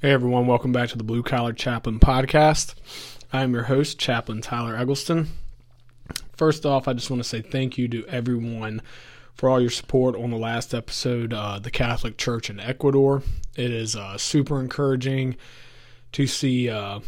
Hey 0.00 0.10
everyone, 0.10 0.46
welcome 0.46 0.70
back 0.70 0.90
to 0.90 0.98
the 0.98 1.04
Blue 1.04 1.22
Collar 1.22 1.54
Chaplain 1.54 1.98
podcast. 1.98 2.74
I 3.32 3.42
am 3.42 3.54
your 3.54 3.62
host, 3.62 3.98
Chaplain 3.98 4.42
Tyler 4.42 4.76
Eggleston. 4.76 5.28
First 6.36 6.66
off, 6.66 6.86
I 6.86 6.92
just 6.92 7.08
want 7.10 7.22
to 7.22 7.28
say 7.28 7.40
thank 7.40 7.78
you 7.78 7.88
to 7.88 8.06
everyone 8.06 8.82
for 9.34 9.48
all 9.48 9.60
your 9.60 9.70
support 9.70 10.14
on 10.14 10.30
the 10.30 10.36
last 10.36 10.74
episode, 10.74 11.32
uh, 11.32 11.58
The 11.58 11.70
Catholic 11.70 12.18
Church 12.18 12.50
in 12.50 12.60
Ecuador. 12.60 13.22
It 13.56 13.70
is 13.70 13.96
uh, 13.96 14.18
super 14.18 14.60
encouraging 14.60 15.36
to 16.12 16.26
see 16.26 16.68
uh, 16.68 17.00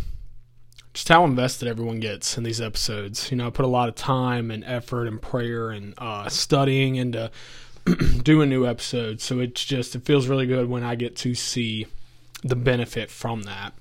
just 0.95 1.09
how 1.11 1.25
invested 1.25 1.69
everyone 1.69 2.01
gets 2.01 2.39
in 2.39 2.45
these 2.45 2.63
episodes. 2.63 3.31
You 3.31 3.37
know, 3.37 3.49
I 3.49 3.51
put 3.51 3.67
a 3.67 3.69
lot 3.69 3.91
of 3.91 3.95
time 3.95 4.51
and 4.51 4.65
effort 4.65 5.07
and 5.07 5.21
prayer 5.21 5.69
and 5.69 5.93
uh, 5.99 6.31
studying 6.31 6.97
into 6.97 7.31
doing 8.23 8.49
new 8.49 8.67
episodes, 8.67 9.23
so 9.23 9.39
it's 9.39 9.63
just, 9.63 9.95
it 9.95 10.07
feels 10.07 10.29
really 10.29 10.47
good 10.47 10.71
when 10.71 10.83
I 10.83 10.95
get 10.95 11.15
to 11.17 11.35
see 11.35 11.87
the 12.49 12.57
benefit 12.57 13.11
from 13.11 13.43
that. 13.43 13.75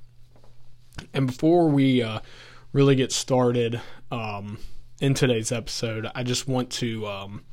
And 1.13 1.27
before 1.27 1.69
we 1.69 2.01
uh, 2.01 2.19
really 2.73 2.95
get 2.95 3.11
started 3.11 3.81
um, 4.11 4.59
in 4.99 5.13
today's 5.13 5.51
episode, 5.51 6.09
I 6.15 6.23
just 6.23 6.47
want 6.47 6.69
to 6.71 7.05
um, 7.07 7.43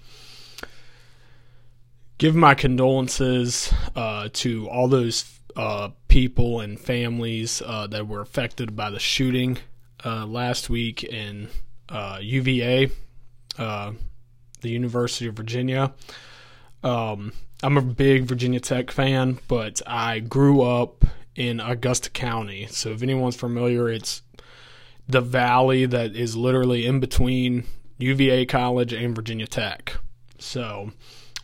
give 2.19 2.35
my 2.35 2.55
condolences 2.55 3.73
uh, 3.97 4.29
to 4.35 4.69
all 4.69 4.89
those 4.89 5.41
uh, 5.57 5.91
people 6.09 6.61
and 6.61 6.79
families 6.79 7.63
uh, 7.65 7.87
that 7.89 8.07
were 8.07 8.21
affected 8.21 8.77
by 8.77 8.91
the 8.91 8.99
shooting 8.99 9.59
uh, 10.05 10.27
last 10.27 10.71
week 10.71 11.05
in 11.05 11.49
UVA, 12.21 12.91
uh, 13.59 13.93
the 14.61 14.71
University 14.71 15.27
of 15.27 15.35
Virginia. 15.35 15.93
Um, 16.83 17.33
I'm 17.65 17.77
a 17.77 17.83
big 17.83 18.25
Virginia 18.25 18.59
Tech 18.59 18.91
fan, 18.91 19.39
but 19.47 19.81
I 19.87 20.19
grew 20.19 20.63
up 20.63 21.05
in 21.37 21.61
Augusta 21.61 22.11
County. 22.11 22.67
So 22.67 22.91
if 22.91 23.05
anyone's 23.05 23.37
familiar, 23.37 23.89
it's 23.89 24.23
the 25.09 25.21
valley 25.21 25.87
that 25.87 26.17
is 26.17 26.35
literally 26.35 26.87
in 26.87 26.99
between 26.99 27.65
UVA 27.99 28.47
College 28.47 28.93
and 28.93 29.15
Virginia 29.15 29.47
Tech. 29.47 29.97
So 30.41 30.91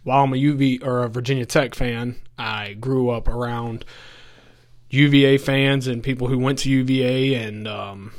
while 0.02 0.24
I'm 0.24 0.32
a 0.32 0.36
UV 0.36 0.84
or 0.84 1.04
a 1.04 1.08
Virginia 1.08 1.46
Tech 1.46 1.76
fan, 1.76 2.16
I 2.36 2.74
grew 2.74 3.10
up 3.10 3.28
around 3.28 3.84
UVA 4.90 5.38
fans 5.38 5.86
and 5.86 6.02
people 6.02 6.26
who 6.26 6.38
went 6.38 6.58
to 6.60 6.70
UVA 6.70 7.34
and 7.34 7.68
um, 7.68 8.12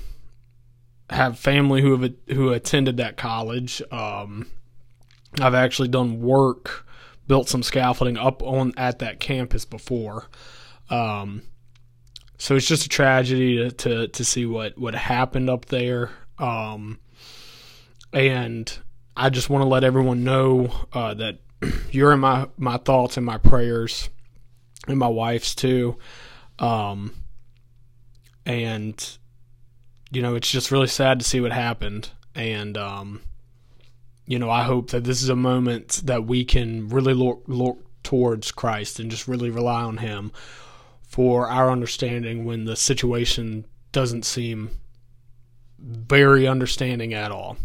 have 1.09 1.37
family 1.37 1.81
who 1.81 1.97
have 1.97 2.13
who 2.27 2.53
attended 2.53 2.95
that 2.95 3.17
college. 3.17 3.81
Um, 3.91 4.47
I've 5.41 5.53
actually 5.53 5.89
done 5.89 6.21
work 6.21 6.85
built 7.29 7.47
some 7.47 7.63
scaffolding 7.63 8.17
up 8.17 8.43
on 8.43 8.73
at 8.75 8.99
that 8.99 9.19
campus 9.19 9.63
before. 9.63 10.27
Um, 10.89 11.43
so 12.39 12.55
it's 12.55 12.67
just 12.67 12.87
a 12.87 12.89
tragedy 12.89 13.57
to, 13.57 13.71
to, 13.71 14.07
to 14.07 14.25
see 14.25 14.45
what, 14.45 14.77
what 14.77 14.95
happened 14.95 15.49
up 15.49 15.65
there. 15.65 16.09
Um, 16.39 16.99
and 18.11 18.75
I 19.15 19.29
just 19.29 19.49
want 19.49 19.61
to 19.61 19.67
let 19.67 19.83
everyone 19.83 20.23
know 20.23 20.73
uh, 20.91 21.13
that 21.13 21.37
you're 21.91 22.11
in 22.13 22.19
my, 22.19 22.49
my 22.57 22.77
thoughts 22.77 23.15
and 23.15 23.25
my 23.25 23.37
prayers, 23.37 24.09
and 24.87 24.97
my 24.97 25.07
wife's 25.07 25.53
too. 25.53 25.97
Um, 26.57 27.13
and 28.45 29.17
you 30.11 30.23
know, 30.23 30.33
it's 30.33 30.49
just 30.49 30.71
really 30.71 30.87
sad 30.87 31.19
to 31.19 31.25
see 31.25 31.39
what 31.39 31.51
happened. 31.51 32.09
And 32.33 32.75
um, 32.75 33.21
you 34.29 34.37
know, 34.37 34.51
I 34.51 34.61
hope 34.61 34.91
that 34.91 35.05
this 35.05 35.23
is 35.23 35.29
a 35.29 35.35
moment 35.35 36.01
that 36.05 36.25
we 36.25 36.45
can 36.45 36.87
really 36.89 37.15
look, 37.15 37.41
look 37.47 37.79
towards 38.03 38.51
Christ 38.51 38.99
and 38.99 39.09
just 39.09 39.27
really 39.27 39.49
rely 39.49 39.81
on 39.81 39.97
Him 39.97 40.31
for 41.01 41.49
our 41.49 41.71
understanding 41.71 42.45
when 42.45 42.65
the 42.65 42.75
situation 42.75 43.65
doesn't 43.91 44.25
seem 44.25 44.69
very 45.79 46.47
understanding 46.47 47.11
at 47.11 47.31
all. 47.31 47.57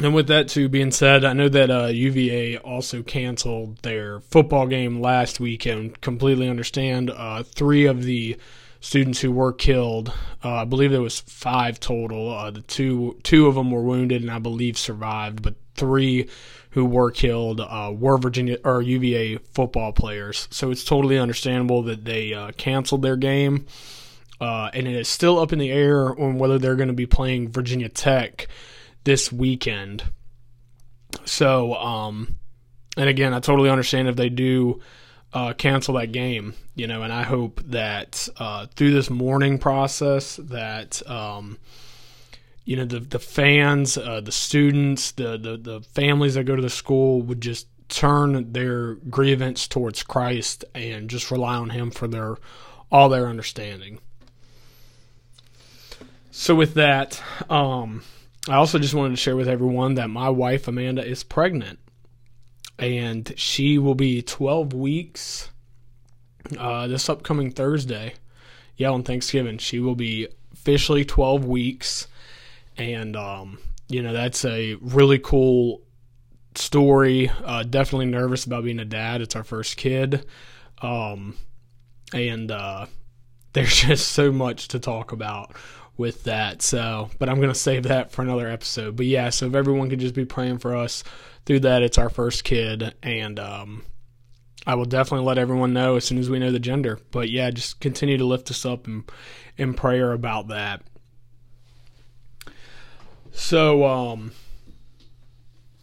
And 0.00 0.14
with 0.14 0.26
that 0.26 0.48
too 0.48 0.68
being 0.68 0.90
said, 0.90 1.24
I 1.24 1.32
know 1.32 1.48
that 1.48 1.70
uh, 1.70 1.86
UVA 1.86 2.58
also 2.58 3.02
canceled 3.02 3.78
their 3.78 4.20
football 4.20 4.66
game 4.66 5.00
last 5.00 5.40
week, 5.40 5.64
and 5.64 5.98
completely 6.02 6.50
understand. 6.50 7.08
Uh, 7.08 7.42
three 7.42 7.86
of 7.86 8.02
the 8.02 8.36
students 8.82 9.20
who 9.20 9.32
were 9.32 9.52
killed. 9.52 10.12
Uh, 10.44 10.56
I 10.56 10.64
believe 10.64 10.90
there 10.90 11.00
was 11.00 11.20
five 11.20 11.80
total. 11.80 12.30
Uh, 12.30 12.50
the 12.50 12.60
two 12.60 13.18
two 13.22 13.46
of 13.46 13.54
them 13.54 13.70
were 13.70 13.82
wounded, 13.82 14.20
and 14.20 14.30
I 14.30 14.38
believe 14.38 14.76
survived, 14.76 15.40
but 15.40 15.54
three 15.74 16.28
who 16.70 16.84
were 16.84 17.10
killed 17.10 17.60
uh, 17.60 17.92
were 17.94 18.18
Virginia 18.18 18.58
or 18.64 18.82
UVA 18.82 19.38
football 19.54 19.92
players. 19.92 20.48
So 20.50 20.70
it's 20.70 20.84
totally 20.84 21.18
understandable 21.18 21.82
that 21.84 22.04
they 22.04 22.34
uh, 22.34 22.52
canceled 22.56 23.02
their 23.02 23.16
game, 23.16 23.66
uh, 24.40 24.70
and 24.74 24.86
it 24.86 24.94
is 24.94 25.08
still 25.08 25.38
up 25.38 25.52
in 25.52 25.58
the 25.58 25.70
air 25.70 26.08
on 26.20 26.38
whether 26.38 26.58
they're 26.58 26.76
going 26.76 26.88
to 26.88 26.94
be 26.94 27.06
playing 27.06 27.52
Virginia 27.52 27.88
Tech 27.88 28.48
this 29.04 29.32
weekend. 29.32 30.04
So, 31.24 31.74
um, 31.74 32.36
and 32.96 33.08
again, 33.08 33.32
I 33.32 33.40
totally 33.40 33.70
understand 33.70 34.08
if 34.08 34.16
they 34.16 34.28
do 34.28 34.80
uh, 35.32 35.52
cancel 35.54 35.94
that 35.94 36.12
game, 36.12 36.54
you 36.74 36.86
know, 36.86 37.02
and 37.02 37.12
I 37.12 37.22
hope 37.22 37.60
that 37.64 38.28
uh, 38.38 38.66
through 38.74 38.92
this 38.92 39.08
mourning 39.08 39.58
process 39.58 40.36
that 40.36 41.02
um, 41.08 41.58
you 42.64 42.76
know 42.76 42.84
the 42.84 43.00
the 43.00 43.18
fans, 43.18 43.96
uh, 43.96 44.20
the 44.20 44.32
students, 44.32 45.12
the, 45.12 45.38
the 45.38 45.56
the 45.56 45.80
families 45.80 46.34
that 46.34 46.44
go 46.44 46.56
to 46.56 46.62
the 46.62 46.70
school 46.70 47.22
would 47.22 47.40
just 47.40 47.66
turn 47.88 48.52
their 48.52 48.94
grievance 48.94 49.66
towards 49.66 50.02
Christ 50.02 50.64
and 50.74 51.08
just 51.08 51.30
rely 51.30 51.54
on 51.54 51.70
Him 51.70 51.90
for 51.90 52.06
their 52.06 52.36
all 52.90 53.08
their 53.08 53.26
understanding. 53.26 54.00
So 56.30 56.54
with 56.54 56.74
that, 56.74 57.22
um, 57.50 58.02
I 58.48 58.54
also 58.54 58.78
just 58.78 58.94
wanted 58.94 59.10
to 59.10 59.16
share 59.16 59.36
with 59.36 59.48
everyone 59.48 59.94
that 59.94 60.08
my 60.08 60.28
wife 60.28 60.66
Amanda 60.66 61.04
is 61.06 61.22
pregnant 61.22 61.78
and 62.78 63.32
she 63.36 63.78
will 63.78 63.94
be 63.94 64.22
12 64.22 64.72
weeks 64.72 65.50
uh, 66.58 66.86
this 66.86 67.08
upcoming 67.08 67.50
Thursday. 67.50 68.14
Yeah, 68.76 68.90
on 68.90 69.02
Thanksgiving, 69.02 69.58
she 69.58 69.80
will 69.80 69.94
be 69.94 70.28
officially 70.52 71.04
12 71.04 71.44
weeks, 71.44 72.08
and 72.76 73.16
um, 73.16 73.58
you 73.88 74.02
know 74.02 74.12
that's 74.12 74.44
a 74.44 74.74
really 74.80 75.18
cool 75.18 75.82
story. 76.54 77.30
Uh, 77.44 77.62
definitely 77.62 78.06
nervous 78.06 78.44
about 78.44 78.64
being 78.64 78.80
a 78.80 78.84
dad. 78.84 79.20
It's 79.20 79.36
our 79.36 79.44
first 79.44 79.76
kid, 79.76 80.26
um, 80.80 81.36
and 82.12 82.50
uh, 82.50 82.86
there's 83.52 83.76
just 83.76 84.08
so 84.12 84.32
much 84.32 84.68
to 84.68 84.78
talk 84.78 85.12
about 85.12 85.54
with 85.96 86.24
that. 86.24 86.62
So, 86.62 87.10
but 87.18 87.28
I'm 87.28 87.40
gonna 87.40 87.54
save 87.54 87.84
that 87.84 88.12
for 88.12 88.22
another 88.22 88.48
episode. 88.48 88.96
But 88.96 89.06
yeah, 89.06 89.30
so 89.30 89.46
if 89.46 89.54
everyone 89.54 89.90
could 89.90 90.00
just 90.00 90.14
be 90.14 90.24
praying 90.24 90.58
for 90.58 90.74
us 90.76 91.04
through 91.44 91.60
that, 91.60 91.82
it's 91.82 91.98
our 91.98 92.08
first 92.08 92.44
kid, 92.44 92.94
and 93.02 93.38
um, 93.38 93.84
I 94.66 94.74
will 94.74 94.84
definitely 94.84 95.26
let 95.26 95.38
everyone 95.38 95.72
know 95.72 95.96
as 95.96 96.04
soon 96.04 96.18
as 96.18 96.30
we 96.30 96.38
know 96.38 96.50
the 96.52 96.58
gender. 96.58 96.98
But 97.10 97.30
yeah, 97.30 97.50
just 97.50 97.80
continue 97.80 98.18
to 98.18 98.24
lift 98.24 98.50
us 98.50 98.64
up 98.64 98.86
in, 98.86 99.04
in 99.56 99.74
prayer 99.74 100.12
about 100.12 100.48
that. 100.48 100.82
So, 103.32 103.84
um, 103.84 104.32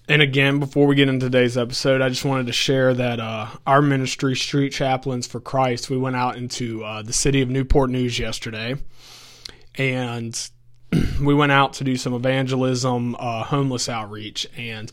and 0.08 0.22
again, 0.22 0.60
before 0.60 0.88
we 0.88 0.96
get 0.96 1.10
into 1.10 1.26
today's 1.26 1.58
episode, 1.58 2.02
I 2.02 2.10
just 2.10 2.26
wanted 2.26 2.48
to 2.48 2.54
share 2.54 2.94
that 2.94 3.20
uh, 3.20 3.48
our 3.68 3.82
ministry, 3.82 4.36
Street 4.36 4.72
Chaplains 4.72 5.28
for 5.28 5.40
Christ, 5.40 5.90
we 5.90 5.98
went 5.98 6.16
out 6.16 6.38
into 6.38 6.84
uh, 6.84 7.02
the 7.02 7.14
city 7.14 7.42
of 7.42 7.50
Newport 7.50 7.90
News 7.90 8.18
yesterday, 8.18 8.76
and 9.80 10.50
we 11.22 11.34
went 11.34 11.52
out 11.52 11.74
to 11.74 11.84
do 11.84 11.96
some 11.96 12.14
evangelism, 12.14 13.16
uh, 13.18 13.44
homeless 13.46 13.90
outreach, 13.90 14.46
and 14.56 14.92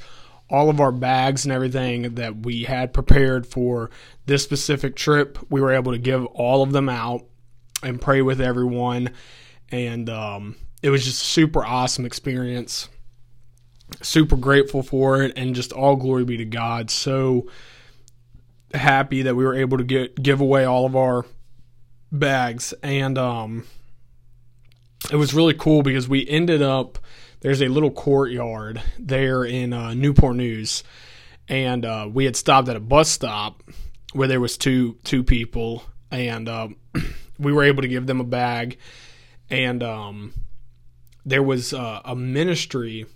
all 0.48 0.70
of 0.70 0.80
our 0.80 0.92
bags 0.92 1.44
and 1.44 1.52
everything 1.52 2.14
that 2.14 2.46
we 2.46 2.64
had 2.64 2.94
prepared 2.94 3.46
for 3.46 3.90
this 4.26 4.44
specific 4.44 4.94
trip. 4.94 5.38
We 5.50 5.60
were 5.60 5.72
able 5.72 5.92
to 5.92 5.98
give 5.98 6.24
all 6.26 6.62
of 6.62 6.72
them 6.72 6.88
out 6.88 7.24
and 7.82 8.00
pray 8.00 8.22
with 8.22 8.40
everyone. 8.40 9.10
And 9.70 10.08
um, 10.08 10.56
it 10.82 10.90
was 10.90 11.04
just 11.04 11.22
a 11.22 11.26
super 11.26 11.64
awesome 11.64 12.06
experience. 12.06 12.88
Super 14.02 14.36
grateful 14.36 14.84
for 14.84 15.22
it. 15.22 15.32
And 15.36 15.54
just 15.54 15.72
all 15.72 15.96
glory 15.96 16.24
be 16.24 16.36
to 16.36 16.44
God. 16.44 16.90
So 16.90 17.48
happy 18.72 19.22
that 19.22 19.34
we 19.34 19.44
were 19.44 19.54
able 19.54 19.78
to 19.78 19.84
get 19.84 20.22
give 20.22 20.40
away 20.40 20.64
all 20.64 20.86
of 20.86 20.94
our 20.94 21.24
bags. 22.12 22.72
And 22.84 23.18
um, 23.18 23.64
it 25.10 25.16
was 25.16 25.34
really 25.34 25.54
cool 25.54 25.82
because 25.82 26.08
we 26.08 26.26
ended 26.28 26.62
up 26.62 26.98
there's 27.40 27.62
a 27.62 27.68
little 27.68 27.90
courtyard 27.90 28.82
there 28.98 29.44
in 29.44 29.72
uh, 29.72 29.94
Newport 29.94 30.36
News, 30.36 30.82
and 31.48 31.84
uh, 31.84 32.08
we 32.12 32.24
had 32.24 32.34
stopped 32.34 32.68
at 32.68 32.76
a 32.76 32.80
bus 32.80 33.08
stop 33.08 33.62
where 34.12 34.28
there 34.28 34.40
was 34.40 34.56
two 34.56 34.96
two 35.04 35.22
people, 35.22 35.84
and 36.10 36.48
um, 36.48 36.76
we 37.38 37.52
were 37.52 37.64
able 37.64 37.82
to 37.82 37.88
give 37.88 38.06
them 38.06 38.20
a 38.20 38.24
bag, 38.24 38.78
and 39.50 39.82
um, 39.82 40.32
there 41.24 41.42
was 41.42 41.72
uh, 41.72 42.00
a 42.04 42.16
ministry 42.16 43.06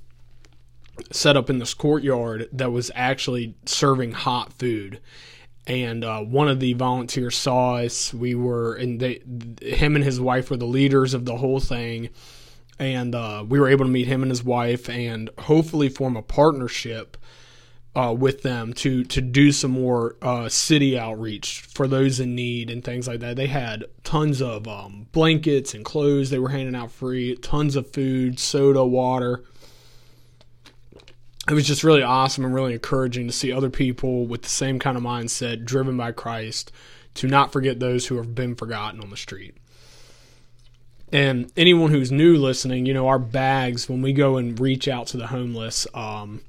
set 1.11 1.37
up 1.37 1.49
in 1.49 1.59
this 1.59 1.73
courtyard 1.73 2.49
that 2.53 2.71
was 2.71 2.91
actually 2.95 3.55
serving 3.65 4.13
hot 4.13 4.53
food 4.53 5.01
and 5.71 6.05
uh, 6.05 6.21
one 6.21 6.49
of 6.49 6.59
the 6.59 6.73
volunteers 6.73 7.37
saw 7.37 7.77
us. 7.77 8.13
We 8.13 8.35
were, 8.35 8.75
and 8.75 8.99
they, 8.99 9.23
him 9.63 9.95
and 9.95 10.05
his 10.05 10.21
wife 10.21 10.51
were 10.51 10.57
the 10.57 10.65
leaders 10.65 11.15
of 11.15 11.25
the 11.25 11.37
whole 11.37 11.61
thing, 11.61 12.09
and 12.81 13.15
uh, 13.15 13.45
we 13.49 13.61
were 13.61 13.69
able 13.69 13.85
to 13.85 13.91
meet 13.91 14.09
him 14.09 14.23
and 14.23 14.33
his 14.33 14.43
wife, 14.43 14.91
and 14.91 15.31
hopefully 15.39 15.89
form 15.89 16.17
a 16.17 16.23
partnership 16.23 17.17
uh, 17.95 18.13
with 18.17 18.43
them 18.43 18.73
to 18.73 19.05
to 19.05 19.21
do 19.21 19.53
some 19.53 19.71
more 19.71 20.17
uh, 20.23 20.49
city 20.49 20.99
outreach 20.99 21.61
for 21.61 21.87
those 21.87 22.19
in 22.19 22.35
need 22.35 22.69
and 22.69 22.83
things 22.83 23.07
like 23.07 23.21
that. 23.21 23.37
They 23.37 23.47
had 23.47 23.85
tons 24.03 24.43
of 24.43 24.67
um, 24.67 25.07
blankets 25.13 25.73
and 25.73 25.85
clothes 25.85 26.31
they 26.31 26.41
were 26.41 26.49
handing 26.49 26.75
out 26.75 26.91
free, 26.91 27.37
tons 27.37 27.77
of 27.77 27.93
food, 27.93 28.41
soda, 28.41 28.85
water 28.85 29.45
it 31.49 31.55
was 31.55 31.67
just 31.67 31.85
really 31.85 32.03
awesome 32.03 32.45
and 32.45 32.55
really 32.55 32.75
encouraging 32.75 33.27
to 33.27 33.33
see 33.33 33.53
other 33.53 33.71
people 33.71 34.27
with 34.27 34.43
the 34.43 34.49
same 34.49 34.79
kind 34.79 34.97
of 34.97 35.03
mindset, 35.03 35.65
driven 35.65 35.97
by 35.97 36.13
Christ, 36.13 36.71
to 37.15 37.27
not 37.27 37.53
forget 37.53 37.81
those 37.81 38.07
who 38.07 38.17
have 38.17 38.35
been 38.35 38.55
forgotten 38.55 39.01
on 39.01 39.11
the 39.11 39.17
street. 39.17 39.57
And 41.13 41.51
anyone 41.57 41.91
who's 41.91 42.13
new 42.13 42.37
listening, 42.37 42.87
you 42.87 42.95
know, 42.95 43.09
our 43.09 43.19
bags, 43.19 43.89
when 43.89 44.01
we 44.01 44.13
go 44.13 44.37
and 44.37 44.59
reach 44.61 44.87
out 44.87 45.09
to 45.09 45.17
the 45.17 45.27
homeless, 45.27 45.87
um, 45.93 46.43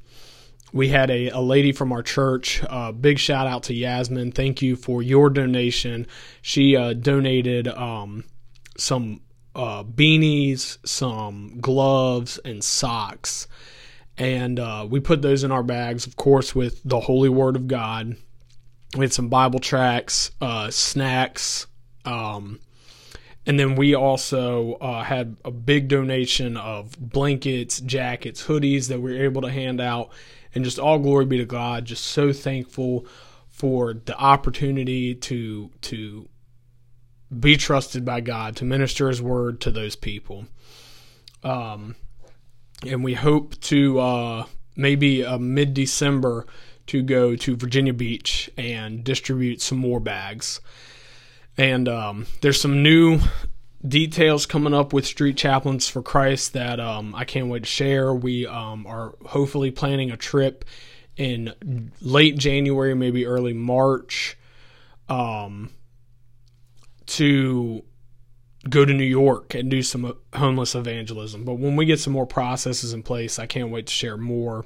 we 0.71 0.89
had 0.89 1.09
a, 1.09 1.29
a 1.29 1.39
lady 1.39 1.71
from 1.71 1.91
our 1.91 2.03
church. 2.03 2.61
Uh, 2.69 2.91
big 2.91 3.17
shout 3.17 3.47
out 3.47 3.63
to 3.63 3.73
Yasmin. 3.73 4.33
Thank 4.33 4.61
you 4.61 4.75
for 4.75 5.01
your 5.01 5.29
donation. 5.29 6.05
She 6.41 6.75
uh, 6.75 6.94
donated 6.94 7.67
um, 7.67 8.25
some 8.77 9.21
uh, 9.55 9.83
beanies, 9.83 10.77
some 10.85 11.57
gloves, 11.59 12.37
and 12.45 12.63
socks 12.63 13.47
and 14.21 14.59
uh, 14.59 14.85
we 14.88 15.00
put 15.00 15.23
those 15.23 15.44
in 15.44 15.51
our 15.51 15.63
bags, 15.63 16.06
of 16.06 16.15
course, 16.15 16.53
with 16.53 16.79
the 16.85 17.00
Holy 17.00 17.27
Word 17.27 17.56
of 17.56 17.68
God. 17.68 18.15
We 18.95 19.06
had 19.06 19.12
some 19.12 19.29
Bible 19.29 19.57
tracts, 19.57 20.29
uh, 20.39 20.69
snacks, 20.69 21.65
um, 22.06 22.59
and 23.47 23.59
then 23.59 23.75
we 23.75 23.95
also 23.95 24.73
uh, 24.73 25.01
had 25.01 25.38
a 25.44 25.50
big 25.50 25.88
donation 25.88 26.56
of 26.56 26.95
blankets, 27.00 27.79
jackets, 27.79 28.45
hoodies 28.45 28.89
that 28.89 29.01
we 29.01 29.12
were 29.12 29.23
able 29.23 29.41
to 29.41 29.50
hand 29.50 29.81
out, 29.81 30.12
and 30.53 30.63
just 30.63 30.77
all 30.77 31.00
glory 31.00 31.25
be 31.25 31.39
to 31.39 31.45
God. 31.45 31.85
Just 31.85 32.06
so 32.06 32.31
thankful 32.31 33.07
for 33.50 33.95
the 33.95 34.15
opportunity 34.15 35.15
to 35.15 35.71
to 35.81 36.29
be 37.39 37.57
trusted 37.57 38.06
by 38.06 38.21
God 38.21 38.56
to 38.57 38.65
minister 38.65 39.07
His 39.07 39.19
word 39.19 39.59
to 39.62 39.71
those 39.71 39.95
people. 39.95 40.45
Um, 41.44 41.95
and 42.86 43.04
we 43.04 43.13
hope 43.13 43.60
to 43.62 44.00
uh, 44.00 44.45
maybe 44.75 45.25
uh, 45.25 45.38
mid 45.38 45.74
December 45.74 46.45
to 46.88 47.01
go 47.01 47.36
to 47.36 47.56
Virginia 47.56 47.94
Beach 47.94 48.50
and 48.57 49.04
distribute 49.04 49.62
some 49.62 49.78
more 49.78 50.00
bags. 50.00 50.60
And 51.57 51.88
um, 51.88 52.25
there's 52.42 52.60
some 52.60 52.81
new 52.83 53.19
details 53.88 54.45
coming 54.45 54.74
up 54.74 54.94
with 54.94 55.06
Street 55.06 55.38
Chaplains 55.38 55.88
for 55.88 56.01
Christ 56.01 56.54
that 56.54 56.80
um, 56.80 57.16
I 57.16 57.25
can't 57.25 57.48
wait 57.48 57.63
to 57.63 57.69
share. 57.69 58.13
We 58.13 58.48
um, 58.48 58.86
are 58.88 59.13
hopefully 59.25 59.72
planning 59.72 60.12
a 60.12 60.18
trip 60.18 60.66
in 61.18 61.92
late 62.01 62.38
January, 62.38 62.95
maybe 62.95 63.25
early 63.25 63.54
March, 63.54 64.38
um, 65.10 65.69
to 67.07 67.83
go 68.69 68.85
to 68.85 68.93
New 68.93 69.03
York 69.03 69.55
and 69.55 69.69
do 69.69 69.81
some 69.81 70.05
uh, 70.05 70.13
homeless 70.35 70.75
evangelism. 70.75 71.43
But 71.43 71.55
when 71.55 71.75
we 71.75 71.85
get 71.85 71.99
some 71.99 72.13
more 72.13 72.27
processes 72.27 72.93
in 72.93 73.03
place, 73.03 73.39
I 73.39 73.45
can't 73.45 73.69
wait 73.69 73.87
to 73.87 73.93
share 73.93 74.17
more 74.17 74.65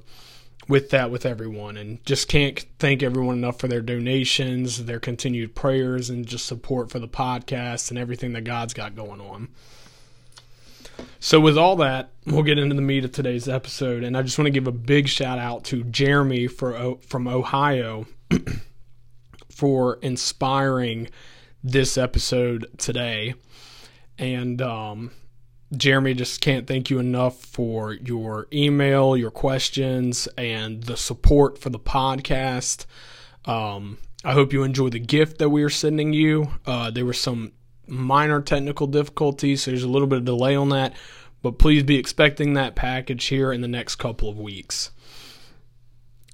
with 0.68 0.90
that 0.90 1.12
with 1.12 1.26
everyone 1.26 1.78
and 1.78 2.04
just 2.06 2.28
can't 2.28 2.66
thank 2.80 3.04
everyone 3.04 3.36
enough 3.36 3.60
for 3.60 3.68
their 3.68 3.82
donations, 3.82 4.86
their 4.86 5.00
continued 5.00 5.54
prayers 5.54 6.10
and 6.10 6.26
just 6.26 6.46
support 6.46 6.90
for 6.90 7.00
the 7.00 7.08
podcast 7.08 7.90
and 7.90 8.00
everything 8.00 8.34
that 8.34 8.44
God's 8.44 8.74
got 8.74 8.96
going 8.96 9.22
on. 9.22 9.50
So 11.20 11.40
with 11.40 11.58
all 11.58 11.76
that, 11.78 12.10
we'll 12.26 12.44
get 12.44 12.58
into 12.58 12.76
the 12.76 12.82
meat 12.82 13.06
of 13.06 13.12
today's 13.12 13.48
episode 13.48 14.04
and 14.04 14.18
I 14.18 14.24
just 14.24 14.38
want 14.38 14.48
to 14.48 14.52
give 14.52 14.68
a 14.68 14.72
big 14.72 15.08
shout 15.08 15.38
out 15.38 15.66
to 15.66 15.84
Jeremy 15.84 16.48
for 16.48 16.98
from 17.08 17.28
Ohio 17.28 18.08
for 19.50 20.00
inspiring 20.02 21.10
this 21.64 21.98
episode 21.98 22.68
today. 22.78 23.36
And 24.18 24.62
um, 24.62 25.12
Jeremy, 25.76 26.14
just 26.14 26.42
can't 26.42 26.68
thank 26.68 26.90
you 26.90 27.00
enough 27.00 27.44
for 27.44 27.94
your 27.94 28.48
email, 28.54 29.18
your 29.18 29.32
questions, 29.32 30.28
and 30.38 30.84
the 30.84 30.98
support 30.98 31.58
for 31.58 31.70
the 31.70 31.80
podcast. 31.80 32.86
Um, 33.46 33.98
I 34.24 34.34
hope 34.34 34.54
you 34.54 34.64
enjoy 34.64 34.90
the 34.90 35.00
gift 35.00 35.38
that 35.40 35.50
we 35.50 35.64
are 35.64 35.70
sending 35.70 36.14
you. 36.14 36.50
Uh, 36.66 36.92
there 36.92 37.06
were 37.06 37.14
some 37.14 37.52
minor 37.88 38.42
technical 38.42 38.88
difficulties, 38.88 39.64
so 39.64 39.72
there's 39.72 39.84
a 39.84 39.90
little 39.90 40.08
bit 40.08 40.20
of 40.20 40.26
delay 40.26 40.56
on 40.56 40.70
that, 40.70 40.94
but 41.42 41.60
please 41.60 41.84
be 41.84 41.98
expecting 41.98 42.54
that 42.54 42.76
package 42.76 43.26
here 43.26 43.52
in 43.52 43.62
the 43.62 43.68
next 43.68 43.96
couple 43.96 44.30
of 44.30 44.40
weeks. 44.40 44.92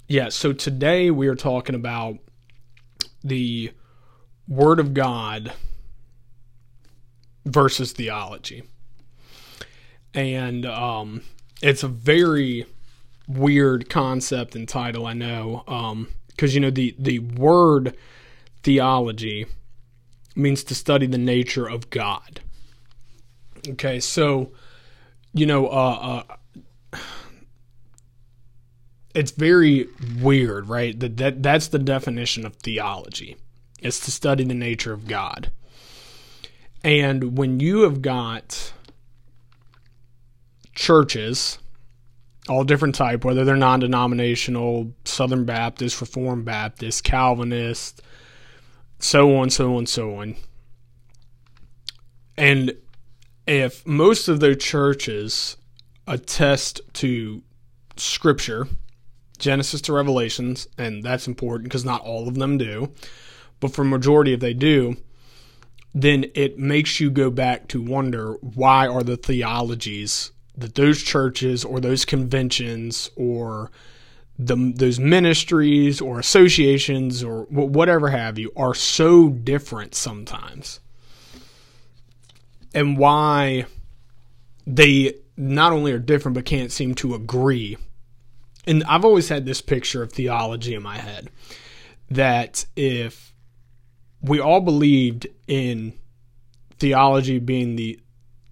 Yeah, 0.08 0.30
so 0.30 0.54
today 0.54 1.10
we 1.12 1.28
are 1.28 1.36
talking 1.36 1.76
about 1.76 2.18
the 3.24 3.72
Word 4.48 4.80
of 4.80 4.94
God 4.94 5.54
versus 7.46 7.92
theology. 7.92 8.64
And 10.14 10.66
um, 10.66 11.24
it's 11.62 11.84
a 11.84 11.88
very 11.88 12.66
weird 13.28 13.90
concept 13.90 14.56
and 14.56 14.68
title, 14.68 15.06
I 15.06 15.14
know, 15.14 15.64
because 16.28 16.52
um, 16.52 16.54
you 16.54 16.60
know 16.60 16.70
the 16.70 16.96
the 17.00 17.20
word 17.20 17.96
theology 18.64 19.46
means 20.36 20.64
to 20.66 20.76
study 20.76 21.08
the 21.08 21.18
nature 21.18 21.68
of 21.68 21.90
God. 21.90 22.42
Okay, 23.68 24.00
so 24.00 24.52
you 25.34 25.46
know, 25.46 25.68
uh, 25.68 26.24
uh, 26.94 27.00
it's 29.16 29.32
very 29.32 29.88
weird, 30.20 30.68
right? 30.68 31.00
That 31.00 31.18
that 31.18 31.44
that's 31.44 31.68
the 31.68 31.80
definition 31.80 32.46
of 32.46 32.56
theology. 32.56 33.38
It's 33.80 34.00
to 34.02 34.12
study 34.12 34.44
the 34.44 34.54
nature 34.54 34.94
of 34.94 35.08
God. 35.08 35.52
And 36.84 37.38
when 37.38 37.60
you 37.60 37.82
have 37.82 38.02
got 38.02 38.74
churches, 40.74 41.60
all 42.50 42.64
different 42.64 42.96
type, 42.96 43.24
whether 43.24 43.46
they're 43.46 43.56
non-denominational, 43.56 44.92
Southern 45.06 45.46
Baptist, 45.46 46.02
Reformed 46.02 46.46
Baptist, 46.46 47.04
Calvinist, 47.04 48.02
so 49.00 49.38
on, 49.38 49.50
so 49.50 49.78
on, 49.78 49.86
so 49.86 50.16
on. 50.16 50.36
And 52.38 52.76
if 53.46 53.86
most 53.86 54.28
of 54.28 54.40
those 54.40 54.58
churches 54.58 55.58
attest 56.08 56.82
to 56.94 57.44
Scripture, 57.98 58.68
Genesis 59.38 59.82
to 59.82 59.94
Revelations, 59.94 60.68
and 60.78 61.04
that's 61.04 61.28
important 61.28 61.66
because 61.66 61.86
not 61.86 62.02
all 62.02 62.28
of 62.28 62.36
them 62.36 62.58
do, 62.58 62.92
but 63.60 63.74
for 63.74 63.84
majority 63.84 64.34
if 64.34 64.40
they 64.40 64.54
do, 64.54 64.98
then 65.94 66.26
it 66.36 66.58
makes 66.58 67.00
you 67.00 67.10
go 67.10 67.30
back 67.30 67.68
to 67.70 67.82
wonder 67.82 68.34
why 68.42 68.88
are 68.88 69.04
the 69.04 69.18
theologies 69.18 70.32
that 70.58 70.76
those 70.76 71.02
churches 71.04 71.66
or 71.66 71.80
those 71.80 72.06
conventions 72.06 73.10
or 73.16 73.72
the, 74.40 74.74
those 74.76 75.00
ministries 75.00 76.00
or 76.00 76.20
associations 76.20 77.24
or 77.24 77.44
whatever 77.46 78.10
have 78.10 78.40
you 78.40 78.52
are 78.56 78.74
so 78.74 79.30
different 79.30 79.94
sometimes? 79.94 80.80
And 82.74 82.98
why 82.98 83.66
they 84.66 85.16
not 85.36 85.74
only 85.74 85.92
are 85.92 86.00
different 86.00 86.36
but 86.36 86.46
can't 86.46 86.72
seem 86.72 86.96
to 86.96 87.16
agree. 87.16 87.78
And 88.68 88.84
i've 88.86 89.04
always 89.04 89.28
had 89.28 89.46
this 89.46 89.60
picture 89.62 90.04
of 90.04 90.14
theology 90.14 90.76
in 90.76 90.84
my 90.84 90.98
head 90.98 91.30
that 92.10 92.66
if 92.76 93.31
we 94.22 94.40
all 94.40 94.62
believed 94.62 95.28
in 95.48 95.94
theology 96.78 97.40
being 97.40 97.76
the 97.76 98.00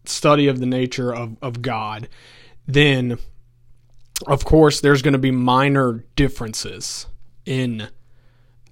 study 0.06 0.48
of 0.48 0.60
the 0.60 0.66
nature 0.66 1.14
of, 1.14 1.38
of 1.42 1.62
God, 1.62 2.10
then 2.68 3.18
of 4.28 4.46
course 4.46 4.82
there's 4.82 5.02
going 5.02 5.14
to 5.14 5.20
be 5.20 5.32
minor 5.32 6.04
differences 6.16 7.06
in 7.46 7.90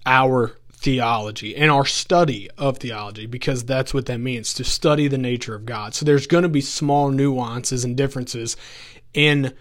our 0.06 0.58
theology 0.72 1.56
and 1.56 1.72
our 1.72 1.86
study 1.86 2.50
of 2.58 2.77
theology 2.77 3.25
because 3.25 3.63
that's 3.63 3.94
what 3.94 4.06
that 4.06 4.20
means 4.20 4.54
to 4.54 4.63
study 4.63 5.08
the 5.08 5.18
nature 5.18 5.56
of 5.56 5.66
God. 5.66 5.96
So 5.96 6.06
there's 6.06 6.27
going 6.27 6.44
to 6.44 6.50
be 6.50 6.62
small 6.62 7.10
nuances 7.10 7.84
and 7.84 7.98
differences 7.98 8.56
in 9.13 9.54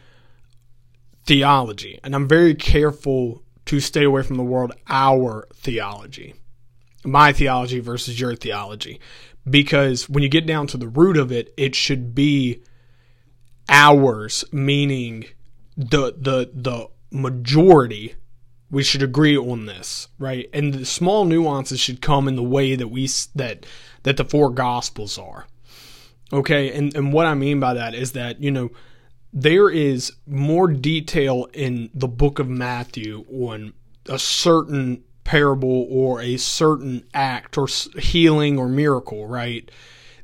theology. 1.25 1.99
And 2.05 2.14
I'm 2.14 2.28
very 2.28 2.55
careful 2.55 3.43
to 3.66 3.81
stay 3.81 4.05
away 4.05 4.23
from 4.23 4.37
the 4.37 4.45
word 4.45 4.73
our 4.88 5.49
theology 5.55 6.35
my 7.07 7.33
theology 7.33 7.81
versus 7.81 8.21
your 8.21 8.35
theology. 8.35 9.01
Because 9.49 10.09
when 10.09 10.23
you 10.23 10.29
get 10.29 10.47
down 10.47 10.67
to 10.69 10.77
the 10.77 10.89
root 10.89 11.17
of 11.17 11.31
it, 11.31 11.55
it 11.57 11.75
should 11.75 12.15
be 12.15 12.63
ours, 13.69 14.45
meaning 14.53 15.27
the 15.77 16.15
the 16.19 16.51
the 16.53 16.89
majority 17.11 18.15
we 18.71 18.83
should 18.83 19.03
agree 19.03 19.37
on 19.37 19.67
this, 19.67 20.09
right? 20.19 20.49
And 20.53 20.75
the 20.75 20.85
small 20.85 21.25
nuances 21.25 21.79
should 21.79 22.03
come 22.03 22.27
in 22.27 22.37
the 22.37 22.43
way 22.43 22.75
that 22.75 22.89
we 22.89 23.09
that 23.35 23.65
that 24.03 24.17
the 24.17 24.25
four 24.25 24.51
gospels 24.51 25.19
are. 25.19 25.47
Okay, 26.33 26.73
and 26.73 26.95
and 26.97 27.13
what 27.13 27.27
I 27.27 27.35
mean 27.35 27.61
by 27.61 27.75
that 27.75 27.95
is 27.95 28.13
that, 28.13 28.43
you 28.43 28.51
know, 28.51 28.71
there 29.33 29.71
is 29.71 30.13
more 30.27 30.67
detail 30.67 31.47
in 31.53 31.91
the 31.95 32.09
book 32.09 32.39
of 32.39 32.49
Matthew 32.49 33.25
on 33.31 33.75
a 34.09 34.19
certain 34.19 35.05
parable 35.26 35.87
or 35.90 36.23
a 36.23 36.37
certain 36.37 37.04
act 37.12 37.59
or 37.59 37.66
healing 37.99 38.59
or 38.59 38.68
miracle, 38.68 39.26
right? 39.26 39.68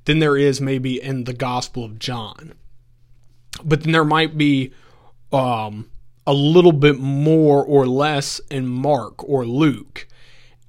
Than 0.04 0.20
there 0.20 0.36
is 0.36 0.60
maybe 0.60 1.02
in 1.02 1.24
the 1.24 1.32
Gospel 1.34 1.84
of 1.84 1.98
John. 1.98 2.54
But 3.64 3.82
then 3.82 3.92
there 3.92 4.04
might 4.04 4.38
be 4.38 4.72
um, 5.32 5.90
a 6.26 6.32
little 6.32 6.72
bit 6.72 6.98
more 6.98 7.64
or 7.64 7.86
less 7.86 8.40
in 8.48 8.66
Mark 8.68 9.28
or 9.28 9.44
Luke. 9.44 10.06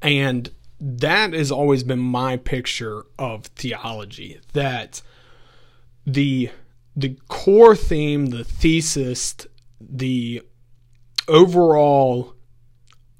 And 0.01 0.49
that 0.79 1.33
has 1.33 1.51
always 1.51 1.83
been 1.83 1.99
my 1.99 2.35
picture 2.35 3.05
of 3.17 3.45
theology 3.45 4.41
that 4.53 5.01
the 6.05 6.49
the 6.95 7.17
core 7.27 7.75
theme, 7.75 8.27
the 8.27 8.43
thesis, 8.43 9.35
the 9.79 10.41
overall 11.27 12.32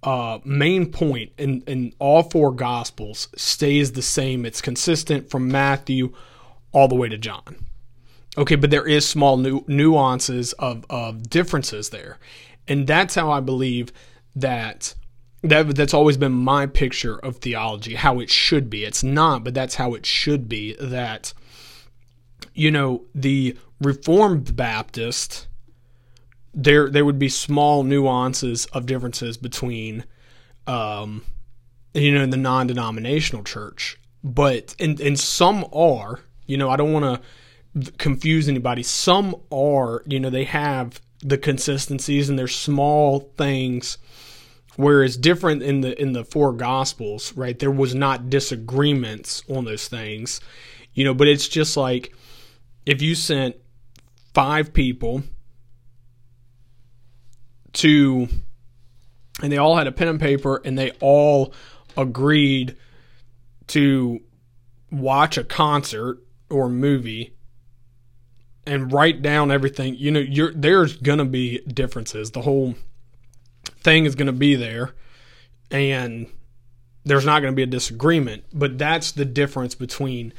uh, 0.03 0.39
main 0.43 0.91
point 0.91 1.31
in, 1.38 1.62
in 1.67 1.93
all 2.00 2.24
four 2.24 2.51
gospels 2.51 3.27
stays 3.36 3.93
the 3.93 4.01
same. 4.01 4.45
It's 4.45 4.62
consistent 4.62 5.29
from 5.29 5.48
Matthew 5.48 6.13
all 6.72 6.88
the 6.88 6.95
way 6.95 7.10
to 7.10 7.17
John. 7.17 7.65
Okay, 8.38 8.55
but 8.55 8.72
there 8.72 8.88
is 8.88 9.07
small 9.07 9.38
nu- 9.38 9.63
nuances 9.67 10.53
of, 10.53 10.86
of 10.89 11.29
differences 11.29 11.89
there. 11.89 12.17
And 12.67 12.88
that's 12.88 13.15
how 13.15 13.31
I 13.31 13.39
believe 13.39 13.91
that 14.36 14.95
that 15.43 15.75
that's 15.75 15.93
always 15.93 16.15
been 16.15 16.31
my 16.31 16.65
picture 16.65 17.17
of 17.17 17.38
theology, 17.38 17.95
how 17.95 18.22
it 18.22 18.29
should 18.29 18.69
be. 18.69 18.86
It's 18.86 19.03
not, 19.03 19.43
but 19.43 19.53
that's 19.53 19.75
how 19.75 19.93
it 19.93 20.05
should 20.05 20.48
be 20.48 20.74
that 20.79 21.33
you 22.53 22.72
know, 22.72 23.05
the 23.15 23.57
Reformed 23.81 24.55
Baptist 24.55 25.48
there 26.53 26.89
there 26.89 27.05
would 27.05 27.19
be 27.19 27.29
small 27.29 27.83
nuances 27.83 28.65
of 28.67 28.86
differences 28.86 29.38
between 29.38 30.05
um 30.67 31.24
you 31.93 32.12
know 32.12 32.25
the 32.25 32.38
non-denominational 32.38 33.43
church. 33.43 33.98
But 34.24 34.75
and 34.79 35.00
and 35.00 35.19
some 35.19 35.65
are 35.74 36.22
you 36.45 36.57
know 36.57 36.69
I 36.69 36.75
don't 36.75 36.93
want 36.93 37.22
to 37.75 37.91
confuse 37.93 38.48
anybody. 38.48 38.83
Some 38.83 39.36
are 39.51 40.03
you 40.05 40.19
know 40.19 40.29
they 40.29 40.45
have 40.45 41.01
the 41.22 41.38
consistencies 41.38 42.29
and 42.29 42.38
there's 42.38 42.55
small 42.55 43.31
things 43.38 43.98
whereas 44.75 45.15
different 45.15 45.63
in 45.63 45.81
the 45.81 46.00
in 46.01 46.13
the 46.13 46.25
four 46.25 46.51
gospels 46.51 47.36
right? 47.38 47.57
There 47.57 47.72
was 47.72 47.95
not 47.95 48.29
disagreements 48.29 49.43
on 49.50 49.65
those 49.65 49.88
things 49.88 50.41
you 50.93 51.03
know 51.03 51.13
but 51.13 51.27
it's 51.27 51.48
just 51.48 51.77
like 51.77 52.13
if 52.86 53.01
you 53.01 53.15
sent 53.15 53.55
five 54.33 54.74
people 54.74 55.24
to, 57.74 58.27
and 59.42 59.51
they 59.51 59.58
all 59.58 59.75
had 59.75 59.88
a 59.88 59.92
pen 59.92 60.08
and 60.08 60.20
paper, 60.20 60.62
and 60.63 60.77
they 60.77 60.92
all 61.00 61.53
agreed 61.98 62.75
to 63.68 64.22
watch 64.92 65.38
a 65.38 65.44
concert 65.44 66.20
or 66.50 66.70
movie 66.70 67.34
and 68.65 68.92
write 68.92 69.22
down 69.22 69.51
everything. 69.51 69.96
You 69.96 70.12
know, 70.12 70.20
you're 70.20 70.53
there's 70.53 70.98
gonna 70.98 71.25
be 71.25 71.60
differences. 71.60 72.32
The 72.32 72.42
whole 72.42 72.75
thing 73.82 74.06
is 74.06 74.15
gonna 74.15 74.32
be 74.32 74.56
there, 74.56 74.92
and 75.72 76.27
there's 77.03 77.25
not 77.25 77.42
gonna 77.42 77.53
be 77.53 77.63
a 77.63 77.68
disagreement. 77.68 78.46
But 78.53 78.77
that's 78.77 79.12
the 79.12 79.25
difference 79.25 79.75
between, 79.75 80.34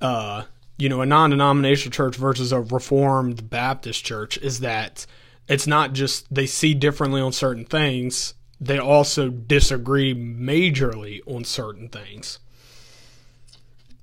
uh, 0.00 0.44
you 0.76 0.88
know, 0.88 1.00
a 1.00 1.06
non-denominational 1.06 1.92
church 1.92 2.16
versus 2.16 2.52
a 2.52 2.60
Reformed 2.60 3.48
Baptist 3.48 4.04
church 4.04 4.36
is 4.38 4.60
that 4.60 5.06
it's 5.48 5.66
not 5.66 5.92
just 5.92 6.32
they 6.32 6.46
see 6.46 6.74
differently 6.74 7.20
on 7.20 7.32
certain 7.32 7.64
things, 7.64 8.34
they 8.60 8.78
also 8.78 9.28
disagree 9.28 10.14
majorly 10.14 11.20
on 11.26 11.44
certain 11.44 11.88
things. 11.88 12.38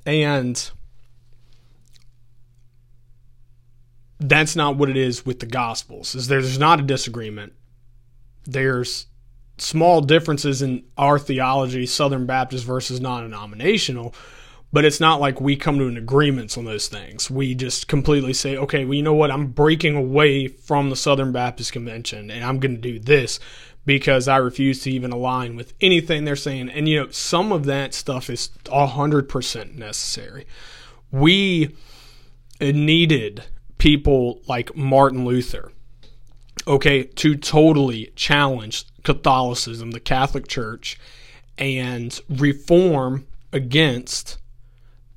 And 0.05 0.71
that's 4.19 4.55
not 4.55 4.77
what 4.77 4.89
it 4.89 4.97
is 4.97 5.25
with 5.25 5.39
the 5.39 5.45
gospels. 5.45 6.15
Is 6.15 6.27
there's 6.27 6.59
not 6.59 6.79
a 6.79 6.83
disagreement. 6.83 7.53
There's 8.45 9.07
small 9.57 10.01
differences 10.01 10.61
in 10.61 10.83
our 10.97 11.17
theology, 11.17 11.85
Southern 11.85 12.25
Baptist 12.25 12.65
versus 12.65 12.99
non-denominational, 13.01 14.13
but 14.75 14.83
it's 14.83 14.99
not 14.99 15.21
like 15.21 15.39
we 15.39 15.55
come 15.55 15.79
to 15.79 15.87
an 15.87 15.95
agreement 15.95 16.57
on 16.57 16.65
those 16.65 16.89
things. 16.89 17.31
We 17.31 17.55
just 17.55 17.87
completely 17.87 18.33
say, 18.33 18.57
okay, 18.57 18.83
well, 18.83 18.95
you 18.95 19.03
know 19.03 19.13
what? 19.13 19.31
I'm 19.31 19.47
breaking 19.47 19.95
away 19.95 20.49
from 20.49 20.89
the 20.89 20.97
Southern 20.97 21.31
Baptist 21.31 21.71
Convention 21.71 22.29
and 22.29 22.43
I'm 22.43 22.59
going 22.59 22.75
to 22.75 22.81
do 22.81 22.99
this 22.99 23.39
because 23.85 24.27
I 24.27 24.35
refuse 24.35 24.81
to 24.81 24.91
even 24.91 25.13
align 25.13 25.55
with 25.55 25.71
anything 25.79 26.25
they're 26.25 26.35
saying. 26.35 26.67
And, 26.67 26.89
you 26.89 26.99
know, 26.99 27.09
some 27.09 27.53
of 27.53 27.63
that 27.67 27.93
stuff 27.93 28.29
is 28.29 28.49
100% 28.65 29.75
necessary. 29.75 30.45
We 31.09 31.73
needed 32.59 33.45
people 33.77 34.41
like 34.45 34.75
Martin 34.75 35.23
Luther, 35.23 35.71
okay, 36.67 37.03
to 37.03 37.37
totally 37.37 38.11
challenge 38.17 38.83
Catholicism, 39.03 39.91
the 39.91 40.01
Catholic 40.01 40.49
Church, 40.49 40.99
and 41.57 42.19
reform 42.27 43.25
against 43.53 44.37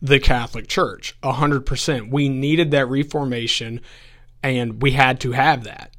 the 0.00 0.20
Catholic 0.20 0.68
Church. 0.68 1.14
100%. 1.22 2.10
We 2.10 2.28
needed 2.28 2.70
that 2.70 2.86
reformation 2.86 3.80
and 4.42 4.82
we 4.82 4.92
had 4.92 5.20
to 5.20 5.32
have 5.32 5.64
that. 5.64 5.92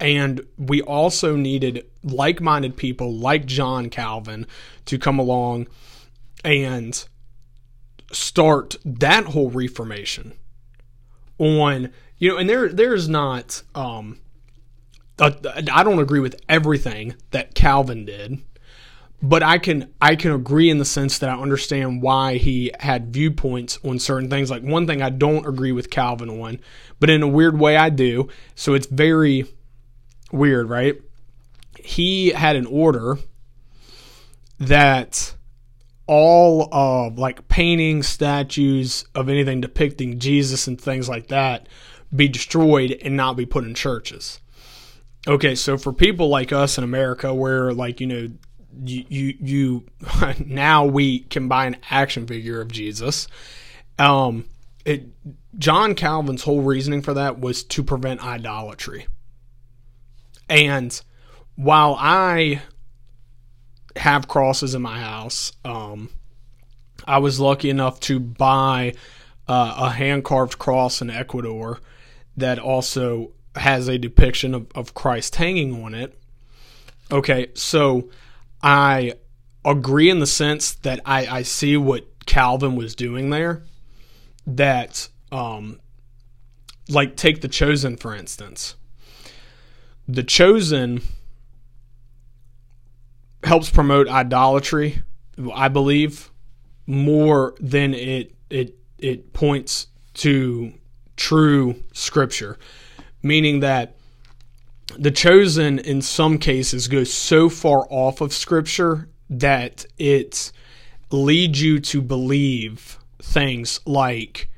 And 0.00 0.46
we 0.56 0.80
also 0.80 1.36
needed 1.36 1.84
like 2.02 2.40
minded 2.40 2.76
people 2.76 3.12
like 3.12 3.46
John 3.46 3.90
Calvin 3.90 4.46
to 4.86 4.98
come 4.98 5.18
along 5.18 5.66
and 6.44 7.04
start 8.12 8.76
that 8.84 9.24
whole 9.24 9.50
reformation 9.50 10.32
on 11.38 11.92
you 12.16 12.30
know 12.30 12.38
and 12.38 12.48
there 12.48 12.68
there's 12.68 13.08
not 13.08 13.62
um 13.74 14.18
I 15.20 15.82
don't 15.82 15.98
agree 15.98 16.20
with 16.20 16.40
everything 16.48 17.16
that 17.32 17.54
Calvin 17.54 18.04
did 18.04 18.38
but 19.22 19.42
I 19.42 19.58
can 19.58 19.92
I 20.00 20.16
can 20.16 20.32
agree 20.32 20.70
in 20.70 20.78
the 20.78 20.84
sense 20.84 21.18
that 21.18 21.30
I 21.30 21.40
understand 21.40 22.02
why 22.02 22.36
he 22.36 22.70
had 22.78 23.12
viewpoints 23.12 23.78
on 23.84 23.98
certain 23.98 24.30
things. 24.30 24.50
Like 24.50 24.62
one 24.62 24.86
thing 24.86 25.02
I 25.02 25.10
don't 25.10 25.46
agree 25.46 25.72
with 25.72 25.90
Calvin 25.90 26.30
on, 26.30 26.60
but 27.00 27.10
in 27.10 27.22
a 27.22 27.28
weird 27.28 27.58
way 27.58 27.76
I 27.76 27.90
do. 27.90 28.28
So 28.54 28.74
it's 28.74 28.86
very 28.86 29.46
weird, 30.30 30.68
right? 30.68 30.96
He 31.82 32.30
had 32.30 32.56
an 32.56 32.66
order 32.66 33.18
that 34.58 35.34
all 36.06 36.68
of 36.72 37.18
like 37.18 37.48
paintings, 37.48 38.06
statues 38.06 39.04
of 39.14 39.28
anything 39.28 39.60
depicting 39.60 40.18
Jesus 40.18 40.66
and 40.66 40.80
things 40.80 41.08
like 41.08 41.28
that 41.28 41.68
be 42.14 42.28
destroyed 42.28 42.98
and 43.02 43.16
not 43.16 43.36
be 43.36 43.46
put 43.46 43.64
in 43.64 43.74
churches. 43.74 44.40
Okay, 45.26 45.54
so 45.54 45.76
for 45.76 45.92
people 45.92 46.28
like 46.28 46.52
us 46.52 46.78
in 46.78 46.84
America, 46.84 47.34
where 47.34 47.72
like 47.72 48.00
you 48.00 48.06
know 48.06 48.28
you 48.84 49.04
you, 49.08 49.34
you 49.40 49.84
now 50.46 50.84
we 50.84 51.20
can 51.20 51.48
buy 51.48 51.66
an 51.66 51.76
action 51.90 52.26
figure 52.26 52.60
of 52.60 52.70
Jesus. 52.70 53.28
Um, 53.98 54.46
it 54.84 55.06
John 55.58 55.94
Calvin's 55.94 56.42
whole 56.42 56.62
reasoning 56.62 57.02
for 57.02 57.14
that 57.14 57.40
was 57.40 57.64
to 57.64 57.82
prevent 57.82 58.24
idolatry. 58.24 59.06
And 60.48 60.98
while 61.56 61.96
I 61.98 62.62
have 63.96 64.28
crosses 64.28 64.74
in 64.74 64.82
my 64.82 65.00
house, 65.00 65.52
um, 65.64 66.10
I 67.06 67.18
was 67.18 67.40
lucky 67.40 67.70
enough 67.70 68.00
to 68.00 68.20
buy 68.20 68.94
uh, 69.48 69.74
a 69.78 69.90
hand 69.90 70.24
carved 70.24 70.58
cross 70.58 71.02
in 71.02 71.10
Ecuador 71.10 71.80
that 72.36 72.58
also 72.58 73.32
has 73.56 73.88
a 73.88 73.98
depiction 73.98 74.54
of, 74.54 74.66
of 74.74 74.94
Christ 74.94 75.36
hanging 75.36 75.82
on 75.82 75.94
it. 75.94 76.18
Okay, 77.10 77.48
so 77.54 78.10
I 78.62 79.14
agree 79.64 80.10
in 80.10 80.18
the 80.18 80.26
sense 80.26 80.72
that 80.74 81.00
I, 81.04 81.26
I 81.26 81.42
see 81.42 81.76
what 81.76 82.26
Calvin 82.26 82.76
was 82.76 82.94
doing 82.94 83.30
there. 83.30 83.62
That, 84.46 85.08
um, 85.30 85.80
like, 86.88 87.16
take 87.16 87.40
the 87.40 87.48
chosen 87.48 87.96
for 87.96 88.14
instance. 88.14 88.76
The 90.06 90.22
chosen 90.22 91.02
helps 93.44 93.70
promote 93.70 94.08
idolatry, 94.08 95.02
I 95.54 95.68
believe, 95.68 96.30
more 96.86 97.54
than 97.60 97.92
it 97.92 98.34
it 98.48 98.78
it 98.98 99.34
points 99.34 99.88
to 100.14 100.72
true 101.16 101.82
scripture, 101.92 102.58
meaning 103.22 103.60
that 103.60 103.97
the 104.96 105.10
chosen 105.10 105.78
in 105.78 106.02
some 106.02 106.38
cases 106.38 106.88
goes 106.88 107.12
so 107.12 107.48
far 107.48 107.86
off 107.90 108.20
of 108.20 108.32
scripture 108.32 109.08
that 109.30 109.84
it 109.98 110.52
leads 111.10 111.60
you 111.60 111.78
to 111.80 112.00
believe 112.00 112.98
things 113.20 113.80
like 113.84 114.48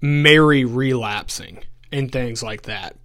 Mary 0.00 0.64
relapsing 0.64 1.64
and 1.90 2.12
things 2.12 2.42
like 2.42 2.62
that. 2.62 2.96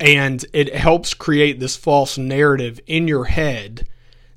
And 0.00 0.44
it 0.52 0.74
helps 0.74 1.14
create 1.14 1.60
this 1.60 1.76
false 1.76 2.18
narrative 2.18 2.80
in 2.86 3.08
your 3.08 3.24
head 3.24 3.88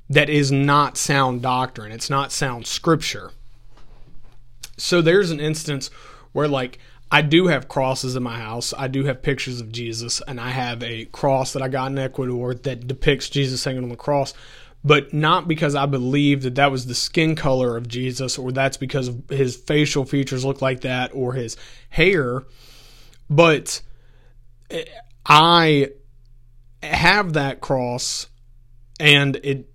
that 0.08 0.28
is 0.28 0.52
not 0.52 0.96
sound 0.96 1.42
doctrine. 1.42 1.92
It's 1.92 2.10
not 2.10 2.32
sound 2.32 2.66
scripture. 2.66 3.30
So 4.76 5.00
there's 5.00 5.30
an 5.30 5.40
instance 5.40 5.88
where, 6.32 6.48
like, 6.48 6.78
I 7.12 7.22
do 7.22 7.46
have 7.46 7.68
crosses 7.68 8.16
in 8.16 8.22
my 8.22 8.38
house. 8.38 8.74
I 8.76 8.88
do 8.88 9.04
have 9.04 9.22
pictures 9.22 9.60
of 9.60 9.70
Jesus, 9.70 10.20
and 10.26 10.40
I 10.40 10.48
have 10.48 10.82
a 10.82 11.04
cross 11.04 11.52
that 11.52 11.62
I 11.62 11.68
got 11.68 11.92
in 11.92 11.98
Ecuador 11.98 12.54
that 12.54 12.88
depicts 12.88 13.28
Jesus 13.28 13.62
hanging 13.62 13.84
on 13.84 13.90
the 13.90 13.96
cross 13.96 14.34
but 14.84 15.12
not 15.12 15.46
because 15.46 15.74
I 15.74 15.86
believe 15.86 16.42
that 16.42 16.56
that 16.56 16.70
was 16.70 16.86
the 16.86 16.94
skin 16.94 17.36
color 17.36 17.76
of 17.76 17.86
Jesus 17.86 18.38
or 18.38 18.50
that's 18.50 18.76
because 18.76 19.10
his 19.28 19.56
facial 19.56 20.04
features 20.04 20.44
look 20.44 20.60
like 20.60 20.80
that 20.80 21.12
or 21.14 21.34
his 21.34 21.56
hair, 21.90 22.42
but 23.30 23.80
I 25.24 25.90
have 26.82 27.34
that 27.34 27.60
cross 27.60 28.26
and 28.98 29.36
it 29.36 29.68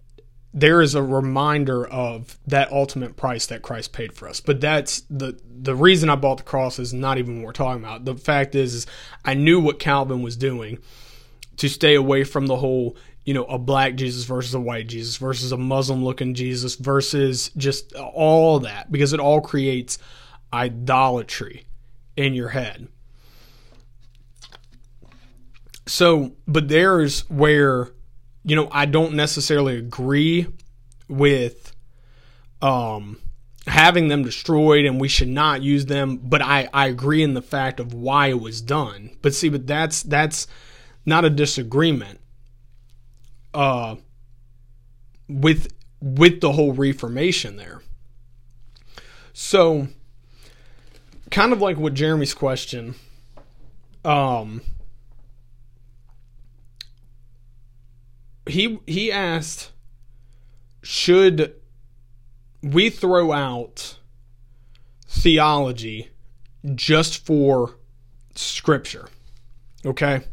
there 0.53 0.81
is 0.81 0.95
a 0.95 1.03
reminder 1.03 1.87
of 1.87 2.39
that 2.47 2.71
ultimate 2.71 3.15
price 3.15 3.45
that 3.45 3.61
Christ 3.61 3.93
paid 3.93 4.13
for 4.13 4.27
us. 4.27 4.39
But 4.41 4.59
that's 4.59 5.01
the 5.01 5.39
the 5.59 5.75
reason 5.75 6.09
I 6.09 6.15
bought 6.15 6.37
the 6.37 6.43
cross 6.43 6.79
is 6.79 6.93
not 6.93 7.17
even 7.17 7.37
what 7.37 7.45
we're 7.45 7.53
talking 7.53 7.83
about. 7.83 8.05
The 8.05 8.15
fact 8.15 8.55
is, 8.55 8.73
is 8.73 8.87
I 9.25 9.33
knew 9.33 9.59
what 9.59 9.79
Calvin 9.79 10.21
was 10.21 10.35
doing 10.35 10.79
to 11.57 11.67
stay 11.67 11.95
away 11.95 12.23
from 12.23 12.47
the 12.47 12.57
whole 12.57 12.95
you 13.27 13.33
know, 13.33 13.43
a 13.43 13.59
black 13.59 13.95
Jesus 13.95 14.23
versus 14.23 14.53
a 14.53 14.59
white 14.59 14.87
Jesus 14.87 15.17
versus 15.17 15.51
a 15.51 15.57
Muslim 15.57 16.01
looking 16.01 16.33
Jesus 16.33 16.75
versus 16.75 17.51
just 17.57 17.93
all 17.93 18.59
that 18.61 18.89
because 18.89 19.11
it 19.11 19.19
all 19.19 19.41
creates 19.41 19.97
idolatry 20.53 21.65
in 22.15 22.33
your 22.33 22.47
head. 22.47 22.87
So, 25.87 26.37
but 26.47 26.69
there's 26.69 27.29
where, 27.29 27.91
you 28.45 28.55
know, 28.55 28.69
I 28.71 28.85
don't 28.85 29.13
necessarily 29.13 29.75
agree 29.75 30.47
with 31.09 31.75
um, 32.61 33.19
having 33.67 34.07
them 34.07 34.23
destroyed 34.23 34.85
and 34.85 34.99
we 34.99 35.07
should 35.07 35.27
not 35.27 35.61
use 35.61 35.85
them, 35.85 36.17
but 36.17 36.41
I, 36.41 36.69
I 36.73 36.87
agree 36.87 37.21
in 37.21 37.33
the 37.33 37.41
fact 37.41 37.79
of 37.79 37.93
why 37.93 38.27
it 38.27 38.39
was 38.39 38.61
done. 38.61 39.11
But 39.21 39.35
see, 39.35 39.49
but 39.49 39.67
that's 39.67 40.03
that's 40.03 40.47
not 41.05 41.25
a 41.25 41.29
disagreement 41.29 42.19
uh, 43.53 43.95
with 45.27 45.73
with 46.01 46.41
the 46.41 46.53
whole 46.53 46.73
Reformation 46.73 47.57
there. 47.57 47.81
So, 49.33 49.87
kind 51.29 51.53
of 51.53 51.61
like 51.61 51.77
what 51.77 51.93
Jeremy's 51.93 52.33
question, 52.33 52.95
um, 54.05 54.61
he 58.47 58.79
he 58.87 59.11
asked, 59.11 59.71
should 60.81 61.55
we 62.61 62.89
throw 62.89 63.31
out 63.31 63.97
theology 65.07 66.09
just 66.75 67.25
for 67.25 67.77
scripture? 68.35 69.09
Okay 69.85 70.23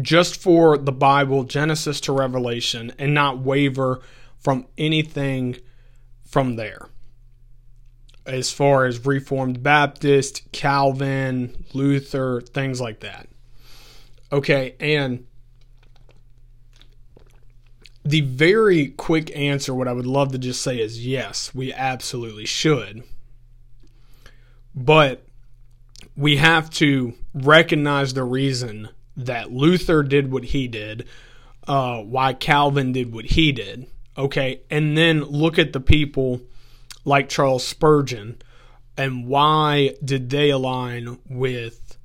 just 0.00 0.40
for 0.40 0.78
the 0.78 0.92
Bible, 0.92 1.44
Genesis 1.44 2.00
to 2.02 2.12
Revelation, 2.12 2.92
and 2.98 3.12
not 3.12 3.38
waver 3.38 4.00
from 4.38 4.66
anything 4.78 5.56
from 6.24 6.56
there. 6.56 6.88
As 8.24 8.50
far 8.52 8.86
as 8.86 9.04
Reformed 9.04 9.62
Baptist, 9.62 10.50
Calvin, 10.52 11.64
Luther, 11.74 12.40
things 12.40 12.80
like 12.80 13.00
that. 13.00 13.28
Okay, 14.30 14.76
and 14.80 15.26
the 18.04 18.20
very 18.22 18.88
quick 18.88 19.34
answer, 19.36 19.74
what 19.74 19.88
I 19.88 19.92
would 19.92 20.06
love 20.06 20.32
to 20.32 20.38
just 20.38 20.62
say 20.62 20.80
is 20.80 21.04
yes, 21.04 21.54
we 21.54 21.72
absolutely 21.72 22.46
should. 22.46 23.04
But 24.74 25.26
we 26.16 26.36
have 26.36 26.70
to 26.70 27.14
recognize 27.34 28.14
the 28.14 28.24
reason 28.24 28.88
that 29.16 29.52
Luther 29.52 30.02
did 30.02 30.32
what 30.32 30.44
he 30.44 30.68
did, 30.68 31.06
uh, 31.68 31.98
why 31.98 32.32
Calvin 32.32 32.92
did 32.92 33.12
what 33.12 33.26
he 33.26 33.52
did. 33.52 33.86
Okay, 34.16 34.60
and 34.70 34.96
then 34.96 35.22
look 35.22 35.58
at 35.58 35.72
the 35.72 35.80
people 35.80 36.40
like 37.04 37.28
Charles 37.28 37.66
Spurgeon 37.66 38.38
and 38.96 39.26
why 39.26 39.94
did 40.04 40.30
they 40.30 40.50
align 40.50 41.18
with 41.28 41.96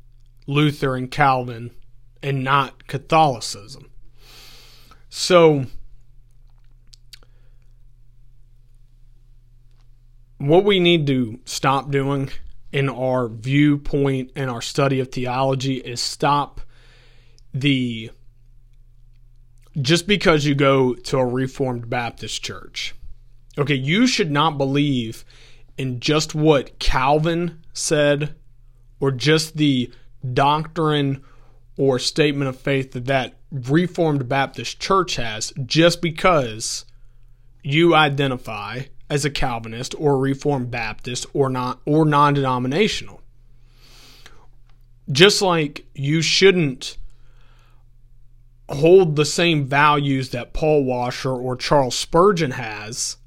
Luther 0.45 0.95
and 0.95 1.11
Calvin 1.11 1.71
and 2.23 2.43
not 2.43 2.87
Catholicism? 2.87 3.91
So, 5.09 5.65
what 10.37 10.63
we 10.63 10.79
need 10.79 11.07
to 11.07 11.39
stop 11.45 11.91
doing 11.91 12.29
in 12.71 12.89
our 12.89 13.27
viewpoint 13.27 14.31
and 14.35 14.49
our 14.49 14.61
study 14.61 14.99
of 14.99 15.11
theology 15.11 15.75
is 15.75 16.01
stop 16.01 16.61
the 17.53 18.11
just 19.81 20.07
because 20.07 20.45
you 20.45 20.55
go 20.55 20.93
to 20.95 21.17
a 21.17 21.25
Reformed 21.25 21.89
Baptist 21.89 22.43
church, 22.43 22.95
okay, 23.57 23.75
you 23.75 24.07
should 24.07 24.31
not 24.31 24.57
believe 24.57 25.23
in 25.77 25.99
just 25.99 26.33
what 26.33 26.79
Calvin 26.79 27.61
said 27.73 28.35
or 28.99 29.11
just 29.11 29.57
the 29.57 29.91
doctrine 30.33 31.23
or 31.77 31.99
statement 31.99 32.49
of 32.49 32.59
faith 32.59 32.91
that 32.93 33.05
that 33.05 33.37
Reformed 33.51 34.27
Baptist 34.27 34.79
church 34.79 35.15
has 35.15 35.53
just 35.65 36.01
because 36.01 36.85
you 37.63 37.93
identify 37.93 38.81
as 39.09 39.25
a 39.25 39.29
Calvinist 39.29 39.95
or 39.97 40.17
Reformed 40.17 40.71
Baptist 40.71 41.25
or 41.33 41.49
not 41.49 41.79
or 41.85 42.05
non-denominational. 42.05 43.21
Just 45.11 45.41
like 45.41 45.85
you 45.95 46.21
shouldn't 46.21 46.97
hold 48.69 49.15
the 49.15 49.25
same 49.25 49.65
values 49.65 50.31
that 50.31 50.53
Paul 50.53 50.83
Washer 50.83 51.31
or 51.31 51.55
Charles 51.55 51.97
Spurgeon 51.97 52.51
has 52.51 53.17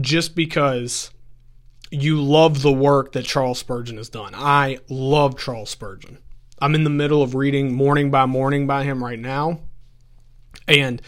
just 0.00 0.34
because 0.34 1.10
you 1.90 2.20
love 2.22 2.62
the 2.62 2.72
work 2.72 3.12
that 3.12 3.24
Charles 3.24 3.58
Spurgeon 3.58 3.98
has 3.98 4.08
done. 4.08 4.32
I 4.34 4.78
love 4.88 5.38
Charles 5.38 5.70
Spurgeon. 5.70 6.18
I'm 6.58 6.74
in 6.74 6.84
the 6.84 6.90
middle 6.90 7.22
of 7.22 7.34
reading 7.34 7.74
Morning 7.74 8.10
by 8.10 8.24
Morning 8.24 8.66
by 8.66 8.84
him 8.84 9.04
right 9.04 9.18
now. 9.18 9.60
And 10.66 11.02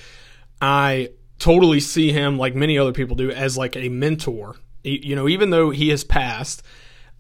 I 0.61 1.11
totally 1.39 1.81
see 1.81 2.13
him, 2.13 2.39
like 2.39 2.55
many 2.55 2.79
other 2.79 2.93
people 2.93 3.17
do, 3.17 3.31
as 3.31 3.57
like 3.57 3.77
a 3.77 3.89
mentor. 3.89 4.57
You 4.83 5.17
know, 5.17 5.29
even 5.29 5.51
though 5.51 5.71
he 5.71 5.89
has 5.91 6.05
passed, 6.05 6.63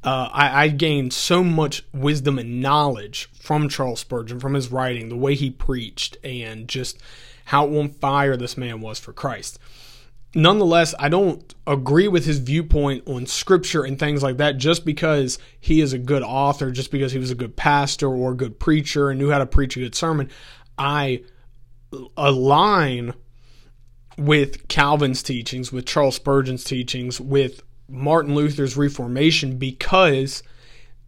uh, 0.04 0.28
I, 0.33 0.64
I, 0.64 0.68
gained 0.68 1.12
so 1.12 1.42
much 1.42 1.85
wisdom 1.92 2.38
and 2.38 2.61
knowledge 2.61 3.28
from 3.40 3.68
Charles 3.68 4.00
Spurgeon, 4.00 4.38
from 4.38 4.54
his 4.54 4.70
writing, 4.70 5.09
the 5.09 5.16
way 5.16 5.35
he 5.35 5.50
preached, 5.50 6.16
and 6.22 6.68
just 6.68 7.00
how 7.46 7.66
on 7.76 7.88
fire 7.88 8.37
this 8.37 8.57
man 8.57 8.81
was 8.81 9.00
for 9.00 9.12
Christ. 9.12 9.59
Nonetheless, 10.35 10.94
I 10.98 11.09
don't 11.09 11.54
agree 11.66 12.07
with 12.07 12.26
his 12.26 12.38
viewpoint 12.38 13.09
on 13.09 13.26
scripture 13.26 13.83
and 13.83 13.98
things 13.98 14.22
like 14.22 14.37
that 14.37 14.59
just 14.59 14.85
because 14.85 15.38
he 15.59 15.81
is 15.81 15.92
a 15.92 15.98
good 15.98 16.22
author, 16.22 16.70
just 16.70 16.92
because 16.92 17.12
he 17.12 17.18
was 17.18 17.31
a 17.31 17.35
good 17.35 17.57
pastor 17.57 18.09
or 18.09 18.33
a 18.33 18.37
good 18.37 18.61
preacher 18.61 19.11
and 19.11 19.18
knew 19.18 19.31
how 19.31 19.38
to 19.38 19.46
preach 19.46 19.76
a 19.76 19.81
good 19.81 19.94
sermon. 19.94 20.31
I 20.76 21.24
align 22.16 23.14
with 24.18 24.66
Calvin's 24.68 25.22
teachings, 25.22 25.72
with 25.72 25.87
Charles 25.87 26.16
Spurgeon's 26.16 26.64
teachings, 26.64 27.20
with 27.20 27.62
Martin 27.88 28.35
Luther's 28.35 28.76
Reformation 28.76 29.57
because 29.57 30.42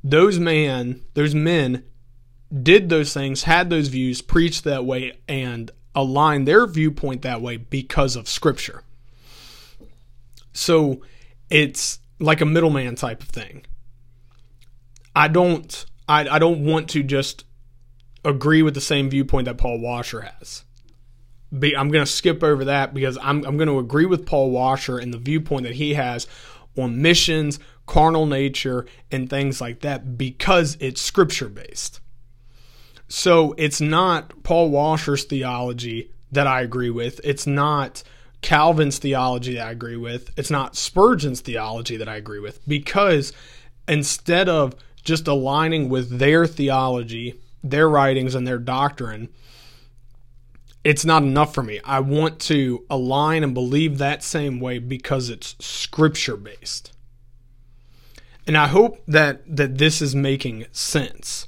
those 0.02 0.38
man, 0.38 1.02
those 1.14 1.34
men 1.34 1.84
did 2.62 2.88
those 2.88 3.12
things, 3.12 3.42
had 3.42 3.68
those 3.68 3.88
views, 3.88 4.22
preached 4.22 4.64
that 4.64 4.84
way, 4.84 5.18
and 5.28 5.70
aligned 5.94 6.46
their 6.46 6.66
viewpoint 6.66 7.22
that 7.22 7.42
way 7.42 7.56
because 7.56 8.16
of 8.16 8.28
Scripture. 8.28 8.82
So 10.52 11.02
it's 11.50 11.98
like 12.18 12.40
a 12.40 12.46
middleman 12.46 12.94
type 12.94 13.22
of 13.22 13.28
thing. 13.28 13.66
I 15.14 15.28
don't 15.28 15.84
I, 16.08 16.28
I 16.28 16.38
don't 16.38 16.64
want 16.64 16.90
to 16.90 17.02
just 17.02 17.44
agree 18.24 18.62
with 18.62 18.74
the 18.74 18.80
same 18.80 19.10
viewpoint 19.10 19.46
that 19.46 19.58
Paul 19.58 19.80
Washer 19.80 20.20
has. 20.20 20.64
I'm 21.52 21.90
going 21.90 22.04
to 22.04 22.06
skip 22.06 22.42
over 22.42 22.64
that 22.66 22.94
because 22.94 23.18
I'm, 23.18 23.44
I'm 23.44 23.56
going 23.56 23.68
to 23.68 23.78
agree 23.78 24.06
with 24.06 24.26
Paul 24.26 24.50
Washer 24.50 24.98
and 24.98 25.12
the 25.12 25.18
viewpoint 25.18 25.64
that 25.64 25.74
he 25.74 25.94
has 25.94 26.26
on 26.78 27.02
missions, 27.02 27.58
carnal 27.86 28.26
nature, 28.26 28.86
and 29.10 29.28
things 29.28 29.60
like 29.60 29.80
that 29.80 30.16
because 30.16 30.76
it's 30.80 31.00
scripture 31.00 31.48
based. 31.48 32.00
So 33.08 33.54
it's 33.58 33.80
not 33.80 34.44
Paul 34.44 34.70
Washer's 34.70 35.24
theology 35.24 36.12
that 36.30 36.46
I 36.46 36.60
agree 36.62 36.90
with. 36.90 37.20
It's 37.24 37.46
not 37.46 38.04
Calvin's 38.40 38.98
theology 38.98 39.54
that 39.54 39.66
I 39.66 39.70
agree 39.72 39.96
with. 39.96 40.30
It's 40.36 40.50
not 40.50 40.76
Spurgeon's 40.76 41.40
theology 41.40 41.96
that 41.96 42.08
I 42.08 42.16
agree 42.16 42.38
with 42.38 42.66
because 42.68 43.32
instead 43.88 44.48
of 44.48 44.74
just 45.02 45.26
aligning 45.26 45.88
with 45.88 46.18
their 46.18 46.46
theology, 46.46 47.40
their 47.64 47.88
writings, 47.88 48.34
and 48.34 48.46
their 48.46 48.58
doctrine, 48.58 49.28
it's 50.82 51.04
not 51.04 51.22
enough 51.22 51.54
for 51.54 51.62
me. 51.62 51.80
I 51.84 52.00
want 52.00 52.38
to 52.40 52.84
align 52.88 53.44
and 53.44 53.52
believe 53.52 53.98
that 53.98 54.22
same 54.22 54.60
way 54.60 54.78
because 54.78 55.28
it's 55.28 55.56
scripture 55.64 56.36
based. 56.36 56.92
And 58.46 58.56
I 58.56 58.68
hope 58.68 59.02
that 59.06 59.42
that 59.56 59.78
this 59.78 60.00
is 60.00 60.14
making 60.14 60.66
sense. 60.72 61.46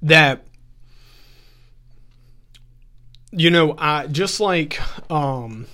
That 0.00 0.46
you 3.30 3.50
know, 3.50 3.74
I 3.76 4.06
just 4.06 4.40
like 4.40 4.80
um, 5.10 5.66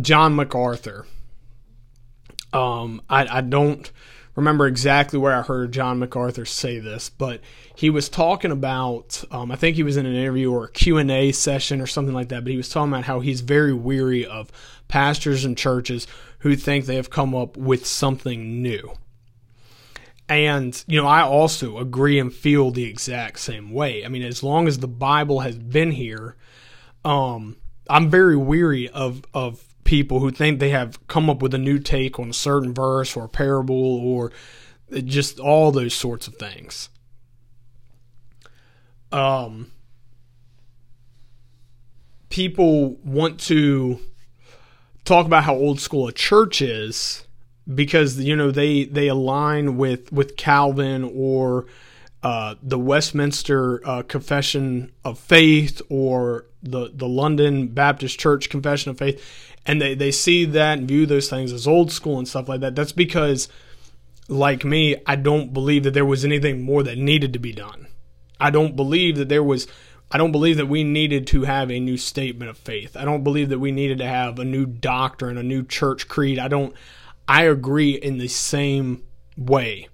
John 0.00 0.36
MacArthur. 0.36 1.06
Um, 2.52 3.02
I, 3.08 3.38
I 3.38 3.40
don't 3.42 3.90
remember 4.36 4.66
exactly 4.66 5.18
where 5.18 5.34
I 5.34 5.42
heard 5.42 5.72
John 5.72 5.98
MacArthur 5.98 6.44
say 6.44 6.78
this, 6.78 7.10
but 7.10 7.40
he 7.74 7.90
was 7.90 8.08
talking 8.08 8.50
about. 8.50 9.24
Um, 9.30 9.50
I 9.50 9.56
think 9.56 9.76
he 9.76 9.82
was 9.82 9.96
in 9.96 10.06
an 10.06 10.14
interview 10.14 10.52
or 10.52 10.64
a 10.64 10.70
Q 10.70 10.98
and 10.98 11.10
A 11.10 11.32
session 11.32 11.80
or 11.80 11.86
something 11.86 12.14
like 12.14 12.28
that. 12.28 12.44
But 12.44 12.50
he 12.50 12.56
was 12.56 12.68
talking 12.68 12.92
about 12.92 13.04
how 13.04 13.20
he's 13.20 13.40
very 13.40 13.72
weary 13.72 14.24
of 14.24 14.50
pastors 14.88 15.44
and 15.44 15.56
churches 15.56 16.06
who 16.40 16.56
think 16.56 16.86
they 16.86 16.96
have 16.96 17.10
come 17.10 17.34
up 17.34 17.56
with 17.56 17.86
something 17.86 18.62
new. 18.62 18.92
And, 20.28 20.82
you 20.86 21.00
know, 21.00 21.08
I 21.08 21.22
also 21.22 21.78
agree 21.78 22.18
and 22.20 22.32
feel 22.32 22.70
the 22.70 22.84
exact 22.84 23.40
same 23.40 23.72
way. 23.72 24.04
I 24.04 24.08
mean, 24.08 24.22
as 24.22 24.44
long 24.44 24.68
as 24.68 24.78
the 24.78 24.86
Bible 24.86 25.40
has 25.40 25.58
been 25.58 25.90
here, 25.90 26.36
um, 27.04 27.56
I'm 27.88 28.08
very 28.08 28.36
weary 28.36 28.88
of, 28.88 29.22
of 29.34 29.69
people 29.90 30.20
who 30.20 30.30
think 30.30 30.60
they 30.60 30.70
have 30.70 31.04
come 31.08 31.28
up 31.28 31.42
with 31.42 31.52
a 31.52 31.58
new 31.58 31.76
take 31.76 32.20
on 32.20 32.30
a 32.30 32.32
certain 32.32 32.72
verse 32.72 33.16
or 33.16 33.24
a 33.24 33.28
parable 33.28 33.96
or 33.96 34.30
just 35.04 35.40
all 35.40 35.72
those 35.72 35.92
sorts 35.92 36.28
of 36.28 36.36
things. 36.36 36.90
Um, 39.10 39.72
people 42.28 42.98
want 43.04 43.40
to 43.40 43.98
talk 45.04 45.26
about 45.26 45.42
how 45.42 45.56
old 45.56 45.80
school 45.80 46.06
a 46.06 46.12
church 46.12 46.62
is 46.62 47.26
because 47.74 48.16
you 48.20 48.36
know 48.36 48.52
they 48.52 48.84
they 48.84 49.08
align 49.08 49.76
with 49.76 50.12
with 50.12 50.36
Calvin 50.36 51.02
or 51.02 51.66
uh, 52.22 52.54
the 52.62 52.78
Westminster 52.78 53.84
uh, 53.84 54.02
Confession 54.02 54.92
of 55.04 55.18
Faith 55.18 55.82
or 55.88 56.46
the 56.62 56.90
the 56.94 57.08
London 57.08 57.68
Baptist 57.68 58.20
Church 58.20 58.50
Confession 58.50 58.90
of 58.90 58.98
Faith, 58.98 59.49
and 59.66 59.80
they 59.80 59.94
they 59.94 60.10
see 60.10 60.44
that 60.44 60.78
and 60.78 60.88
view 60.88 61.06
those 61.06 61.28
things 61.28 61.52
as 61.52 61.66
old 61.66 61.92
school 61.92 62.18
and 62.18 62.28
stuff 62.28 62.48
like 62.48 62.60
that. 62.60 62.74
That's 62.74 62.92
because, 62.92 63.48
like 64.28 64.64
me, 64.64 64.96
I 65.06 65.16
don't 65.16 65.52
believe 65.52 65.84
that 65.84 65.94
there 65.94 66.04
was 66.04 66.24
anything 66.24 66.62
more 66.62 66.82
that 66.82 66.98
needed 66.98 67.32
to 67.32 67.38
be 67.38 67.52
done. 67.52 67.86
I 68.38 68.50
don't 68.50 68.76
believe 68.76 69.16
that 69.16 69.28
there 69.28 69.44
was. 69.44 69.66
I 70.12 70.18
don't 70.18 70.32
believe 70.32 70.56
that 70.56 70.66
we 70.66 70.82
needed 70.82 71.28
to 71.28 71.42
have 71.42 71.70
a 71.70 71.78
new 71.78 71.96
statement 71.96 72.50
of 72.50 72.58
faith. 72.58 72.96
I 72.96 73.04
don't 73.04 73.22
believe 73.22 73.48
that 73.50 73.60
we 73.60 73.70
needed 73.70 73.98
to 73.98 74.06
have 74.06 74.38
a 74.38 74.44
new 74.44 74.66
doctrine, 74.66 75.38
a 75.38 75.42
new 75.42 75.62
church 75.62 76.08
creed. 76.08 76.38
I 76.38 76.48
don't. 76.48 76.74
I 77.28 77.44
agree 77.44 77.92
in 77.92 78.18
the 78.18 78.26
same 78.26 79.04
way 79.36 79.88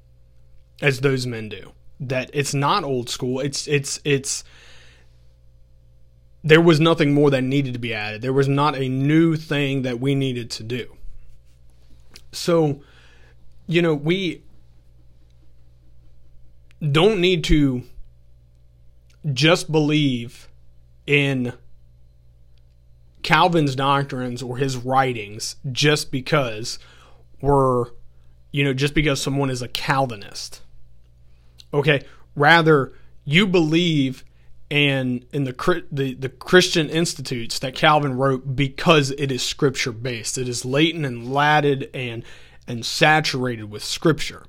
as 0.81 1.01
those 1.01 1.27
men 1.27 1.49
do 1.49 1.73
that 2.01 2.31
it's 2.33 2.55
not 2.55 2.85
old 2.85 3.09
school. 3.09 3.41
It's 3.41 3.67
it's 3.67 4.01
it's 4.05 4.45
there 6.47 6.61
was 6.61 6.79
nothing 6.79 7.13
more 7.13 7.29
that 7.29 7.43
needed 7.43 7.73
to 7.73 7.79
be 7.81 7.93
added. 7.93 8.23
There 8.23 8.33
was 8.33 8.47
not 8.47 8.77
a 8.77 8.89
new 8.89 9.35
thing 9.35 9.83
that 9.83 9.99
we 9.99 10.15
needed 10.15 10.49
to 10.53 10.63
do. 10.63 10.97
So, 12.31 12.83
you 13.67 13.83
know, 13.83 13.95
we 13.95 14.45
don't 16.81 17.21
need 17.21 17.43
to 17.45 17.83
just 19.33 19.73
believe 19.73 20.47
in 21.05 21.53
Calvin's 23.25 23.75
doctrines 23.75 24.41
or 24.41 24.57
his 24.57 24.77
writings 24.77 25.57
just 25.73 26.13
because 26.13 26.79
we're, 27.41 27.87
you 28.53 28.63
know, 28.63 28.73
just 28.73 28.95
because 28.95 29.21
someone 29.21 29.51
is 29.51 29.63
a 29.63 29.69
Calvinist. 29.69 30.63
Okay, 31.75 32.05
rather 32.37 32.93
you 33.25 33.49
believe 33.49 34.23
in 34.69 35.25
in 35.33 35.45
the 35.45 35.85
the 35.93 36.15
the 36.15 36.29
Christian 36.29 36.89
institutes 36.89 37.59
that 37.61 37.75
Calvin 37.75 38.17
wrote 38.17 38.57
because 38.57 39.13
it 39.13 39.31
is 39.31 39.43
scripture 39.43 39.93
based. 39.93 40.39
It 40.39 40.49
is 40.49 40.65
latent 40.65 41.07
and 41.07 41.33
latted 41.33 41.91
and 41.95 42.25
and 42.67 42.85
saturated 42.85 43.71
with 43.71 43.85
scripture. 43.85 44.45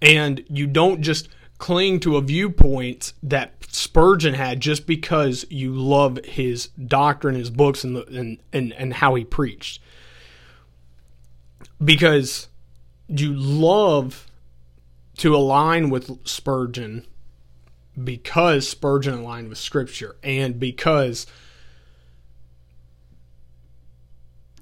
And 0.00 0.44
you 0.48 0.66
don't 0.66 1.02
just 1.02 1.28
cling 1.58 2.00
to 2.00 2.16
a 2.16 2.22
viewpoint 2.22 3.12
that 3.22 3.54
Spurgeon 3.70 4.34
had 4.34 4.60
just 4.60 4.86
because 4.86 5.44
you 5.50 5.74
love 5.74 6.24
his 6.24 6.68
doctrine, 6.68 7.34
his 7.34 7.50
books, 7.50 7.82
and 7.84 7.96
the, 7.96 8.06
and, 8.06 8.38
and 8.52 8.72
and 8.72 8.94
how 8.94 9.14
he 9.16 9.24
preached 9.24 9.82
because 11.82 12.48
you 13.08 13.34
love 13.34 14.26
to 15.18 15.34
align 15.34 15.90
with 15.90 16.26
Spurgeon 16.26 17.06
because 18.04 18.68
Spurgeon 18.68 19.14
aligned 19.14 19.48
with 19.48 19.58
Scripture 19.58 20.16
and 20.22 20.58
because 20.58 21.26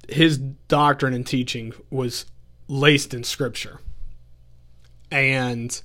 his 0.08 0.38
doctrine 0.38 1.14
and 1.14 1.26
teaching 1.26 1.72
was 1.90 2.26
laced 2.68 3.14
in 3.14 3.24
Scripture. 3.24 3.80
And 5.10 5.80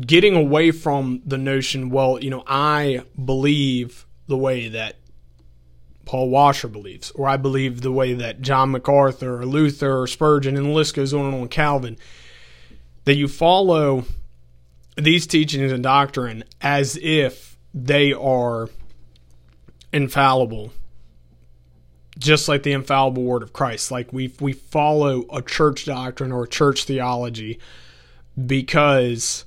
getting 0.00 0.34
away 0.34 0.70
from 0.70 1.22
the 1.24 1.38
notion, 1.38 1.90
well, 1.90 2.22
you 2.22 2.30
know, 2.30 2.44
I 2.46 3.02
believe 3.22 4.06
the 4.26 4.36
way 4.36 4.68
that 4.68 4.96
Paul 6.04 6.30
Washer 6.30 6.68
believes, 6.68 7.10
or 7.12 7.28
I 7.28 7.36
believe 7.36 7.80
the 7.82 7.92
way 7.92 8.14
that 8.14 8.40
John 8.40 8.70
MacArthur 8.70 9.40
or 9.40 9.46
Luther 9.46 10.00
or 10.00 10.06
Spurgeon, 10.06 10.56
and 10.56 10.66
the 10.66 10.70
list 10.70 10.94
goes 10.94 11.12
on 11.12 11.26
and 11.26 11.34
on, 11.34 11.48
Calvin, 11.48 11.98
that 13.04 13.16
you 13.16 13.28
follow 13.28 14.04
these 14.98 15.26
teachings 15.26 15.72
and 15.72 15.82
doctrine 15.82 16.44
as 16.60 16.98
if 17.00 17.56
they 17.72 18.12
are 18.12 18.68
infallible, 19.92 20.72
just 22.18 22.48
like 22.48 22.64
the 22.64 22.72
infallible 22.72 23.22
word 23.22 23.42
of 23.42 23.52
Christ. 23.52 23.90
Like 23.90 24.12
we 24.12 24.34
we 24.40 24.52
follow 24.52 25.24
a 25.32 25.40
church 25.40 25.84
doctrine 25.84 26.32
or 26.32 26.46
church 26.46 26.84
theology 26.84 27.58
because 28.46 29.44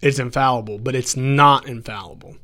it's 0.00 0.18
infallible, 0.18 0.78
but 0.78 0.94
it's 0.94 1.16
not 1.16 1.66
infallible. 1.66 2.36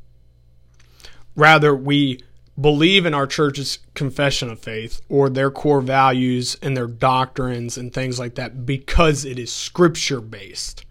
Rather, 1.35 1.75
we 1.75 2.21
believe 2.61 3.07
in 3.07 3.15
our 3.15 3.27
church's 3.27 3.79
confession 3.95 4.51
of 4.51 4.59
faith 4.59 5.01
or 5.09 5.29
their 5.29 5.51
core 5.51 5.81
values 5.81 6.57
and 6.61 6.77
their 6.77 6.89
doctrines 6.89 7.79
and 7.79 7.93
things 7.93 8.19
like 8.19 8.35
that 8.35 8.67
because 8.67 9.25
it 9.25 9.39
is 9.39 9.53
scripture 9.53 10.21
based. 10.21 10.85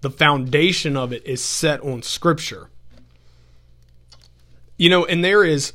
The 0.00 0.10
foundation 0.10 0.96
of 0.96 1.12
it 1.12 1.26
is 1.26 1.42
set 1.42 1.80
on 1.80 2.02
scripture. 2.02 2.68
You 4.76 4.90
know, 4.90 5.04
and 5.04 5.24
there 5.24 5.42
is 5.42 5.72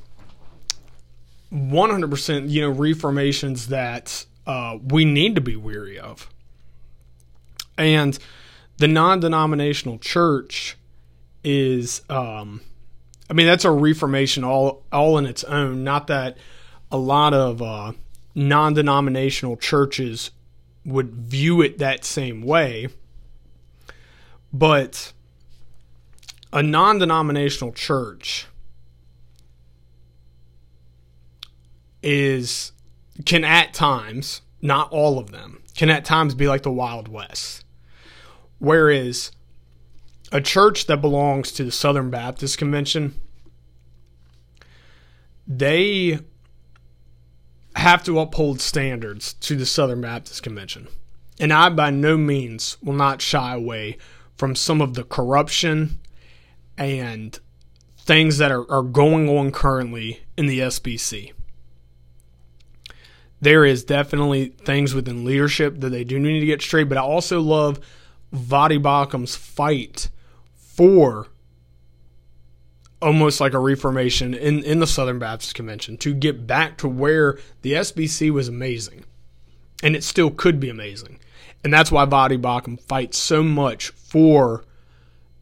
100%, 1.51 2.49
you 2.49 2.62
know, 2.62 2.69
reformations 2.69 3.67
that 3.67 4.25
uh, 4.45 4.77
we 4.84 5.05
need 5.05 5.36
to 5.36 5.41
be 5.41 5.55
weary 5.55 5.99
of. 5.99 6.29
And 7.77 8.17
the 8.77 8.88
non 8.88 9.19
denominational 9.19 9.97
church 9.97 10.77
is 11.43 12.03
um, 12.10 12.62
I 13.31 13.34
mean, 13.34 13.47
that's 13.47 13.63
a 13.63 13.71
reformation 13.71 14.43
all 14.43 14.84
all 14.91 15.17
in 15.17 15.25
its 15.25 15.45
own. 15.45 15.86
Not 15.86 16.07
that 16.07 16.38
a 16.91 16.97
lot 16.97 17.34
of 17.34 17.62
uh, 17.62 17.93
non-denominational 18.36 19.55
churches 19.55 20.31
would 20.86 21.13
view 21.13 21.62
it 21.62 21.77
that 21.77 22.03
same 22.03 22.41
way, 22.41 22.89
but 24.54 25.14
a 26.54 26.62
non-denominational 26.62 27.72
church 27.72 28.48
is 32.04 32.72
can 33.26 33.44
at 33.44 33.74
times, 33.74 34.42
not 34.62 34.92
all 34.92 35.20
of 35.20 35.32
them, 35.32 35.62
can 35.76 35.90
at 35.90 36.06
times 36.06 36.36
be 36.36 36.48
like 36.48 36.64
the 36.64 36.72
Wild 36.72 37.08
West. 37.08 37.64
Whereas 38.60 39.32
a 40.32 40.42
church 40.42 40.88
that 40.88 41.02
belongs 41.02 41.52
to 41.54 41.64
the 41.64 41.72
Southern 41.72 42.10
Baptist 42.10 42.58
Convention, 42.58 43.14
they 45.48 46.20
have 47.76 48.04
to 48.04 48.20
uphold 48.20 48.62
standards 48.62 49.34
to 49.34 49.56
the 49.56 49.66
Southern 49.66 50.02
Baptist 50.02 50.44
Convention. 50.44 50.88
And 51.40 51.52
I 51.52 51.70
by 51.70 51.90
no 51.90 52.18
means 52.18 52.78
will 52.84 52.94
not 52.94 53.22
shy 53.22 53.54
away 53.54 53.98
from 54.41 54.56
some 54.56 54.82
of 54.82 54.95
the 54.95 55.04
corruption 55.04 55.99
and 56.75 57.39
things 57.95 58.39
that 58.39 58.51
are, 58.51 58.65
are 58.71 58.82
going 58.82 59.30
on 59.30 59.51
currently 59.51 60.21
in 60.36 60.47
the 60.47 60.58
SBC. 60.58 61.32
There 63.39 63.63
is 63.63 63.84
definitely 63.84 64.47
things 64.47 64.95
within 64.95 65.25
leadership 65.25 65.80
that 65.82 65.91
they 65.91 66.04
do 66.04 66.17
need 66.17 66.39
to 66.39 66.47
get 66.47 66.63
straight, 66.63 66.89
but 66.89 66.97
I 66.97 67.01
also 67.01 67.39
love 67.39 67.80
Voddie 68.34 68.82
Baucham's 68.82 69.36
fight 69.36 70.10
for 70.56 71.27
almost 72.99 73.39
like 73.39 73.54
a 73.54 73.60
reformation 73.60 74.34
in, 74.34 74.63
in 74.63 74.80
the 74.80 74.88
Southern 74.88 75.19
Baptist 75.19 75.54
Convention 75.54 75.97
to 75.97 76.15
get 76.15 76.47
back 76.47 76.80
to 76.80 76.88
where 76.88 77.38
the 77.62 77.73
SBC 77.73 78.32
was 78.32 78.47
amazing. 78.47 79.06
And 79.84 79.95
it 79.95 80.04
still 80.04 80.32
could 80.32 80.60
be 80.60 80.69
amazing. 80.69 81.19
And 81.63 81.71
that's 81.71 81.91
why 81.91 82.08
Voddie 82.08 82.41
Baucham 82.41 82.82
fights 82.82 83.19
so 83.19 83.43
much 83.43 83.93
for 84.12 84.65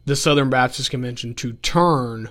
the 0.04 0.14
Southern 0.14 0.48
Baptist 0.48 0.92
Convention 0.92 1.34
to 1.34 1.54
turn 1.54 2.30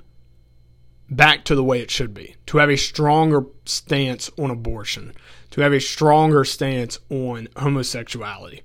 back 1.10 1.44
to 1.44 1.54
the 1.54 1.64
way 1.66 1.82
it 1.82 1.92
should 1.92 2.14
be, 2.14 2.38
to 2.46 2.60
have 2.60 2.70
a 2.70 2.78
stronger 2.78 3.44
stance 3.66 4.32
on 4.40 4.50
abortion, 4.50 5.12
to 5.52 5.60
have 5.60 5.74
a 5.74 5.82
stronger 5.82 6.46
stance 6.46 6.98
on 7.10 7.50
homosexuality, 7.58 8.62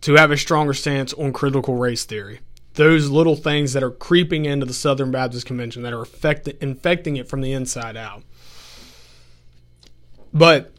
to 0.00 0.14
have 0.14 0.32
a 0.32 0.36
stronger 0.36 0.74
stance 0.74 1.12
on 1.12 1.32
critical 1.32 1.76
race 1.76 2.04
theory. 2.04 2.40
Those 2.74 3.10
little 3.10 3.36
things 3.36 3.72
that 3.74 3.84
are 3.84 3.90
creeping 3.92 4.44
into 4.44 4.66
the 4.66 4.74
Southern 4.74 5.12
Baptist 5.12 5.46
Convention 5.46 5.84
that 5.84 5.92
are 5.92 6.02
affect- 6.02 6.48
infecting 6.48 7.16
it 7.16 7.28
from 7.28 7.42
the 7.42 7.52
inside 7.52 7.96
out. 7.96 8.24
But 10.32 10.74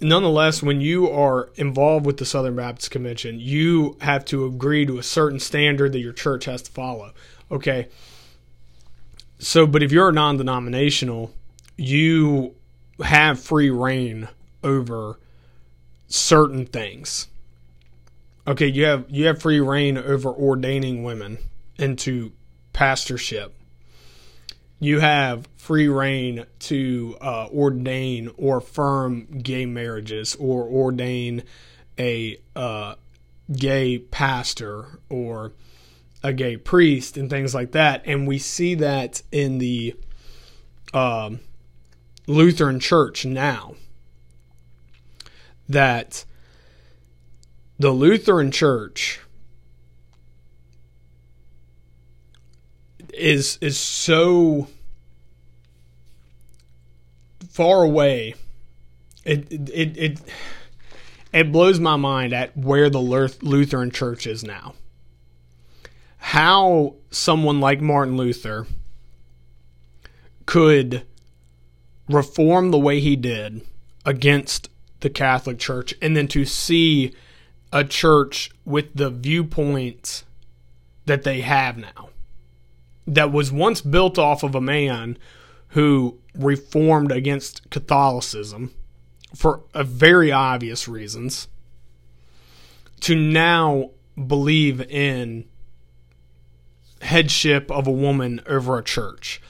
nonetheless, 0.00 0.62
when 0.62 0.80
you 0.80 1.10
are 1.10 1.50
involved 1.56 2.06
with 2.06 2.18
the 2.18 2.24
Southern 2.24 2.56
Baptist 2.56 2.90
Convention, 2.90 3.40
you 3.40 3.96
have 4.00 4.24
to 4.26 4.44
agree 4.44 4.86
to 4.86 4.98
a 4.98 5.02
certain 5.02 5.40
standard 5.40 5.92
that 5.92 6.00
your 6.00 6.12
church 6.12 6.44
has 6.44 6.62
to 6.62 6.70
follow. 6.70 7.12
Okay. 7.50 7.88
So, 9.38 9.66
but 9.66 9.82
if 9.82 9.92
you're 9.92 10.12
non 10.12 10.36
denominational, 10.36 11.32
you 11.76 12.54
have 13.02 13.40
free 13.40 13.70
reign 13.70 14.28
over 14.62 15.18
certain 16.06 16.66
things. 16.66 17.28
Okay, 18.46 18.66
you 18.66 18.84
have 18.84 19.06
you 19.08 19.26
have 19.26 19.40
free 19.40 19.60
reign 19.60 19.96
over 19.98 20.28
ordaining 20.30 21.02
women 21.02 21.38
into 21.78 22.32
pastorship 22.72 23.53
you 24.80 25.00
have 25.00 25.48
free 25.56 25.88
reign 25.88 26.44
to 26.58 27.16
uh, 27.20 27.48
ordain 27.50 28.30
or 28.36 28.58
affirm 28.58 29.26
gay 29.38 29.66
marriages 29.66 30.34
or 30.36 30.64
ordain 30.64 31.42
a 31.98 32.38
uh, 32.54 32.94
gay 33.52 33.98
pastor 33.98 34.98
or 35.08 35.52
a 36.22 36.32
gay 36.32 36.56
priest 36.56 37.16
and 37.16 37.30
things 37.30 37.54
like 37.54 37.72
that. 37.72 38.02
And 38.06 38.26
we 38.26 38.38
see 38.38 38.74
that 38.76 39.22
in 39.30 39.58
the 39.58 39.94
um, 40.92 41.40
Lutheran 42.26 42.80
Church 42.80 43.24
now. 43.24 43.74
That 45.68 46.24
the 47.78 47.90
Lutheran 47.90 48.50
Church 48.50 49.20
is 53.16 53.58
is 53.60 53.78
so 53.78 54.68
far 57.50 57.82
away. 57.82 58.34
It 59.24 59.50
it 59.50 59.96
it 59.96 60.20
it 61.32 61.52
blows 61.52 61.80
my 61.80 61.96
mind 61.96 62.32
at 62.32 62.56
where 62.56 62.90
the 62.90 63.00
Lutheran 63.00 63.90
Church 63.90 64.26
is 64.26 64.44
now. 64.44 64.74
How 66.18 66.96
someone 67.10 67.60
like 67.60 67.80
Martin 67.80 68.16
Luther 68.16 68.66
could 70.46 71.06
reform 72.08 72.70
the 72.70 72.78
way 72.78 73.00
he 73.00 73.16
did 73.16 73.62
against 74.04 74.68
the 75.00 75.10
Catholic 75.10 75.58
Church 75.58 75.94
and 76.02 76.16
then 76.16 76.28
to 76.28 76.44
see 76.44 77.14
a 77.72 77.84
church 77.84 78.50
with 78.64 78.94
the 78.94 79.10
viewpoints 79.10 80.24
that 81.06 81.24
they 81.24 81.40
have 81.40 81.76
now 81.76 82.10
that 83.06 83.32
was 83.32 83.52
once 83.52 83.80
built 83.80 84.18
off 84.18 84.42
of 84.42 84.54
a 84.54 84.60
man 84.60 85.18
who 85.68 86.18
reformed 86.34 87.12
against 87.12 87.68
Catholicism 87.70 88.72
for 89.34 89.62
very 89.74 90.30
obvious 90.30 90.88
reasons 90.88 91.48
to 93.00 93.14
now 93.14 93.90
believe 94.26 94.80
in 94.80 95.44
headship 97.02 97.70
of 97.70 97.86
a 97.86 97.92
woman 97.92 98.40
over 98.46 98.78
a 98.78 98.82
church. 98.82 99.40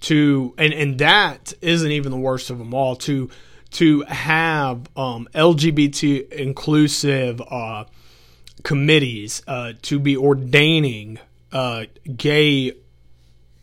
To 0.00 0.54
and 0.58 0.74
and 0.74 0.98
that 0.98 1.52
isn't 1.62 1.90
even 1.90 2.12
the 2.12 2.18
worst 2.18 2.50
of 2.50 2.58
them 2.58 2.74
all. 2.74 2.96
To 2.96 3.30
to 3.72 4.02
have 4.02 4.88
um, 4.96 5.28
LGBT 5.34 6.30
inclusive 6.32 7.40
uh, 7.40 7.84
committees 8.62 9.42
uh, 9.46 9.72
to 9.82 9.98
be 9.98 10.16
ordaining 10.16 11.18
uh, 11.52 11.84
gay 12.16 12.72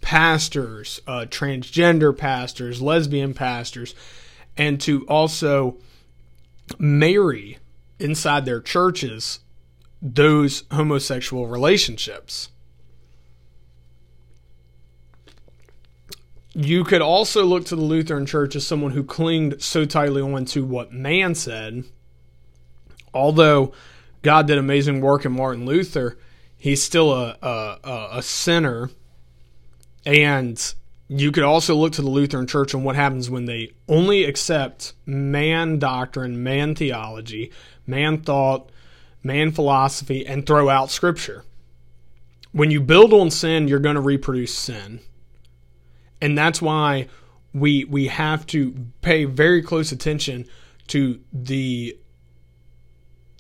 pastors, 0.01 0.99
uh, 1.07 1.25
transgender 1.29 2.15
pastors, 2.15 2.81
lesbian 2.81 3.33
pastors, 3.33 3.95
and 4.57 4.81
to 4.81 5.05
also 5.07 5.77
marry 6.77 7.57
inside 7.99 8.45
their 8.45 8.61
churches 8.61 9.39
those 10.01 10.63
homosexual 10.71 11.47
relationships. 11.47 12.49
You 16.53 16.83
could 16.83 17.01
also 17.01 17.45
look 17.45 17.65
to 17.65 17.75
the 17.75 17.81
Lutheran 17.81 18.25
Church 18.25 18.55
as 18.55 18.67
someone 18.67 18.91
who 18.91 19.03
clinged 19.03 19.61
so 19.61 19.85
tightly 19.85 20.21
on 20.21 20.43
to 20.45 20.65
what 20.65 20.91
man 20.91 21.33
said. 21.35 21.85
Although 23.13 23.71
God 24.21 24.47
did 24.47 24.57
amazing 24.57 24.99
work 24.99 25.23
in 25.23 25.31
Martin 25.31 25.65
Luther, 25.65 26.17
he's 26.57 26.83
still 26.83 27.13
a, 27.13 27.37
a, 27.41 28.09
a 28.17 28.21
sinner 28.21 28.89
and 30.05 30.73
you 31.07 31.31
could 31.31 31.43
also 31.43 31.75
look 31.75 31.91
to 31.93 32.01
the 32.01 32.09
Lutheran 32.09 32.47
Church 32.47 32.73
and 32.73 32.85
what 32.85 32.95
happens 32.95 33.29
when 33.29 33.45
they 33.45 33.73
only 33.89 34.23
accept 34.23 34.93
man 35.05 35.77
doctrine, 35.77 36.41
man 36.41 36.73
theology, 36.73 37.51
man 37.85 38.21
thought, 38.21 38.71
man 39.21 39.51
philosophy, 39.51 40.25
and 40.25 40.45
throw 40.45 40.69
out 40.69 40.89
Scripture. 40.89 41.43
When 42.53 42.71
you 42.71 42.79
build 42.79 43.13
on 43.13 43.29
sin, 43.29 43.67
you're 43.67 43.79
going 43.79 43.95
to 43.95 44.01
reproduce 44.01 44.53
sin. 44.53 45.01
And 46.21 46.37
that's 46.37 46.61
why 46.61 47.07
we 47.53 47.83
we 47.85 48.07
have 48.07 48.45
to 48.47 48.73
pay 49.01 49.25
very 49.25 49.61
close 49.61 49.91
attention 49.91 50.45
to 50.87 51.19
the 51.33 51.97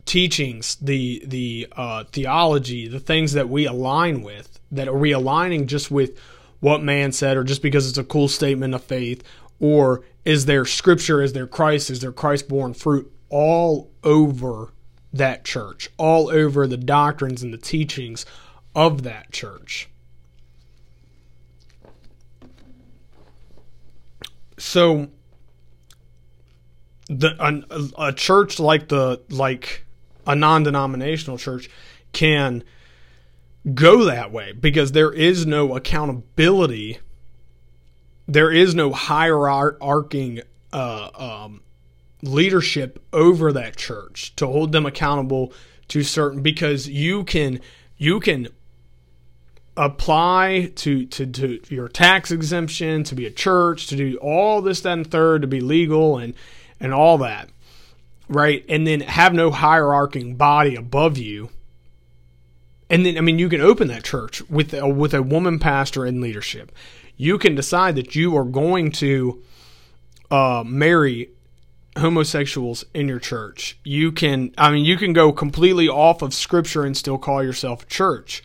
teachings, 0.05 0.75
the 0.75 1.23
the 1.25 1.67
uh, 1.71 2.03
theology, 2.11 2.87
the 2.87 2.99
things 2.99 3.33
that 3.33 3.47
we 3.47 3.65
align 3.65 4.23
with. 4.23 4.59
That 4.71 4.87
are 4.87 4.97
we 4.97 5.11
aligning 5.11 5.67
just 5.67 5.91
with 5.91 6.17
what 6.61 6.81
man 6.81 7.11
said 7.11 7.35
or 7.35 7.43
just 7.43 7.61
because 7.61 7.89
it's 7.89 7.97
a 7.97 8.03
cool 8.03 8.29
statement 8.29 8.73
of 8.73 8.83
faith 8.83 9.23
or 9.59 10.03
is 10.23 10.45
there 10.45 10.65
scripture 10.65 11.21
is 11.21 11.33
there 11.33 11.47
christ 11.47 11.89
is 11.89 11.99
there 11.99 12.13
christ 12.13 12.47
born 12.47 12.73
fruit 12.73 13.11
all 13.29 13.91
over 14.03 14.71
that 15.13 15.43
church 15.43 15.89
all 15.97 16.29
over 16.29 16.67
the 16.67 16.77
doctrines 16.77 17.43
and 17.43 17.53
the 17.53 17.57
teachings 17.57 18.25
of 18.75 19.03
that 19.03 19.31
church? 19.31 19.89
So 24.57 25.07
the 27.07 27.35
a, 27.39 28.07
a 28.09 28.13
church 28.13 28.59
like 28.59 28.87
the 28.87 29.21
like 29.29 29.85
a 30.27 30.35
non-denominational 30.35 31.37
church 31.37 31.69
can 32.13 32.63
go 33.73 34.05
that 34.05 34.31
way 34.31 34.51
because 34.53 34.91
there 34.91 35.13
is 35.13 35.45
no 35.45 35.75
accountability. 35.75 36.99
There 38.27 38.51
is 38.51 38.73
no 38.73 38.91
hierarching 38.91 40.41
uh, 40.73 41.09
um, 41.15 41.61
leadership 42.21 43.03
over 43.13 43.51
that 43.53 43.75
church 43.75 44.35
to 44.37 44.47
hold 44.47 44.71
them 44.71 44.85
accountable 44.85 45.53
to 45.89 46.03
certain 46.03 46.41
because 46.41 46.87
you 46.87 47.23
can 47.23 47.59
you 47.97 48.19
can 48.19 48.47
apply 49.77 50.71
to, 50.75 51.05
to, 51.05 51.25
to 51.25 51.59
your 51.69 51.87
tax 51.87 52.31
exemption 52.31 53.03
to 53.03 53.15
be 53.15 53.25
a 53.25 53.31
church 53.31 53.87
to 53.87 53.95
do 53.95 54.17
all 54.17 54.61
this 54.61 54.81
that 54.81 54.93
and 54.93 55.09
third 55.09 55.41
to 55.41 55.47
be 55.47 55.61
legal 55.61 56.17
and 56.17 56.33
and 56.79 56.93
all 56.93 57.17
that 57.17 57.49
right 58.27 58.65
and 58.67 58.85
then 58.85 58.99
have 59.01 59.33
no 59.33 59.49
hierarching 59.49 60.35
body 60.35 60.75
above 60.75 61.17
you 61.17 61.49
and 62.91 63.05
then, 63.05 63.17
I 63.17 63.21
mean, 63.21 63.39
you 63.39 63.47
can 63.47 63.61
open 63.61 63.87
that 63.87 64.03
church 64.03 64.41
with 64.49 64.73
a, 64.73 64.85
with 64.85 65.13
a 65.13 65.23
woman 65.23 65.59
pastor 65.59 66.05
in 66.05 66.19
leadership. 66.19 66.73
You 67.15 67.37
can 67.37 67.55
decide 67.55 67.95
that 67.95 68.15
you 68.15 68.35
are 68.35 68.43
going 68.43 68.91
to 68.93 69.41
uh, 70.29 70.65
marry 70.67 71.29
homosexuals 71.97 72.83
in 72.93 73.07
your 73.07 73.19
church. 73.19 73.79
You 73.85 74.11
can, 74.11 74.53
I 74.57 74.71
mean, 74.71 74.83
you 74.83 74.97
can 74.97 75.13
go 75.13 75.31
completely 75.31 75.87
off 75.87 76.21
of 76.21 76.33
scripture 76.33 76.83
and 76.83 76.97
still 76.97 77.17
call 77.17 77.41
yourself 77.41 77.83
a 77.83 77.85
church. 77.85 78.43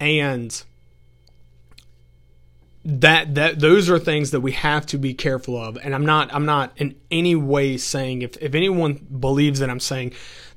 And 0.00 0.60
that 2.84 3.34
that 3.34 3.60
those 3.60 3.88
are 3.88 3.98
things 3.98 4.32
that 4.32 4.40
we 4.40 4.52
have 4.52 4.86
to 4.86 4.96
be 4.96 5.12
careful 5.12 5.54
of 5.54 5.76
and 5.82 5.94
i'm 5.94 6.06
not 6.06 6.32
i'm 6.32 6.46
not 6.46 6.72
in 6.78 6.94
any 7.10 7.34
way 7.34 7.76
saying 7.76 8.22
if, 8.22 8.38
if 8.38 8.54
anyone 8.54 8.94
believes 9.20 9.60
that 9.60 9.68
i'm 9.68 9.78
saying 9.78 10.10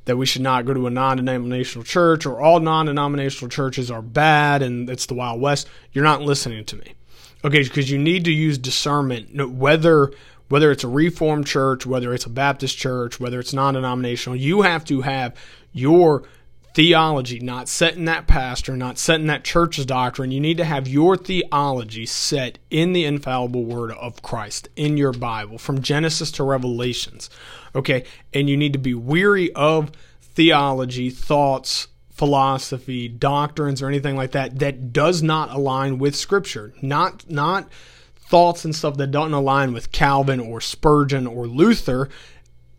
that 0.05 0.17
we 0.17 0.25
should 0.25 0.41
not 0.41 0.65
go 0.65 0.73
to 0.73 0.87
a 0.87 0.89
non-denominational 0.89 1.83
church 1.83 2.25
or 2.25 2.41
all 2.41 2.59
non-denominational 2.59 3.49
churches 3.49 3.89
are 3.89 4.01
bad 4.01 4.61
and 4.61 4.89
it's 4.89 5.05
the 5.05 5.13
wild 5.13 5.39
west. 5.39 5.67
You're 5.91 6.03
not 6.03 6.21
listening 6.21 6.65
to 6.65 6.75
me. 6.75 6.93
Okay 7.45 7.63
because 7.63 7.91
you 7.91 7.97
need 7.97 8.25
to 8.25 8.31
use 8.31 8.57
discernment 8.57 9.49
whether 9.51 10.11
whether 10.49 10.71
it's 10.71 10.83
a 10.83 10.87
reformed 10.87 11.45
church 11.45 11.85
whether 11.85 12.13
it's 12.13 12.25
a 12.25 12.29
baptist 12.29 12.77
church 12.77 13.19
whether 13.19 13.39
it's 13.39 13.53
non-denominational 13.53 14.37
you 14.37 14.61
have 14.61 14.85
to 14.85 15.01
have 15.01 15.35
your 15.73 16.23
theology, 16.73 17.39
not 17.39 17.69
setting 17.69 18.05
that 18.05 18.27
pastor, 18.27 18.75
not 18.75 18.97
setting 18.97 19.27
that 19.27 19.43
church's 19.43 19.85
doctrine. 19.85 20.31
You 20.31 20.39
need 20.39 20.57
to 20.57 20.65
have 20.65 20.87
your 20.87 21.15
theology 21.15 22.05
set 22.05 22.57
in 22.69 22.93
the 22.93 23.05
infallible 23.05 23.63
word 23.63 23.91
of 23.91 24.21
Christ 24.21 24.69
in 24.75 24.97
your 24.97 25.13
Bible 25.13 25.57
from 25.57 25.81
Genesis 25.81 26.31
to 26.31 26.43
Revelations. 26.43 27.29
Okay. 27.75 28.05
And 28.33 28.49
you 28.49 28.57
need 28.57 28.73
to 28.73 28.79
be 28.79 28.93
weary 28.93 29.53
of 29.53 29.91
theology, 30.21 31.09
thoughts, 31.09 31.87
philosophy, 32.09 33.07
doctrines, 33.07 33.81
or 33.81 33.87
anything 33.87 34.15
like 34.15 34.31
that 34.31 34.59
that 34.59 34.91
does 34.93 35.21
not 35.21 35.51
align 35.51 35.99
with 35.99 36.15
Scripture. 36.15 36.73
Not, 36.81 37.29
not 37.29 37.69
thoughts 38.15 38.65
and 38.65 38.75
stuff 38.75 38.97
that 38.97 39.11
don't 39.11 39.33
align 39.33 39.73
with 39.73 39.91
Calvin 39.91 40.39
or 40.39 40.59
Spurgeon 40.59 41.27
or 41.27 41.45
Luther. 41.45 42.09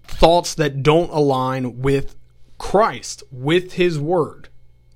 Thoughts 0.05 0.55
that 0.57 0.83
don't 0.83 1.11
align 1.11 1.81
with 1.81 2.17
Christ 2.59 3.23
with 3.31 3.75
his 3.75 3.99
word, 3.99 4.49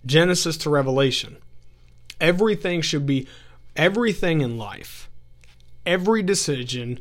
Genesis 0.07 0.57
to 0.59 0.71
Revelation. 0.71 1.37
Everything 2.21 2.81
should 2.81 3.07
be 3.07 3.29
everything 3.77 4.41
in 4.41 4.59
life. 4.59 5.09
Every 5.87 6.23
decision, 6.23 7.01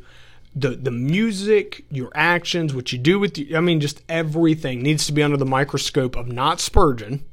the 0.54 0.70
the 0.70 0.90
music, 0.90 1.84
your 1.90 2.10
actions, 2.14 2.74
what 2.74 2.92
you 2.92 2.98
do 2.98 3.18
with 3.18 3.34
the, 3.34 3.54
I 3.56 3.60
mean 3.60 3.80
just 3.80 4.02
everything 4.08 4.82
needs 4.82 5.06
to 5.06 5.12
be 5.12 5.22
under 5.22 5.36
the 5.36 5.44
microscope 5.44 6.16
of 6.16 6.28
not 6.28 6.60
Spurgeon, 6.60 7.24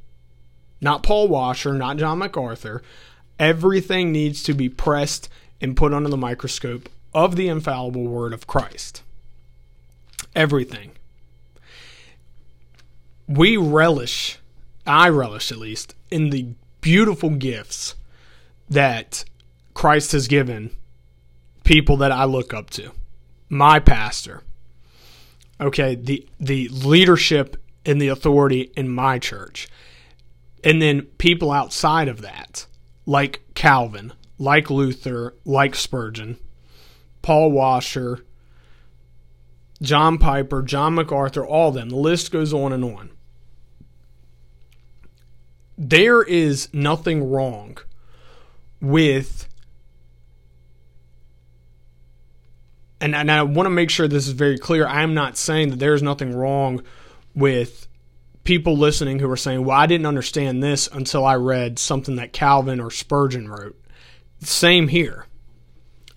not 0.80 1.02
Paul 1.02 1.28
Washer, 1.28 1.72
not 1.72 1.96
John 1.96 2.18
MacArthur. 2.18 2.82
Everything 3.38 4.12
needs 4.12 4.42
to 4.44 4.54
be 4.54 4.68
pressed 4.68 5.28
and 5.60 5.76
put 5.76 5.92
under 5.92 6.08
the 6.08 6.16
microscope 6.16 6.88
of 7.14 7.36
the 7.36 7.48
infallible 7.48 8.06
word 8.06 8.32
of 8.32 8.46
Christ. 8.46 9.02
Everything 10.34 10.92
we 13.28 13.56
relish, 13.56 14.38
I 14.86 15.08
relish 15.08 15.50
at 15.50 15.58
least, 15.58 15.94
in 16.10 16.30
the 16.30 16.48
beautiful 16.80 17.30
gifts 17.30 17.94
that 18.68 19.24
Christ 19.74 20.12
has 20.12 20.28
given 20.28 20.70
people 21.64 21.96
that 21.98 22.12
I 22.12 22.24
look 22.24 22.54
up 22.54 22.70
to. 22.70 22.92
My 23.48 23.78
pastor. 23.78 24.42
Okay, 25.60 25.94
the 25.94 26.26
the 26.38 26.68
leadership 26.68 27.56
and 27.84 28.00
the 28.00 28.08
authority 28.08 28.72
in 28.76 28.88
my 28.88 29.18
church. 29.18 29.68
And 30.64 30.82
then 30.82 31.02
people 31.18 31.52
outside 31.52 32.08
of 32.08 32.20
that, 32.22 32.66
like 33.06 33.42
Calvin, 33.54 34.12
like 34.38 34.68
Luther, 34.68 35.34
like 35.44 35.74
Spurgeon, 35.74 36.38
Paul 37.22 37.52
Washer, 37.52 38.24
John 39.80 40.18
Piper, 40.18 40.62
John 40.62 40.94
MacArthur, 40.94 41.46
all 41.46 41.68
of 41.68 41.74
them. 41.74 41.90
The 41.90 41.96
list 41.96 42.32
goes 42.32 42.52
on 42.52 42.72
and 42.72 42.84
on 42.84 43.10
there 45.78 46.22
is 46.22 46.68
nothing 46.72 47.30
wrong 47.30 47.78
with 48.80 49.48
and, 53.00 53.14
and 53.14 53.30
I 53.30 53.42
want 53.42 53.66
to 53.66 53.70
make 53.70 53.90
sure 53.90 54.08
this 54.08 54.26
is 54.26 54.32
very 54.32 54.58
clear. 54.58 54.86
I'm 54.86 55.14
not 55.14 55.36
saying 55.36 55.70
that 55.70 55.78
there's 55.78 56.02
nothing 56.02 56.34
wrong 56.34 56.82
with 57.34 57.86
people 58.44 58.76
listening 58.76 59.18
who 59.18 59.30
are 59.30 59.36
saying, 59.36 59.64
"Well, 59.64 59.76
I 59.76 59.86
didn't 59.86 60.06
understand 60.06 60.62
this 60.62 60.88
until 60.90 61.24
I 61.24 61.34
read 61.34 61.78
something 61.78 62.16
that 62.16 62.32
Calvin 62.32 62.80
or 62.80 62.90
Spurgeon 62.90 63.48
wrote." 63.48 63.78
Same 64.40 64.88
here. 64.88 65.26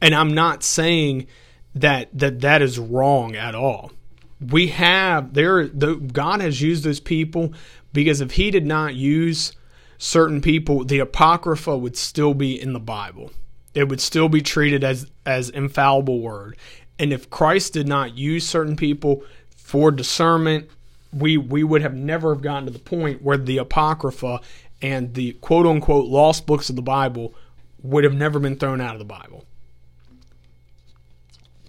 And 0.02 0.16
I'm 0.16 0.34
not 0.34 0.64
saying 0.64 1.28
that 1.76 2.10
that 2.18 2.42
that 2.42 2.62
is 2.62 2.80
wrong 2.80 3.36
at 3.36 3.56
all. 3.56 3.92
We 4.40 4.68
have 4.68 5.34
there 5.34 5.68
the 5.68 5.96
God 5.96 6.40
has 6.40 6.62
used 6.62 6.86
those 6.86 7.02
people 7.02 7.54
because 7.94 8.22
if 8.22 8.32
he 8.32 8.52
did 8.52 8.66
not 8.66 8.96
use 8.96 9.54
certain 9.98 10.42
people, 10.42 10.84
the 10.84 11.00
Apocrypha 11.00 11.78
would 11.78 11.98
still 11.98 12.34
be 12.34 12.60
in 12.60 12.74
the 12.74 12.80
Bible. 12.80 13.32
It 13.74 13.90
would 13.90 14.02
still 14.02 14.30
be 14.30 14.42
treated 14.42 14.84
as, 14.84 15.10
as 15.26 15.50
infallible 15.50 16.22
word. 16.22 16.58
And 16.98 17.14
if 17.14 17.30
Christ 17.30 17.74
did 17.74 17.88
not 17.88 18.18
use 18.18 18.48
certain 18.48 18.76
people 18.76 19.24
for 19.56 19.92
discernment, 19.92 20.70
we 21.12 21.38
we 21.38 21.64
would 21.64 21.82
have 21.82 21.96
never 21.96 22.34
have 22.34 22.44
gotten 22.44 22.66
to 22.66 22.72
the 22.72 22.80
point 22.80 23.22
where 23.22 23.38
the 23.38 23.58
Apocrypha 23.58 24.42
and 24.82 25.14
the 25.14 25.34
quote 25.34 25.66
unquote 25.66 26.08
lost 26.08 26.46
books 26.46 26.70
of 26.70 26.76
the 26.76 26.82
Bible 26.82 27.34
would 27.82 28.04
have 28.04 28.14
never 28.14 28.40
been 28.40 28.58
thrown 28.58 28.82
out 28.82 28.94
of 28.94 29.00
the 29.00 29.06
Bible. 29.06 29.46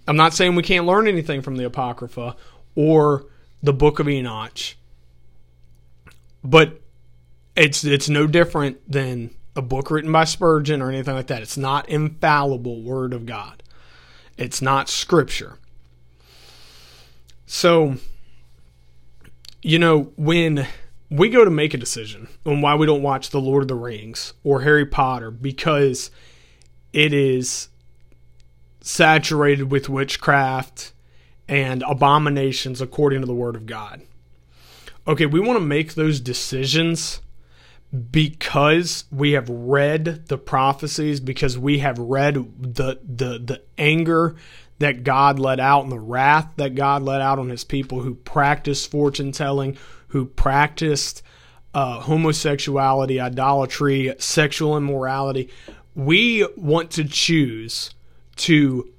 I'm 0.07 0.17
not 0.17 0.33
saying 0.33 0.55
we 0.55 0.63
can't 0.63 0.85
learn 0.85 1.07
anything 1.07 1.41
from 1.41 1.55
the 1.55 1.65
Apocrypha 1.65 2.35
or 2.75 3.25
the 3.63 3.73
book 3.73 3.99
of 3.99 4.09
Enoch 4.09 4.75
but 6.43 6.81
it's 7.55 7.83
it's 7.83 8.09
no 8.09 8.27
different 8.27 8.79
than 8.89 9.31
a 9.55 9.61
book 9.61 9.91
written 9.91 10.11
by 10.11 10.23
Spurgeon 10.23 10.81
or 10.81 10.89
anything 10.89 11.15
like 11.15 11.27
that. 11.27 11.41
It's 11.41 11.57
not 11.57 11.89
infallible 11.89 12.81
word 12.81 13.13
of 13.13 13.25
God. 13.25 13.63
It's 14.37 14.61
not 14.61 14.89
scripture. 14.89 15.57
So 17.45 17.97
you 19.61 19.77
know, 19.77 20.11
when 20.15 20.67
we 21.09 21.29
go 21.29 21.45
to 21.45 21.51
make 21.51 21.73
a 21.73 21.77
decision 21.77 22.29
on 22.45 22.61
why 22.61 22.73
we 22.75 22.85
don't 22.85 23.03
watch 23.03 23.29
The 23.29 23.41
Lord 23.41 23.63
of 23.63 23.67
the 23.67 23.75
Rings 23.75 24.33
or 24.43 24.61
Harry 24.61 24.85
Potter 24.85 25.29
because 25.29 26.09
it 26.93 27.13
is 27.13 27.67
saturated 28.79 29.69
with 29.69 29.89
witchcraft 29.89 30.93
and 31.47 31.83
abominations 31.87 32.81
according 32.81 33.19
to 33.21 33.27
the 33.27 33.35
word 33.35 33.55
of 33.55 33.65
God 33.65 34.01
okay, 35.11 35.25
we 35.25 35.39
want 35.39 35.59
to 35.59 35.65
make 35.65 35.93
those 35.93 36.19
decisions 36.21 37.21
because 38.11 39.03
we 39.11 39.33
have 39.33 39.49
read 39.49 40.27
the 40.27 40.37
prophecies, 40.37 41.19
because 41.19 41.57
we 41.57 41.79
have 41.79 41.99
read 41.99 42.35
the 42.57 42.99
the 43.03 43.39
the 43.39 43.61
anger 43.77 44.35
that 44.79 45.03
God 45.03 45.37
let 45.37 45.59
out 45.59 45.83
and 45.83 45.91
the 45.91 45.99
wrath 45.99 46.53
that 46.55 46.75
God 46.75 47.03
let 47.03 47.21
out 47.21 47.39
on 47.39 47.49
his 47.49 47.63
people 47.65 48.01
who 48.01 48.15
practiced 48.15 48.89
fortune 48.89 49.31
telling, 49.31 49.77
who 50.07 50.25
practiced 50.25 51.21
uh, 51.73 51.99
homosexuality, 51.99 53.19
idolatry, 53.19 54.15
sexual 54.17 54.77
immorality. 54.77 55.49
We 55.93 56.47
want 56.55 56.91
to 56.91 57.03
choose 57.03 57.93
to 58.37 58.89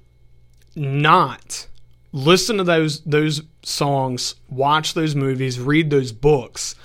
not 0.75 1.67
listen 2.11 2.57
to 2.57 2.63
those 2.63 3.01
those 3.01 3.41
songs, 3.65 4.35
watch 4.49 4.93
those 4.93 5.15
movies, 5.15 5.59
read 5.59 5.89
those 5.89 6.11
books, 6.11 6.75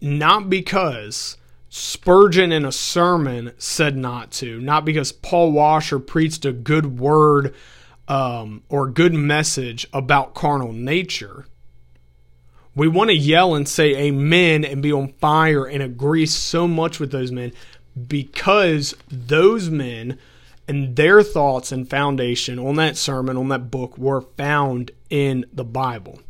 not 0.00 0.48
because 0.48 1.36
Spurgeon 1.70 2.50
in 2.50 2.64
a 2.64 2.72
sermon 2.72 3.52
said 3.58 3.96
not 3.96 4.30
to, 4.32 4.60
not 4.60 4.84
because 4.84 5.12
Paul 5.12 5.52
Washer 5.52 5.98
preached 5.98 6.44
a 6.44 6.52
good 6.52 6.98
word 6.98 7.54
um, 8.08 8.62
or 8.68 8.88
good 8.88 9.12
message 9.12 9.86
about 9.92 10.34
carnal 10.34 10.72
nature. 10.72 11.46
We 12.74 12.88
want 12.88 13.10
to 13.10 13.16
yell 13.16 13.54
and 13.54 13.68
say 13.68 13.94
amen 13.96 14.64
and 14.64 14.82
be 14.82 14.92
on 14.92 15.12
fire 15.14 15.66
and 15.66 15.82
agree 15.82 16.26
so 16.26 16.66
much 16.66 16.98
with 17.00 17.10
those 17.10 17.32
men 17.32 17.52
because 18.06 18.94
those 19.10 19.68
men 19.68 20.18
and 20.68 20.94
their 20.94 21.22
thoughts 21.22 21.72
and 21.72 21.88
foundation 21.88 22.58
on 22.58 22.76
that 22.76 22.96
sermon, 22.96 23.38
on 23.38 23.48
that 23.48 23.70
book, 23.70 23.96
were 23.96 24.20
found 24.20 24.90
in 25.08 25.46
the 25.52 25.64
Bible. 25.64 26.20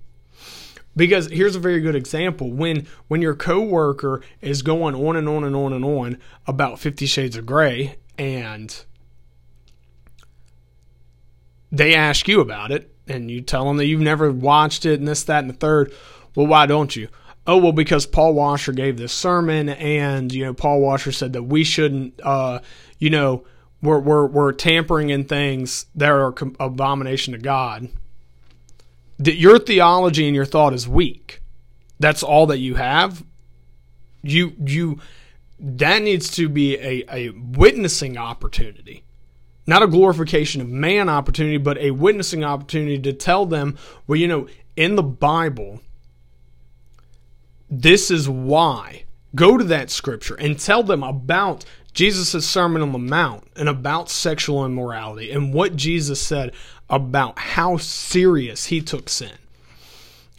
Because 0.97 1.29
here's 1.29 1.57
a 1.57 1.61
very 1.61 1.81
good 1.81 1.97
example. 1.97 2.53
When 2.53 2.87
when 3.09 3.21
your 3.21 3.35
coworker 3.35 4.23
is 4.41 4.63
going 4.63 4.95
on 4.95 5.17
and 5.17 5.29
on 5.29 5.45
and 5.45 5.55
on 5.55 5.73
and 5.73 5.85
on 5.85 6.19
about 6.47 6.79
50 6.79 7.07
shades 7.07 7.37
of 7.37 7.47
gray 7.47 7.97
and 8.17 8.85
they 11.71 11.95
ask 11.95 12.27
you 12.27 12.41
about 12.41 12.71
it 12.71 12.93
and 13.07 13.31
you 13.31 13.41
tell 13.43 13.67
them 13.67 13.77
that 13.77 13.87
you've 13.87 14.01
never 14.01 14.33
watched 14.33 14.87
it 14.87 14.99
and 14.99 15.07
this 15.07 15.25
that 15.25 15.41
and 15.41 15.51
the 15.51 15.55
third, 15.55 15.93
well 16.35 16.47
why 16.47 16.67
don't 16.67 16.97
you? 16.97 17.09
Oh 17.47 17.59
well 17.59 17.73
because 17.73 18.07
Paul 18.07 18.35
Washer 18.35 18.73
gave 18.73 18.99
this 18.99 19.13
sermon 19.13 19.69
and 19.69 20.33
you 20.33 20.45
know 20.45 20.55
Paul 20.55 20.81
Washer 20.81 21.13
said 21.13 21.33
that 21.35 21.45
we 21.45 21.63
shouldn't 21.65 22.21
uh 22.25 22.59
you 22.99 23.11
know 23.11 23.45
we're, 23.83 23.99
we're, 23.99 24.27
we're 24.27 24.53
tampering 24.53 25.11
in 25.11 25.25
things 25.25 25.87
that 25.95 26.11
are 26.11 26.35
abomination 26.59 27.33
to 27.33 27.39
God. 27.39 27.89
that 29.19 29.37
your 29.37 29.59
theology 29.59 30.27
and 30.27 30.35
your 30.35 30.45
thought 30.45 30.73
is 30.73 30.89
weak, 30.89 31.43
that's 31.99 32.23
all 32.23 32.47
that 32.47 32.59
you 32.59 32.77
have, 32.77 33.25
you 34.23 34.55
you 34.65 34.99
that 35.61 36.03
needs 36.03 36.31
to 36.31 36.49
be 36.49 36.77
a, 36.79 37.05
a 37.13 37.31
witnessing 37.31 38.17
opportunity. 38.17 39.05
Not 39.67 39.83
a 39.83 39.89
glorification 39.89 40.61
of 40.61 40.69
man 40.69 41.09
opportunity, 41.09 41.59
but 41.59 41.77
a 41.79 41.91
witnessing 41.91 42.45
opportunity 42.45 42.99
to 43.01 43.13
tell 43.13 43.45
them, 43.45 43.77
well, 44.07 44.17
you 44.19 44.29
know, 44.29 44.47
in 44.77 44.95
the 44.95 45.03
Bible, 45.03 45.81
this 47.69 48.11
is 48.11 48.29
why. 48.29 49.05
Go 49.35 49.59
to 49.59 49.65
that 49.65 49.91
scripture 49.91 50.37
and 50.37 50.59
tell 50.59 50.83
them 50.83 51.03
about 51.03 51.65
Jesus' 51.99 52.47
Sermon 52.47 52.81
on 52.81 52.93
the 52.93 52.99
Mount 53.01 53.43
and 53.57 53.69
about 53.69 54.09
sexual 54.09 54.65
immorality 54.65 55.33
and 55.33 55.53
what 55.53 55.75
Jesus 55.75 56.23
said 56.23 56.53
about 56.89 57.37
how 57.37 57.77
serious 57.77 58.67
he 58.67 58.81
took 58.81 59.09
sin 59.09 59.33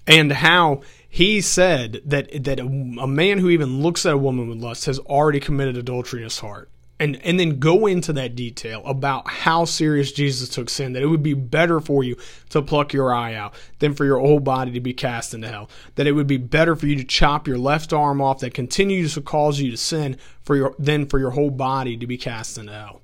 and 0.07 0.31
how 0.31 0.79
he 1.09 1.41
said 1.41 2.01
that 2.05 2.45
that 2.45 2.61
a, 2.61 2.63
man 2.63 3.39
who 3.39 3.49
even 3.49 3.81
looks 3.81 4.05
at 4.05 4.13
a 4.13 4.17
woman 4.17 4.47
with 4.47 4.57
lust 4.57 4.85
has 4.85 4.99
already 4.99 5.41
committed 5.41 5.75
adultery 5.75 6.21
in 6.21 6.23
his 6.23 6.39
heart. 6.39 6.69
And 6.99 7.15
and 7.23 7.39
then 7.39 7.59
go 7.59 7.85
into 7.85 8.11
that 8.13 8.35
detail 8.35 8.81
about 8.85 9.27
how 9.27 9.63
serious 9.63 10.11
Jesus 10.11 10.49
took 10.49 10.69
sin, 10.69 10.93
that 10.93 11.01
it 11.01 11.07
would 11.07 11.23
be 11.23 11.33
better 11.33 11.79
for 11.79 12.03
you 12.03 12.17
to 12.49 12.61
pluck 12.61 12.91
your 12.91 13.13
eye 13.13 13.35
out 13.35 13.53
than 13.79 13.93
for 13.93 14.03
your 14.03 14.19
whole 14.19 14.41
body 14.41 14.71
to 14.71 14.81
be 14.81 14.93
cast 14.93 15.33
into 15.33 15.47
hell. 15.47 15.69
That 15.95 16.07
it 16.07 16.11
would 16.11 16.27
be 16.27 16.37
better 16.37 16.75
for 16.75 16.87
you 16.87 16.97
to 16.97 17.05
chop 17.05 17.47
your 17.47 17.57
left 17.57 17.93
arm 17.93 18.19
off 18.19 18.39
that 18.39 18.53
continues 18.53 19.13
to 19.13 19.21
cause 19.21 19.61
you 19.61 19.71
to 19.71 19.77
sin 19.77 20.17
for 20.41 20.57
your 20.57 20.75
than 20.77 21.05
for 21.05 21.19
your 21.19 21.31
whole 21.31 21.51
body 21.51 21.95
to 21.95 22.05
be 22.05 22.17
cast 22.17 22.57
into 22.57 22.73
hell. 22.73 23.01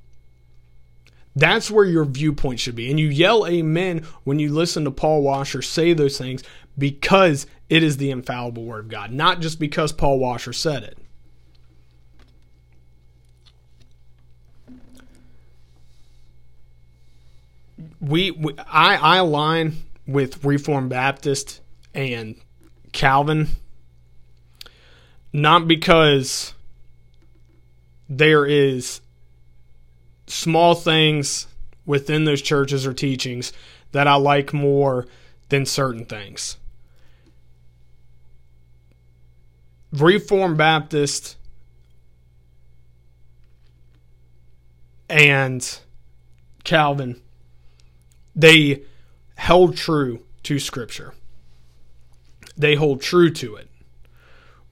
That's 1.36 1.70
where 1.70 1.86
your 1.86 2.06
viewpoint 2.06 2.60
should 2.60 2.76
be. 2.76 2.89
And 2.89 3.00
you 3.00 3.08
yell 3.08 3.46
amen 3.46 4.06
when 4.24 4.39
you 4.39 4.54
listen 4.54 4.86
to 4.86 4.91
Paul 4.91 5.22
Washer 5.22 5.62
say 5.62 5.93
those 5.93 6.18
things 6.18 6.43
because 6.78 7.46
it 7.70 7.84
is 7.84 7.98
the 7.98 8.12
infallible 8.12 8.64
word 8.64 8.86
of 8.86 8.91
God, 8.91 9.12
not 9.12 9.41
just 9.41 9.60
because 9.60 9.91
Paul 9.91 10.20
Washer 10.20 10.54
said 10.54 10.84
it. 10.84 10.98
We, 18.06 18.32
we 18.32 18.53
I, 18.60 18.95
I 18.95 19.18
align 19.18 19.78
with 20.06 20.45
Reformed 20.45 20.89
Baptist 20.91 21.62
and 21.93 22.36
Calvin, 22.91 23.47
not 25.34 25.68
because 25.68 26.53
there 28.08 28.45
is 28.45 29.01
small 30.28 30.76
things 30.76 31.47
within 31.86 32.26
those 32.26 32.41
churches 32.41 32.86
or 32.86 32.93
teachings 32.93 33.51
that 33.91 34.08
I 34.08 34.16
like 34.16 34.53
more 34.53 35.08
than 35.49 35.66
certain 35.66 36.06
things. 36.06 36.58
Reformed 39.91 40.58
Baptist 40.58 41.38
and 45.10 45.80
Calvin, 46.64 47.22
they 48.36 48.84
held 49.36 49.78
true 49.78 50.22
to 50.44 50.60
Scripture. 50.60 51.14
They 52.58 52.76
hold 52.76 53.02
true 53.02 53.30
to 53.32 53.56
it. 53.56 53.70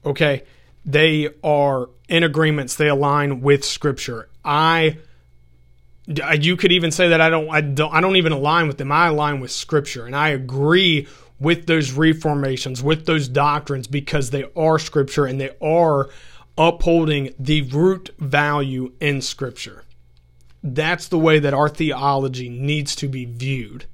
Okay? 0.04 0.42
They 0.84 1.30
are 1.42 1.88
in 2.08 2.22
agreements, 2.22 2.74
they 2.74 2.88
align 2.88 3.40
with 3.40 3.64
Scripture. 3.64 4.28
I 4.44 4.98
you 6.06 6.56
could 6.56 6.72
even 6.72 6.90
say 6.90 7.08
that 7.08 7.20
I 7.20 7.30
don't 7.30 7.48
I 7.48 7.60
don't 7.60 7.92
I 7.92 8.00
don't 8.00 8.16
even 8.16 8.32
align 8.32 8.66
with 8.66 8.78
them. 8.78 8.92
I 8.92 9.06
align 9.06 9.40
with 9.40 9.50
scripture 9.50 10.06
and 10.06 10.14
I 10.14 10.30
agree 10.30 11.08
with 11.40 11.66
those 11.66 11.92
reformations, 11.92 12.82
with 12.82 13.06
those 13.06 13.28
doctrines 13.28 13.86
because 13.86 14.30
they 14.30 14.44
are 14.54 14.78
scripture 14.78 15.26
and 15.26 15.40
they 15.40 15.56
are 15.62 16.10
upholding 16.56 17.34
the 17.38 17.62
root 17.62 18.10
value 18.18 18.92
in 19.00 19.20
scripture. 19.22 19.83
That's 20.66 21.08
the 21.08 21.18
way 21.18 21.38
that 21.40 21.52
our 21.52 21.68
theology 21.68 22.48
needs 22.48 22.96
to 22.96 23.06
be 23.06 23.26
viewed. 23.26 23.84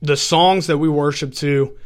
The 0.00 0.16
songs 0.16 0.66
that 0.68 0.78
we 0.78 0.88
worship 0.88 1.34
to 1.34 1.76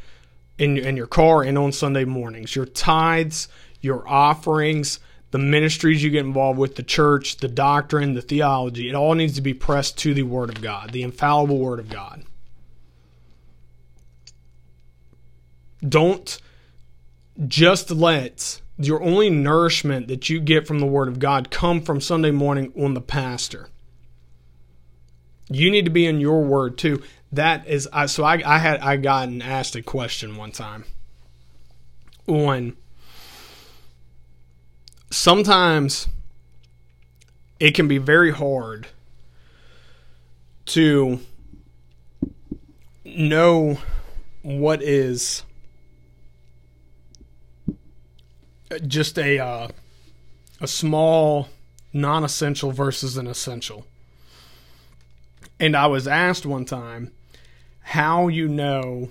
in, 0.58 0.76
in 0.76 0.96
your 0.96 1.08
car 1.08 1.42
and 1.42 1.58
on 1.58 1.72
Sunday 1.72 2.04
mornings, 2.04 2.54
your 2.54 2.66
tithes, 2.66 3.48
your 3.80 4.08
offerings, 4.08 5.00
the 5.32 5.38
ministries 5.38 6.04
you 6.04 6.10
get 6.10 6.24
involved 6.24 6.58
with, 6.58 6.76
the 6.76 6.84
church, 6.84 7.38
the 7.38 7.48
doctrine, 7.48 8.14
the 8.14 8.22
theology, 8.22 8.88
it 8.88 8.94
all 8.94 9.14
needs 9.14 9.34
to 9.34 9.42
be 9.42 9.54
pressed 9.54 9.98
to 9.98 10.14
the 10.14 10.22
Word 10.22 10.50
of 10.50 10.62
God, 10.62 10.92
the 10.92 11.02
infallible 11.02 11.58
Word 11.58 11.80
of 11.80 11.88
God. 11.88 12.22
Don't 15.86 16.40
just 17.46 17.90
let 17.90 18.60
your 18.78 19.02
only 19.02 19.28
nourishment 19.28 20.08
that 20.08 20.28
you 20.28 20.40
get 20.40 20.66
from 20.66 20.78
the 20.78 20.86
Word 20.86 21.08
of 21.08 21.18
God 21.18 21.50
come 21.50 21.80
from 21.80 22.00
Sunday 22.00 22.30
morning 22.30 22.72
on 22.78 22.94
the 22.94 23.00
pastor. 23.00 23.68
You 25.50 25.70
need 25.70 25.84
to 25.84 25.90
be 25.90 26.06
in 26.06 26.20
your 26.20 26.42
Word 26.42 26.78
too. 26.78 27.02
That 27.32 27.66
is, 27.66 27.88
I, 27.92 28.06
so 28.06 28.24
I, 28.24 28.40
I 28.44 28.58
had 28.58 28.80
I 28.80 28.96
gotten 28.96 29.42
asked 29.42 29.74
a 29.76 29.82
question 29.82 30.36
one 30.36 30.52
time 30.52 30.84
on 32.26 32.76
sometimes 35.10 36.08
it 37.58 37.74
can 37.74 37.88
be 37.88 37.98
very 37.98 38.30
hard 38.30 38.86
to 40.66 41.20
know 43.04 43.78
what 44.42 44.82
is 44.82 45.42
just 48.86 49.18
a 49.18 49.38
uh, 49.38 49.68
a 50.60 50.66
small 50.66 51.48
non-essential 51.92 52.72
versus 52.72 53.16
an 53.16 53.26
essential. 53.26 53.86
And 55.60 55.76
I 55.76 55.86
was 55.86 56.06
asked 56.06 56.46
one 56.46 56.64
time 56.64 57.12
how 57.80 58.28
you 58.28 58.48
know 58.48 59.10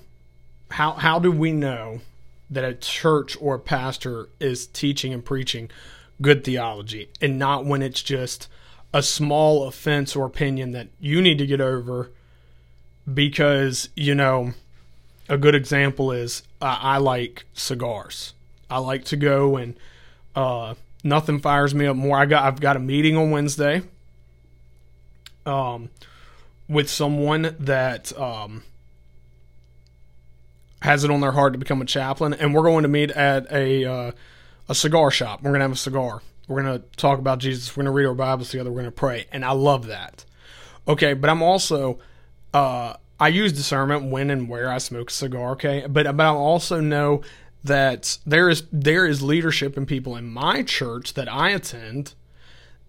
how 0.72 0.94
how 0.94 1.20
do 1.20 1.32
we 1.32 1.52
know 1.52 2.02
that 2.50 2.64
a 2.64 2.74
church 2.74 3.38
or 3.42 3.56
a 3.56 3.60
pastor 3.60 4.30
is 4.40 4.68
teaching 4.68 5.14
and 5.14 5.24
preaching 5.24 5.70
good 6.22 6.44
theology 6.44 7.10
and 7.22 7.38
not 7.38 7.66
when 7.66 7.82
it's 7.82 8.02
just 8.02 8.48
a 8.94 9.04
small 9.04 9.68
offense 9.68 10.16
or 10.16 10.26
opinion 10.26 10.72
that 10.72 10.88
you 11.00 11.22
need 11.22 11.38
to 11.38 11.46
get 11.46 11.62
over 11.62 12.10
because, 13.12 13.90
you 13.96 14.16
know, 14.16 14.54
a 15.30 15.38
good 15.38 15.56
example 15.56 16.12
is 16.12 16.44
uh, 16.62 16.78
I 16.80 16.98
like 16.98 17.46
cigars. 17.54 18.34
I 18.70 18.80
like 18.80 19.06
to 19.06 19.18
go 19.18 19.58
and 19.58 19.76
uh, 20.36 20.76
nothing 21.04 21.40
fires 21.40 21.74
me 21.74 21.86
up 21.86 21.96
more. 21.96 22.18
I 22.18 22.26
got 22.26 22.44
I've 22.44 22.60
got 22.60 22.76
a 22.76 22.80
meeting 22.80 23.18
on 23.18 23.32
Wednesday 23.32 23.82
um, 25.46 25.90
with 26.68 26.90
someone 26.90 27.56
that 27.60 28.18
um, 28.20 28.64
has 30.82 31.04
it 31.04 31.12
on 31.12 31.22
their 31.22 31.32
heart 31.32 31.54
to 31.54 31.60
become 31.60 31.82
a 31.82 31.86
chaplain, 31.86 32.34
and 32.34 32.54
we're 32.54 32.64
going 32.64 32.84
to 32.84 32.90
meet 32.90 33.12
at 33.12 33.52
a 33.52 33.86
uh, 33.86 34.12
a 34.70 34.76
cigar 34.76 35.12
shop. 35.12 35.42
We're 35.42 35.54
to 35.54 35.60
have 35.60 35.72
a 35.72 35.76
cigar. 35.76 36.22
We're 36.48 36.62
to 36.64 36.84
talk 36.96 37.20
about 37.20 37.40
Jesus. 37.40 37.76
We're 37.76 37.84
to 37.84 37.92
read 37.92 38.06
our 38.06 38.14
Bibles 38.14 38.50
together. 38.50 38.72
We're 38.72 38.84
to 38.84 38.92
pray, 38.92 39.26
and 39.32 39.44
I 39.44 39.52
love 39.52 39.88
that. 39.88 40.26
Okay, 40.88 41.14
but 41.14 41.30
I'm 41.30 41.42
also 41.42 42.00
uh, 42.54 42.94
I 43.20 43.30
use 43.30 43.54
discernment 43.54 44.12
when 44.12 44.30
and 44.30 44.48
where 44.48 44.70
I 44.70 44.78
smoke 44.78 45.10
a 45.10 45.14
cigar. 45.14 45.52
Okay, 45.52 45.86
but 45.88 46.16
but 46.16 46.26
I 46.26 46.30
also 46.30 46.80
know 46.80 47.22
that 47.68 48.18
there 48.26 48.50
is 48.50 48.64
there 48.72 49.06
is 49.06 49.22
leadership 49.22 49.78
and 49.78 49.88
people 49.88 50.16
in 50.16 50.28
my 50.28 50.64
church 50.64 51.14
that 51.14 51.32
I 51.32 51.52
attend 51.52 52.14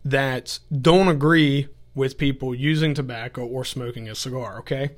that 0.04 0.58
don't 0.70 1.08
agree 1.08 1.68
with 1.94 2.18
people 2.18 2.54
using 2.54 2.94
tobacco 2.94 3.44
or 3.44 3.64
smoking 3.64 4.08
a 4.08 4.14
cigar. 4.14 4.58
Okay 4.60 4.90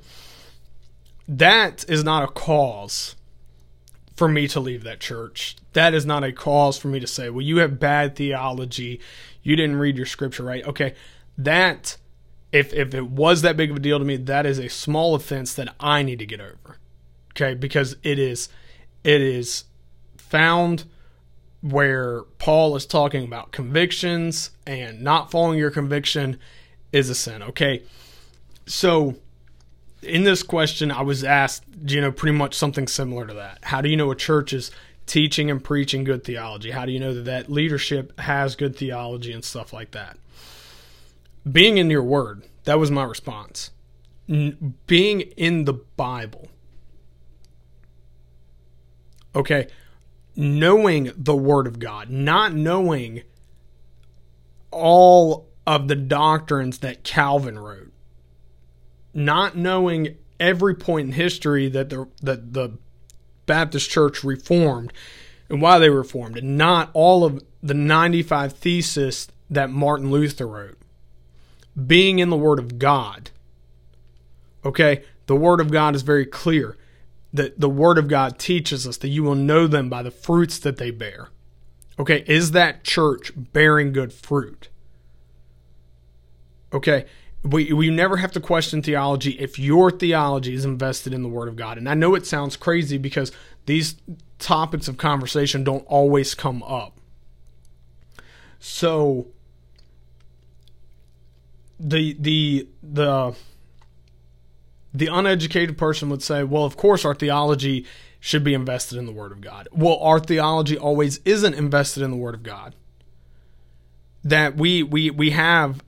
that 1.27 1.85
is 1.87 2.03
not 2.03 2.23
a 2.23 2.27
cause 2.27 3.15
for 4.15 4.27
me 4.27 4.47
to 4.49 4.59
leave 4.59 4.83
that 4.83 4.99
church. 4.99 5.55
That 5.73 5.93
is 5.93 6.05
not 6.05 6.23
a 6.23 6.33
cause 6.33 6.77
for 6.77 6.89
me 6.89 6.99
to 6.99 7.07
say, 7.07 7.29
well, 7.29 7.41
you 7.41 7.57
have 7.57 7.79
bad 7.79 8.15
theology. 8.15 8.99
You 9.41 9.55
didn't 9.55 9.77
read 9.77 9.95
your 9.95 10.05
scripture 10.05 10.43
right. 10.43 10.65
Okay. 10.65 10.93
That, 11.37 11.97
if, 12.51 12.73
if 12.73 12.93
it 12.93 13.07
was 13.07 13.43
that 13.43 13.55
big 13.55 13.71
of 13.71 13.77
a 13.77 13.79
deal 13.79 13.97
to 13.97 14.05
me, 14.05 14.17
that 14.17 14.45
is 14.45 14.59
a 14.59 14.67
small 14.67 15.15
offense 15.15 15.53
that 15.53 15.73
I 15.79 16.03
need 16.03 16.19
to 16.19 16.25
get 16.25 16.41
over. 16.41 16.77
Okay. 17.31 17.53
Because 17.53 17.95
it 18.03 18.19
is, 18.19 18.49
it 19.03 19.21
is 19.21 19.63
found 20.31 20.85
where 21.61 22.23
Paul 22.39 22.75
is 22.75 22.85
talking 22.85 23.23
about 23.23 23.51
convictions 23.51 24.49
and 24.65 25.01
not 25.01 25.29
following 25.29 25.59
your 25.59 25.69
conviction 25.69 26.39
is 26.91 27.09
a 27.09 27.15
sin. 27.15 27.43
Okay. 27.43 27.83
So, 28.65 29.15
in 30.01 30.23
this 30.23 30.41
question, 30.41 30.91
I 30.91 31.03
was 31.03 31.23
asked, 31.23 31.63
you 31.85 32.01
know, 32.01 32.11
pretty 32.11 32.35
much 32.35 32.55
something 32.55 32.87
similar 32.87 33.27
to 33.27 33.33
that. 33.35 33.59
How 33.61 33.81
do 33.81 33.89
you 33.89 33.97
know 33.97 34.09
a 34.09 34.15
church 34.15 34.53
is 34.53 34.71
teaching 35.05 35.51
and 35.51 35.63
preaching 35.63 36.03
good 36.03 36.23
theology? 36.23 36.71
How 36.71 36.85
do 36.85 36.91
you 36.91 36.99
know 36.99 37.13
that 37.13 37.25
that 37.25 37.51
leadership 37.51 38.17
has 38.19 38.55
good 38.55 38.75
theology 38.75 39.31
and 39.31 39.43
stuff 39.43 39.73
like 39.73 39.91
that? 39.91 40.17
Being 41.49 41.77
in 41.77 41.89
your 41.91 42.03
word, 42.03 42.43
that 42.63 42.79
was 42.79 42.89
my 42.89 43.03
response. 43.03 43.71
being 44.27 45.21
in 45.21 45.65
the 45.65 45.73
Bible. 45.73 46.47
Okay, 49.35 49.67
knowing 50.35 51.11
the 51.15 51.35
Word 51.35 51.67
of 51.67 51.79
God, 51.79 52.09
not 52.09 52.53
knowing 52.53 53.23
all 54.71 55.49
of 55.67 55.87
the 55.87 55.95
doctrines 55.95 56.79
that 56.79 57.03
Calvin 57.03 57.59
wrote, 57.59 57.91
not 59.13 59.55
knowing 59.55 60.17
every 60.39 60.73
point 60.73 61.07
in 61.07 61.13
history 61.13 61.69
that 61.69 61.89
the 61.89 62.07
that 62.21 62.53
the 62.53 62.77
Baptist 63.45 63.89
Church 63.89 64.23
reformed 64.23 64.93
and 65.49 65.61
why 65.61 65.77
they 65.77 65.89
reformed, 65.89 66.37
and 66.37 66.57
not 66.57 66.89
all 66.93 67.25
of 67.25 67.43
the 67.61 67.73
95 67.73 68.53
theses 68.53 69.27
that 69.49 69.69
Martin 69.69 70.09
Luther 70.09 70.47
wrote. 70.47 70.77
Being 71.87 72.19
in 72.19 72.29
the 72.29 72.37
Word 72.37 72.59
of 72.59 72.79
God. 72.79 73.31
Okay, 74.63 75.03
the 75.25 75.35
Word 75.35 75.59
of 75.59 75.71
God 75.71 75.95
is 75.95 76.01
very 76.01 76.25
clear. 76.25 76.77
That 77.33 77.59
the 77.59 77.69
Word 77.69 77.97
of 77.97 78.07
God 78.07 78.37
teaches 78.39 78.85
us 78.85 78.97
that 78.97 79.07
you 79.07 79.23
will 79.23 79.35
know 79.35 79.67
them 79.67 79.89
by 79.89 80.03
the 80.03 80.11
fruits 80.11 80.59
that 80.59 80.77
they 80.77 80.91
bear. 80.91 81.29
Okay, 81.97 82.23
is 82.27 82.51
that 82.51 82.83
church 82.83 83.31
bearing 83.35 83.93
good 83.93 84.11
fruit? 84.11 84.69
Okay, 86.73 87.05
we, 87.43 87.73
we 87.73 87.89
never 87.89 88.17
have 88.17 88.31
to 88.33 88.39
question 88.39 88.81
theology 88.81 89.31
if 89.39 89.57
your 89.57 89.91
theology 89.91 90.53
is 90.53 90.65
invested 90.65 91.13
in 91.13 91.23
the 91.23 91.29
Word 91.29 91.47
of 91.47 91.55
God. 91.55 91.77
And 91.77 91.87
I 91.89 91.93
know 91.93 92.15
it 92.15 92.25
sounds 92.25 92.55
crazy 92.55 92.97
because 92.97 93.31
these 93.65 93.95
topics 94.39 94.87
of 94.87 94.97
conversation 94.97 95.63
don't 95.63 95.85
always 95.87 96.35
come 96.35 96.63
up. 96.63 96.97
So 98.59 99.27
the 101.79 102.15
the 102.19 102.67
the 102.83 103.35
the 104.93 105.07
uneducated 105.07 105.77
person 105.77 106.09
would 106.09 106.23
say, 106.23 106.43
well, 106.43 106.65
of 106.65 106.77
course 106.77 107.05
our 107.05 107.15
theology 107.15 107.85
should 108.19 108.43
be 108.43 108.53
invested 108.53 108.97
in 108.97 109.05
the 109.05 109.11
Word 109.11 109.31
of 109.31 109.41
God. 109.41 109.67
Well, 109.71 109.97
our 109.99 110.19
theology 110.19 110.77
always 110.77 111.19
isn't 111.25 111.53
invested 111.53 112.03
in 112.03 112.11
the 112.11 112.17
Word 112.17 112.35
of 112.35 112.43
God. 112.43 112.75
That 114.23 114.55
we 114.55 114.83
we 114.83 115.09
we 115.09 115.31
have 115.31 115.81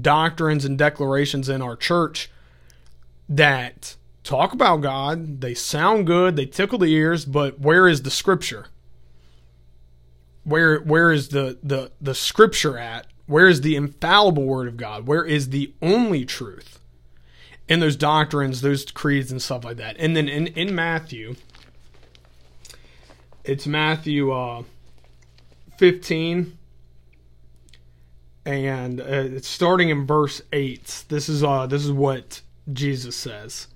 doctrines 0.00 0.64
and 0.64 0.76
declarations 0.76 1.48
in 1.48 1.62
our 1.62 1.76
church 1.76 2.30
that 3.28 3.96
talk 4.24 4.52
about 4.52 4.80
God, 4.80 5.40
they 5.40 5.54
sound 5.54 6.06
good, 6.06 6.34
they 6.34 6.46
tickle 6.46 6.78
the 6.78 6.92
ears, 6.92 7.24
but 7.24 7.60
where 7.60 7.86
is 7.86 8.02
the 8.02 8.10
scripture? 8.10 8.66
Where 10.42 10.80
where 10.80 11.12
is 11.12 11.28
the 11.28 11.58
the 11.62 11.92
the 12.00 12.14
scripture 12.14 12.76
at? 12.76 13.06
Where 13.26 13.48
is 13.48 13.60
the 13.60 13.76
infallible 13.76 14.44
word 14.44 14.68
of 14.68 14.76
God? 14.76 15.06
Where 15.06 15.24
is 15.24 15.50
the 15.50 15.72
only 15.82 16.24
truth? 16.24 16.80
In 17.68 17.80
those 17.80 17.96
doctrines, 17.96 18.60
those 18.60 18.84
creeds 18.84 19.32
and 19.32 19.42
stuff 19.42 19.64
like 19.64 19.76
that. 19.78 19.96
And 19.98 20.16
then 20.16 20.28
in, 20.28 20.46
in 20.48 20.74
Matthew, 20.74 21.34
it's 23.44 23.66
Matthew 23.66 24.32
uh, 24.32 24.62
15 25.78 26.56
and 28.44 29.00
uh, 29.00 29.04
it's 29.04 29.48
starting 29.48 29.88
in 29.88 30.06
verse 30.06 30.40
8 30.52 31.04
this 31.08 31.28
is 31.28 31.42
uh 31.42 31.66
this 31.66 31.84
is 31.84 31.92
what 31.92 32.40
jesus 32.72 33.16
says. 33.16 33.68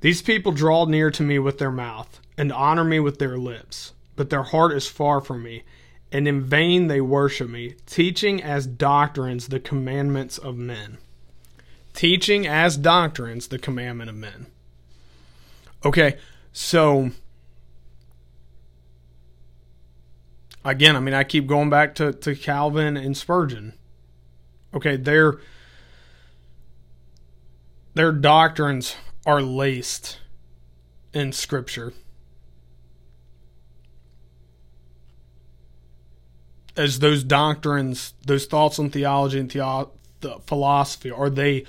These 0.00 0.22
people 0.22 0.52
draw 0.52 0.84
near 0.84 1.10
to 1.10 1.22
me 1.22 1.38
with 1.38 1.58
their 1.58 1.70
mouth 1.70 2.20
and 2.36 2.52
honor 2.52 2.84
me 2.84 3.00
with 3.00 3.18
their 3.18 3.36
lips 3.36 3.92
but 4.16 4.30
their 4.30 4.42
heart 4.42 4.72
is 4.72 4.86
far 4.86 5.20
from 5.20 5.42
me 5.42 5.64
and 6.12 6.28
in 6.28 6.42
vain 6.42 6.86
they 6.86 7.00
worship 7.00 7.50
me 7.50 7.74
teaching 7.86 8.42
as 8.42 8.66
doctrines 8.66 9.48
the 9.48 9.60
commandments 9.60 10.38
of 10.38 10.56
men 10.56 10.98
teaching 11.94 12.46
as 12.46 12.76
doctrines 12.76 13.48
the 13.48 13.58
commandment 13.58 14.10
of 14.10 14.16
men 14.16 14.46
okay 15.84 16.18
so 16.52 17.10
again, 20.64 20.96
I 20.96 21.00
mean, 21.00 21.14
I 21.14 21.24
keep 21.24 21.46
going 21.46 21.70
back 21.70 21.94
to, 21.96 22.12
to 22.12 22.34
Calvin 22.34 22.96
and 22.96 23.16
Spurgeon. 23.16 23.74
Okay, 24.72 24.96
their 24.96 25.38
their 27.94 28.10
doctrines 28.10 28.96
are 29.24 29.40
laced 29.40 30.18
in 31.12 31.32
Scripture. 31.32 31.92
As 36.76 36.98
those 36.98 37.22
doctrines, 37.22 38.14
those 38.26 38.46
thoughts 38.46 38.80
on 38.80 38.90
theology 38.90 39.38
and 39.38 39.50
theo- 39.50 39.92
the 40.24 40.40
philosophy, 40.46 41.10
are 41.10 41.30
they 41.30 41.64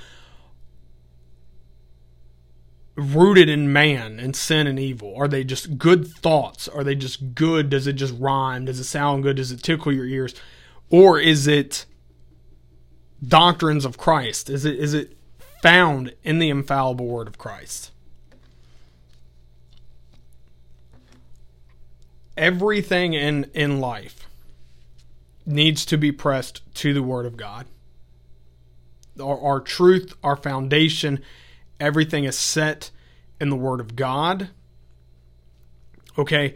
rooted 2.96 3.50
in 3.50 3.72
man 3.72 4.20
and 4.20 4.36
sin 4.36 4.68
and 4.68 4.80
evil? 4.80 5.14
Are 5.16 5.28
they 5.28 5.44
just 5.44 5.78
good 5.78 6.08
thoughts? 6.08 6.68
Are 6.68 6.84
they 6.84 6.96
just 6.96 7.36
good? 7.36 7.70
Does 7.70 7.88
it 7.88 7.94
just 7.94 8.16
rhyme? 8.18 8.66
Does 8.66 8.80
it 8.80 8.86
sound 8.86 9.24
good? 9.24 9.36
Does 9.36 9.52
it 9.52 9.62
tickle 9.62 9.92
your 9.92 10.06
ears? 10.06 10.34
Or 10.90 11.20
is 11.20 11.46
it 11.46 11.86
doctrines 13.26 13.86
of 13.86 13.98
Christ? 13.98 14.50
Is 14.50 14.66
it 14.66 14.80
is 14.80 14.94
it 14.94 15.18
found 15.62 16.14
in 16.24 16.40
the 16.40 16.50
infallible 16.50 17.08
word 17.08 17.28
of 17.28 17.38
Christ? 17.38 17.92
Everything 22.38 23.14
in 23.14 23.50
in 23.54 23.80
life 23.80 24.28
needs 25.46 25.86
to 25.86 25.98
be 25.98 26.12
pressed 26.12 26.62
to 26.76 26.94
the 26.94 27.04
word 27.04 27.26
of 27.26 27.38
God. 27.38 27.66
Our, 29.22 29.40
our 29.40 29.60
truth, 29.60 30.14
our 30.24 30.36
foundation 30.36 31.22
everything 31.80 32.24
is 32.24 32.38
set 32.38 32.92
in 33.40 33.50
the 33.50 33.56
Word 33.56 33.80
of 33.80 33.96
God. 33.96 34.50
Okay, 36.18 36.56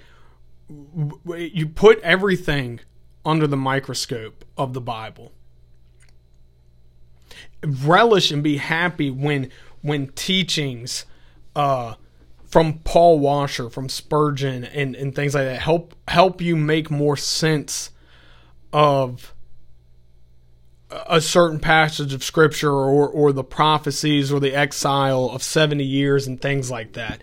you 1.28 1.68
put 1.68 2.00
everything 2.00 2.80
under 3.26 3.48
the 3.48 3.58
microscope 3.58 4.46
of 4.58 4.74
the 4.74 4.82
Bible. 4.82 5.34
Relish 7.64 8.32
and 8.32 8.42
be 8.42 8.58
happy 8.58 9.12
when 9.12 9.52
when 9.82 10.08
teachings 10.10 11.06
uh, 11.56 11.96
from 12.46 12.80
Paul 12.80 13.20
Washer, 13.20 13.70
from 13.70 13.90
Spurgeon, 13.90 14.64
and, 14.66 14.96
and 14.96 15.14
things 15.14 15.36
like 15.36 15.46
that 15.46 15.62
help 15.62 15.96
help 16.08 16.42
you 16.42 16.56
make 16.56 16.90
more 16.90 17.18
sense 17.18 17.90
of 18.72 19.34
a 20.92 21.22
certain 21.22 21.60
passage 21.60 22.14
of 22.14 22.24
scripture 22.24 22.72
or 22.72 23.08
or 23.08 23.32
the 23.32 23.44
prophecies 23.44 24.32
or 24.32 24.40
the 24.40 24.56
exile 24.56 25.30
of 25.30 25.44
70 25.44 25.84
years 25.84 26.28
and 26.28 26.42
things 26.42 26.72
like 26.72 26.94
that. 26.94 27.22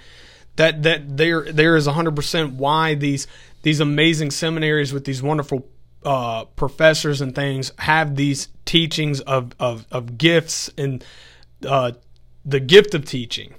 That 0.56 0.82
that 0.84 1.16
there 1.16 1.50
there 1.50 1.76
is 1.76 1.86
100% 1.86 2.54
why 2.54 2.94
these 2.94 3.26
these 3.62 3.80
amazing 3.80 4.30
seminaries 4.30 4.92
with 4.92 5.04
these 5.04 5.22
wonderful 5.22 5.66
uh, 6.04 6.44
professors 6.44 7.20
and 7.20 7.34
things 7.34 7.72
have 7.78 8.14
these 8.14 8.48
teachings 8.64 9.20
of 9.20 9.52
of, 9.58 9.86
of 9.90 10.16
gifts 10.16 10.70
and 10.78 11.04
uh, 11.66 11.92
the 12.44 12.60
gift 12.60 12.94
of 12.94 13.04
teaching 13.04 13.54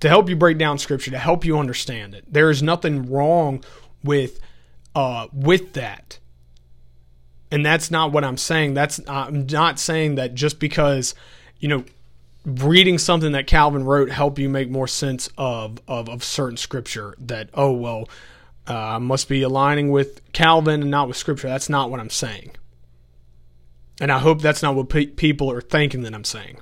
to 0.00 0.08
help 0.08 0.28
you 0.28 0.36
break 0.36 0.56
down 0.58 0.78
scripture 0.78 1.10
to 1.10 1.18
help 1.18 1.44
you 1.44 1.58
understand 1.58 2.14
it. 2.14 2.24
There 2.26 2.50
is 2.50 2.62
nothing 2.62 3.10
wrong 3.10 3.62
with 4.02 4.40
uh, 4.94 5.28
with 5.32 5.74
that 5.74 6.18
and 7.50 7.64
that's 7.64 7.90
not 7.90 8.12
what 8.12 8.24
I'm 8.24 8.36
saying. 8.36 8.74
That's 8.74 9.00
I'm 9.08 9.46
not 9.46 9.78
saying 9.78 10.16
that 10.16 10.34
just 10.34 10.58
because 10.58 11.14
you 11.58 11.68
know 11.68 11.84
reading 12.44 12.98
something 12.98 13.32
that 13.32 13.46
Calvin 13.46 13.84
wrote 13.84 14.10
help 14.10 14.38
you 14.38 14.48
make 14.48 14.70
more 14.70 14.88
sense 14.88 15.28
of 15.38 15.78
of, 15.88 16.08
of 16.08 16.22
certain 16.22 16.56
scripture 16.56 17.14
that 17.18 17.48
oh 17.54 17.72
well 17.72 18.08
uh, 18.66 18.98
must 18.98 19.28
be 19.28 19.42
aligning 19.42 19.90
with 19.90 20.20
Calvin 20.32 20.82
and 20.82 20.90
not 20.90 21.08
with 21.08 21.16
scripture. 21.16 21.48
That's 21.48 21.68
not 21.68 21.90
what 21.90 22.00
I'm 22.00 22.10
saying. 22.10 22.52
And 24.00 24.10
I 24.10 24.18
hope 24.18 24.40
that's 24.40 24.62
not 24.62 24.74
what 24.74 24.88
pe- 24.88 25.06
people 25.06 25.50
are 25.50 25.60
thinking 25.60 26.02
that 26.02 26.14
I'm 26.14 26.24
saying. 26.24 26.58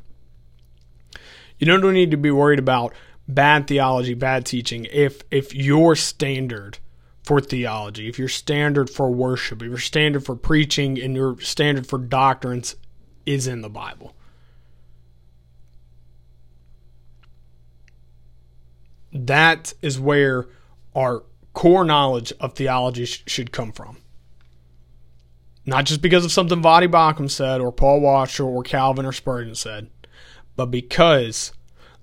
You 1.58 1.66
don't 1.66 1.92
need 1.92 2.10
to 2.10 2.16
be 2.16 2.30
worried 2.30 2.58
about 2.58 2.92
bad 3.28 3.68
theology, 3.68 4.14
bad 4.14 4.44
teaching 4.44 4.86
if 4.90 5.22
if 5.30 5.54
your 5.54 5.94
standard 5.96 6.78
for 7.22 7.40
theology, 7.40 8.08
if 8.08 8.18
your 8.18 8.28
standard 8.28 8.90
for 8.90 9.10
worship, 9.10 9.62
if 9.62 9.68
your 9.68 9.78
standard 9.78 10.24
for 10.24 10.34
preaching, 10.34 11.00
and 11.00 11.14
your 11.14 11.38
standard 11.40 11.86
for 11.86 11.98
doctrines 11.98 12.76
is 13.24 13.46
in 13.46 13.60
the 13.60 13.68
Bible. 13.68 14.14
That 19.12 19.74
is 19.82 20.00
where 20.00 20.48
our 20.96 21.22
core 21.52 21.84
knowledge 21.84 22.32
of 22.40 22.54
theology 22.54 23.04
sh- 23.04 23.22
should 23.26 23.52
come 23.52 23.72
from. 23.72 23.98
Not 25.64 25.84
just 25.84 26.02
because 26.02 26.24
of 26.24 26.32
something 26.32 26.60
Voddie 26.60 26.90
Baucham 26.90 27.30
said, 27.30 27.60
or 27.60 27.70
Paul 27.70 28.00
Washer, 28.00 28.44
or 28.44 28.62
Calvin, 28.64 29.06
or 29.06 29.12
Spurgeon 29.12 29.54
said, 29.54 29.90
but 30.56 30.66
because 30.66 31.52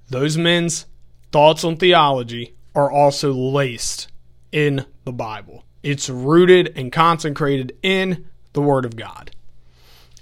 those 0.10 0.38
men's 0.38 0.86
thoughts 1.32 1.64
on 1.64 1.76
theology 1.76 2.56
are 2.74 2.92
also 2.92 3.34
laced 3.34 4.09
in 4.52 4.86
the 5.06 5.12
Bible. 5.12 5.64
It's 5.84 6.10
rooted 6.10 6.74
and 6.76 6.92
consecrated 6.92 7.78
in 7.82 8.28
the 8.54 8.62
Word 8.62 8.86
of 8.86 8.96
God. 8.96 9.32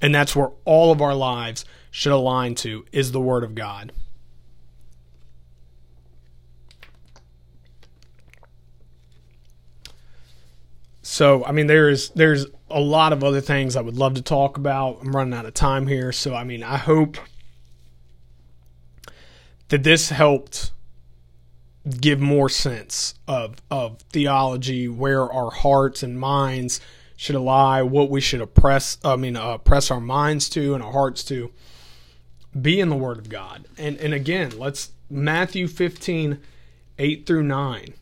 And 0.02 0.14
that's 0.14 0.36
where 0.36 0.52
all 0.66 0.92
of 0.92 1.02
our 1.02 1.16
lives 1.16 1.66
should 1.90 2.12
align 2.12 2.56
to 2.56 2.86
is 2.92 3.12
the 3.12 3.22
Word 3.22 3.44
of 3.44 3.56
God. 3.56 3.92
So, 11.02 11.44
I 11.46 11.52
mean, 11.52 11.68
there 11.68 11.90
is 11.90 12.10
there's 12.10 12.46
a 12.70 12.82
lot 12.82 13.14
of 13.14 13.24
other 13.24 13.42
things 13.42 13.76
I 13.76 13.82
would 13.82 13.98
love 13.98 14.16
to 14.16 14.22
talk 14.22 14.58
about. 14.58 15.00
I'm 15.02 15.16
running 15.16 15.34
out 15.34 15.46
of 15.46 15.54
time 15.54 15.88
here, 15.88 16.12
so 16.12 16.36
I 16.36 16.44
mean, 16.44 16.64
I 16.64 16.78
hope 16.78 17.18
that 19.70 19.84
this 19.84 20.10
helped 20.10 20.72
give 21.90 22.20
more 22.20 22.50
sense 22.50 23.16
of 23.28 23.62
of 23.72 24.00
theology, 24.12 24.88
where 24.88 25.32
our 25.32 25.52
hearts 25.52 26.04
and 26.04 26.20
minds 26.20 26.82
should 27.16 27.36
lie, 27.36 27.82
what 27.82 28.10
we 28.10 28.22
should 28.22 28.42
oppress. 28.42 28.98
I 29.04 29.16
mean, 29.16 29.36
uh, 29.36 29.58
press 29.58 29.90
our 29.90 30.02
minds 30.02 30.50
to 30.50 30.74
and 30.74 30.84
our 30.84 30.92
hearts 30.92 31.24
to. 31.26 31.52
Be 32.60 32.80
in 32.80 32.90
the 32.90 32.96
Word 32.96 33.20
of 33.20 33.30
God, 33.30 33.68
and 33.78 33.98
and 33.98 34.14
again, 34.14 34.58
let's 34.58 34.92
Matthew 35.10 35.68
15, 35.68 36.40
8 37.00 37.26
through 37.26 37.44
9. 37.44 37.94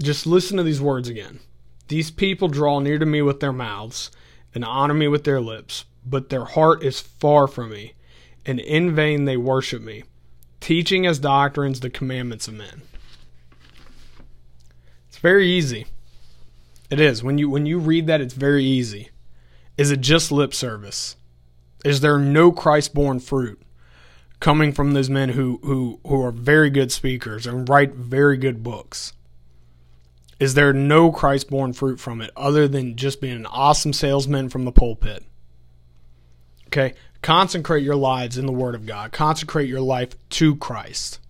Just 0.00 0.26
listen 0.26 0.56
to 0.56 0.62
these 0.62 0.80
words 0.80 1.08
again. 1.08 1.40
These 1.88 2.10
people 2.10 2.48
draw 2.48 2.80
near 2.80 2.98
to 2.98 3.06
me 3.06 3.22
with 3.22 3.40
their 3.40 3.52
mouths 3.52 4.10
and 4.54 4.64
honor 4.64 4.94
me 4.94 5.06
with 5.06 5.24
their 5.24 5.40
lips, 5.40 5.84
but 6.04 6.28
their 6.28 6.44
heart 6.44 6.82
is 6.82 7.00
far 7.00 7.46
from 7.46 7.70
me, 7.70 7.94
and 8.44 8.58
in 8.58 8.94
vain 8.94 9.24
they 9.24 9.36
worship 9.36 9.82
me, 9.82 10.04
teaching 10.60 11.06
as 11.06 11.18
doctrines 11.18 11.80
the 11.80 11.90
commandments 11.90 12.48
of 12.48 12.54
men. 12.54 12.82
It's 15.08 15.18
very 15.18 15.48
easy. 15.48 15.86
It 16.90 17.00
is. 17.00 17.22
When 17.22 17.38
you 17.38 17.50
when 17.50 17.66
you 17.66 17.78
read 17.78 18.06
that 18.06 18.20
it's 18.20 18.34
very 18.34 18.64
easy. 18.64 19.10
Is 19.76 19.90
it 19.90 20.00
just 20.00 20.32
lip 20.32 20.54
service? 20.54 21.16
Is 21.84 22.00
there 22.00 22.18
no 22.18 22.50
Christ-born 22.52 23.20
fruit 23.20 23.60
coming 24.40 24.72
from 24.72 24.92
those 24.92 25.10
men 25.10 25.30
who 25.30 25.60
who 25.62 26.00
who 26.06 26.22
are 26.22 26.32
very 26.32 26.70
good 26.70 26.92
speakers 26.92 27.46
and 27.46 27.68
write 27.68 27.94
very 27.94 28.36
good 28.36 28.62
books? 28.62 29.12
is 30.38 30.54
there 30.54 30.72
no 30.72 31.10
Christ 31.10 31.48
born 31.48 31.72
fruit 31.72 31.98
from 31.98 32.20
it 32.20 32.30
other 32.36 32.68
than 32.68 32.96
just 32.96 33.20
being 33.20 33.36
an 33.36 33.46
awesome 33.46 33.92
salesman 33.92 34.48
from 34.48 34.64
the 34.64 34.72
pulpit? 34.72 35.24
Okay? 36.66 36.94
Consecrate 37.22 37.82
your 37.82 37.96
lives 37.96 38.38
in 38.38 38.46
the 38.46 38.52
Word 38.52 38.74
of 38.74 38.86
God, 38.86 39.12
consecrate 39.12 39.68
your 39.68 39.80
life 39.80 40.14
to 40.30 40.56
Christ. 40.56 41.20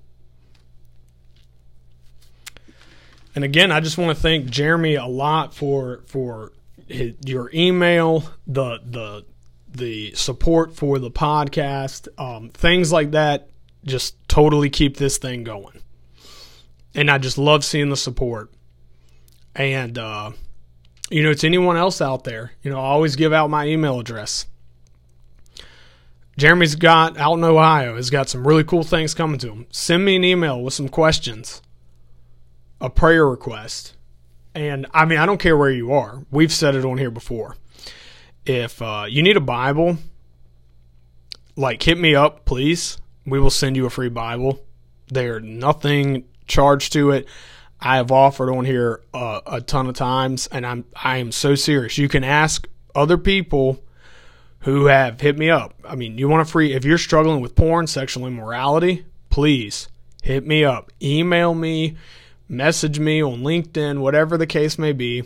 And 3.35 3.45
again, 3.45 3.71
I 3.71 3.81
just 3.81 3.99
want 3.99 4.17
to 4.17 4.21
thank 4.21 4.47
Jeremy 4.47 4.95
a 4.95 5.07
lot 5.07 5.55
for 5.55 6.03
for 6.07 6.53
his, 6.87 7.15
your 7.25 7.51
email, 7.53 8.25
the 8.47 8.81
the 8.85 9.25
the 9.71 10.13
support 10.15 10.75
for 10.75 10.99
the 10.99 11.11
podcast, 11.11 12.09
um, 12.19 12.49
things 12.51 12.91
like 12.91 13.11
that. 13.13 13.51
Just 13.85 14.17
totally 14.29 14.71
keep 14.71 14.97
this 14.97 15.19
thing 15.19 15.45
going. 15.45 15.83
And 16.95 17.11
I 17.11 17.19
just 17.19 17.37
love 17.37 17.65
seeing 17.65 17.91
the 17.91 17.97
support. 17.97 18.51
And, 19.55 19.99
uh, 19.99 20.33
you 21.11 21.23
know, 21.23 21.33
to 21.35 21.47
anyone 21.47 21.77
else 21.77 22.01
out 22.01 22.25
there, 22.25 22.53
you 22.63 22.71
know, 22.71 22.79
I 22.79 22.87
always 22.87 23.17
give 23.17 23.33
out 23.33 23.51
my 23.51 23.67
email 23.67 24.01
address. 24.01 24.47
Jeremy's 26.37 26.75
got 26.75 27.17
out 27.17 27.35
in 27.35 27.45
Ohio 27.45 27.97
He's 27.97 28.11
got 28.11 28.29
some 28.29 28.47
really 28.47 28.65
cool 28.65 28.83
things 28.83 29.15
coming 29.15 29.39
to 29.39 29.51
him. 29.51 29.67
Send 29.71 30.05
me 30.05 30.17
an 30.17 30.25
email 30.25 30.63
with 30.63 30.75
some 30.75 30.89
questions, 30.89 31.63
a 32.81 32.91
prayer 32.91 33.27
request, 33.27 33.95
and 34.55 34.87
I 34.93 35.05
mean 35.05 35.19
I 35.19 35.27
don't 35.27 35.41
care 35.41 35.57
where 35.57 35.71
you 35.71 35.93
are. 35.93 36.25
We've 36.31 36.53
said 36.53 36.75
it 36.75 36.85
on 36.85 36.99
here 36.99 37.11
before. 37.11 37.57
If 38.45 38.81
uh, 38.81 39.07
you 39.09 39.23
need 39.23 39.37
a 39.37 39.41
Bible, 39.41 39.99
like 41.57 41.83
hit 41.83 41.99
me 41.99 42.15
up, 42.15 42.45
please. 42.45 42.99
We 43.25 43.41
will 43.41 43.51
send 43.51 43.77
you 43.77 43.87
a 43.87 43.91
free 43.91 44.09
Bible. 44.09 44.63
There's 45.09 45.43
nothing 45.43 46.25
charged 46.47 46.93
to 46.93 47.11
it. 47.11 47.27
I 47.81 47.97
have 47.97 48.11
offered 48.11 48.51
on 48.51 48.65
here 48.65 49.03
uh, 49.13 49.41
a 49.47 49.61
ton 49.61 49.87
of 49.89 49.95
times, 49.95 50.47
and 50.47 50.65
I'm 50.65 50.85
I 50.95 51.19
am 51.19 51.33
so 51.33 51.55
serious. 51.55 51.99
You 51.99 52.09
can 52.09 52.25
ask 52.25 52.67
other 52.95 53.19
people 53.19 53.83
who 54.67 54.87
have 54.87 55.21
hit 55.21 55.39
me 55.39 55.49
up. 55.49 55.81
I 55.85 55.95
mean, 55.95 56.19
you 56.19 56.29
want 56.29 56.43
a 56.43 56.51
free 56.51 56.73
if 56.73 56.85
you're 56.85 56.99
struggling 56.99 57.41
with 57.41 57.55
porn, 57.55 57.87
sexual 57.87 58.27
immorality, 58.27 59.07
please 59.31 59.87
hit 60.25 60.45
me 60.45 60.65
up. 60.65 60.91
Email 61.01 61.55
me, 61.55 61.97
message 62.49 62.99
me 62.99 63.23
on 63.23 63.43
LinkedIn, 63.43 64.01
whatever 64.01 64.37
the 64.37 64.47
case 64.47 64.77
may 64.77 64.91
be, 64.91 65.23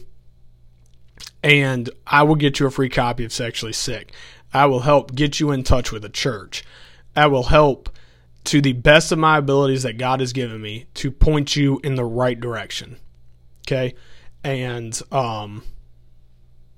and 1.42 1.88
I 2.06 2.22
will 2.24 2.34
get 2.34 2.60
you 2.60 2.66
a 2.66 2.70
free 2.70 2.90
copy 2.90 3.24
of 3.24 3.32
Sexually 3.32 3.72
Sick. 3.72 4.12
I 4.52 4.66
will 4.66 4.80
help 4.80 5.14
get 5.14 5.40
you 5.40 5.52
in 5.52 5.62
touch 5.62 5.90
with 5.90 6.04
a 6.04 6.10
church. 6.10 6.62
I 7.16 7.26
will 7.26 7.44
help 7.44 7.88
to 8.44 8.60
the 8.60 8.74
best 8.74 9.10
of 9.10 9.18
my 9.18 9.38
abilities 9.38 9.84
that 9.84 9.96
God 9.96 10.20
has 10.20 10.34
given 10.34 10.60
me 10.60 10.84
to 10.94 11.10
point 11.10 11.56
you 11.56 11.80
in 11.82 11.94
the 11.94 12.04
right 12.04 12.38
direction. 12.38 12.98
Okay? 13.66 13.94
And 14.44 15.00
um 15.10 15.62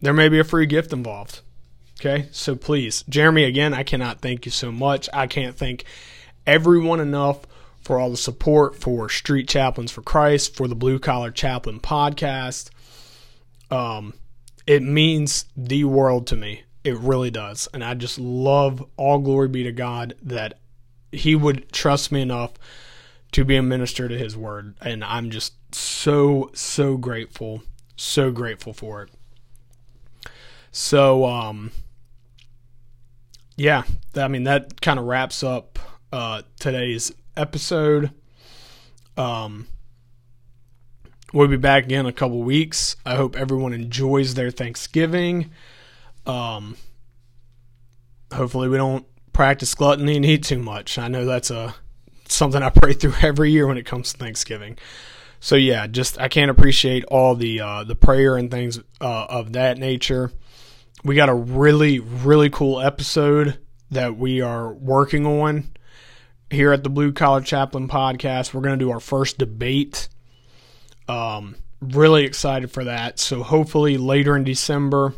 there 0.00 0.12
may 0.12 0.28
be 0.28 0.38
a 0.38 0.44
free 0.44 0.66
gift 0.66 0.92
involved. 0.92 1.40
Okay? 2.04 2.28
So 2.32 2.56
please, 2.56 3.04
Jeremy 3.08 3.44
again, 3.44 3.72
I 3.72 3.84
cannot 3.84 4.20
thank 4.20 4.44
you 4.44 4.50
so 4.50 4.72
much. 4.72 5.08
I 5.12 5.26
can't 5.26 5.56
thank 5.56 5.84
everyone 6.46 6.98
enough 6.98 7.46
for 7.80 7.98
all 7.98 8.10
the 8.10 8.16
support 8.16 8.76
for 8.76 9.08
Street 9.08 9.48
Chaplains 9.48 9.92
for 9.92 10.02
Christ, 10.02 10.56
for 10.56 10.66
the 10.66 10.74
Blue 10.74 10.98
Collar 10.98 11.30
Chaplain 11.30 11.80
podcast. 11.80 12.70
Um 13.70 14.14
it 14.66 14.82
means 14.82 15.46
the 15.56 15.84
world 15.84 16.26
to 16.28 16.36
me. 16.36 16.62
It 16.84 16.96
really 16.98 17.30
does. 17.30 17.68
And 17.72 17.84
I 17.84 17.94
just 17.94 18.18
love 18.18 18.84
all 18.96 19.18
glory 19.18 19.48
be 19.48 19.62
to 19.64 19.72
God 19.72 20.14
that 20.22 20.58
he 21.12 21.36
would 21.36 21.70
trust 21.70 22.10
me 22.10 22.22
enough 22.22 22.54
to 23.32 23.44
be 23.44 23.56
a 23.56 23.62
minister 23.62 24.08
to 24.08 24.18
his 24.18 24.36
word 24.36 24.74
and 24.80 25.04
i'm 25.04 25.30
just 25.30 25.54
so 25.74 26.50
so 26.54 26.96
grateful 26.96 27.62
so 27.96 28.30
grateful 28.30 28.72
for 28.72 29.02
it 29.02 29.10
so 30.70 31.24
um 31.24 31.70
yeah 33.62 33.82
i 34.16 34.28
mean 34.28 34.44
that 34.44 34.80
kind 34.80 34.98
of 34.98 35.04
wraps 35.04 35.42
up 35.42 35.78
uh 36.12 36.42
today's 36.58 37.12
episode 37.36 38.10
um 39.16 39.66
we'll 41.32 41.48
be 41.48 41.56
back 41.56 41.84
again 41.84 42.00
in 42.00 42.06
a 42.06 42.12
couple 42.12 42.42
weeks 42.42 42.96
i 43.06 43.14
hope 43.14 43.36
everyone 43.36 43.72
enjoys 43.72 44.34
their 44.34 44.50
thanksgiving 44.50 45.50
um 46.26 46.76
hopefully 48.32 48.68
we 48.68 48.76
don't 48.76 49.06
practice 49.32 49.74
gluttony 49.74 50.16
and 50.16 50.24
eat 50.24 50.44
too 50.44 50.58
much. 50.58 50.98
I 50.98 51.08
know 51.08 51.24
that's 51.24 51.50
a 51.50 51.74
something 52.28 52.62
I 52.62 52.70
pray 52.74 52.92
through 52.92 53.14
every 53.22 53.50
year 53.50 53.66
when 53.66 53.78
it 53.78 53.86
comes 53.86 54.12
to 54.12 54.18
Thanksgiving. 54.18 54.78
So 55.40 55.56
yeah, 55.56 55.86
just 55.86 56.20
I 56.20 56.28
can't 56.28 56.50
appreciate 56.50 57.04
all 57.06 57.34
the 57.34 57.60
uh, 57.60 57.84
the 57.84 57.96
prayer 57.96 58.36
and 58.36 58.50
things 58.50 58.78
uh, 59.00 59.26
of 59.28 59.52
that 59.54 59.78
nature. 59.78 60.30
We 61.04 61.14
got 61.14 61.28
a 61.28 61.34
really 61.34 61.98
really 61.98 62.50
cool 62.50 62.80
episode 62.80 63.58
that 63.90 64.16
we 64.16 64.40
are 64.40 64.72
working 64.72 65.26
on 65.26 65.70
here 66.50 66.72
at 66.72 66.82
the 66.82 66.90
Blue 66.90 67.12
Collar 67.12 67.40
Chaplain 67.40 67.88
podcast. 67.88 68.54
We're 68.54 68.60
going 68.60 68.78
to 68.78 68.84
do 68.84 68.90
our 68.90 69.00
first 69.00 69.38
debate. 69.38 70.08
Um, 71.08 71.56
really 71.80 72.24
excited 72.24 72.70
for 72.70 72.84
that. 72.84 73.18
So 73.18 73.42
hopefully 73.42 73.98
later 73.98 74.36
in 74.36 74.44
December 74.44 75.14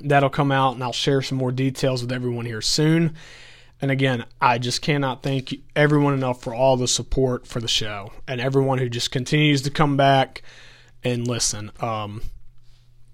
That'll 0.00 0.30
come 0.30 0.52
out, 0.52 0.74
and 0.74 0.82
I'll 0.82 0.92
share 0.92 1.22
some 1.22 1.38
more 1.38 1.52
details 1.52 2.02
with 2.02 2.12
everyone 2.12 2.46
here 2.46 2.62
soon. 2.62 3.16
And 3.80 3.90
again, 3.90 4.24
I 4.40 4.58
just 4.58 4.82
cannot 4.82 5.22
thank 5.22 5.54
everyone 5.76 6.14
enough 6.14 6.42
for 6.42 6.54
all 6.54 6.76
the 6.76 6.88
support 6.88 7.46
for 7.46 7.60
the 7.60 7.68
show 7.68 8.12
and 8.26 8.40
everyone 8.40 8.78
who 8.78 8.88
just 8.88 9.12
continues 9.12 9.62
to 9.62 9.70
come 9.70 9.96
back 9.96 10.42
and 11.04 11.26
listen. 11.26 11.70
Um, 11.80 12.22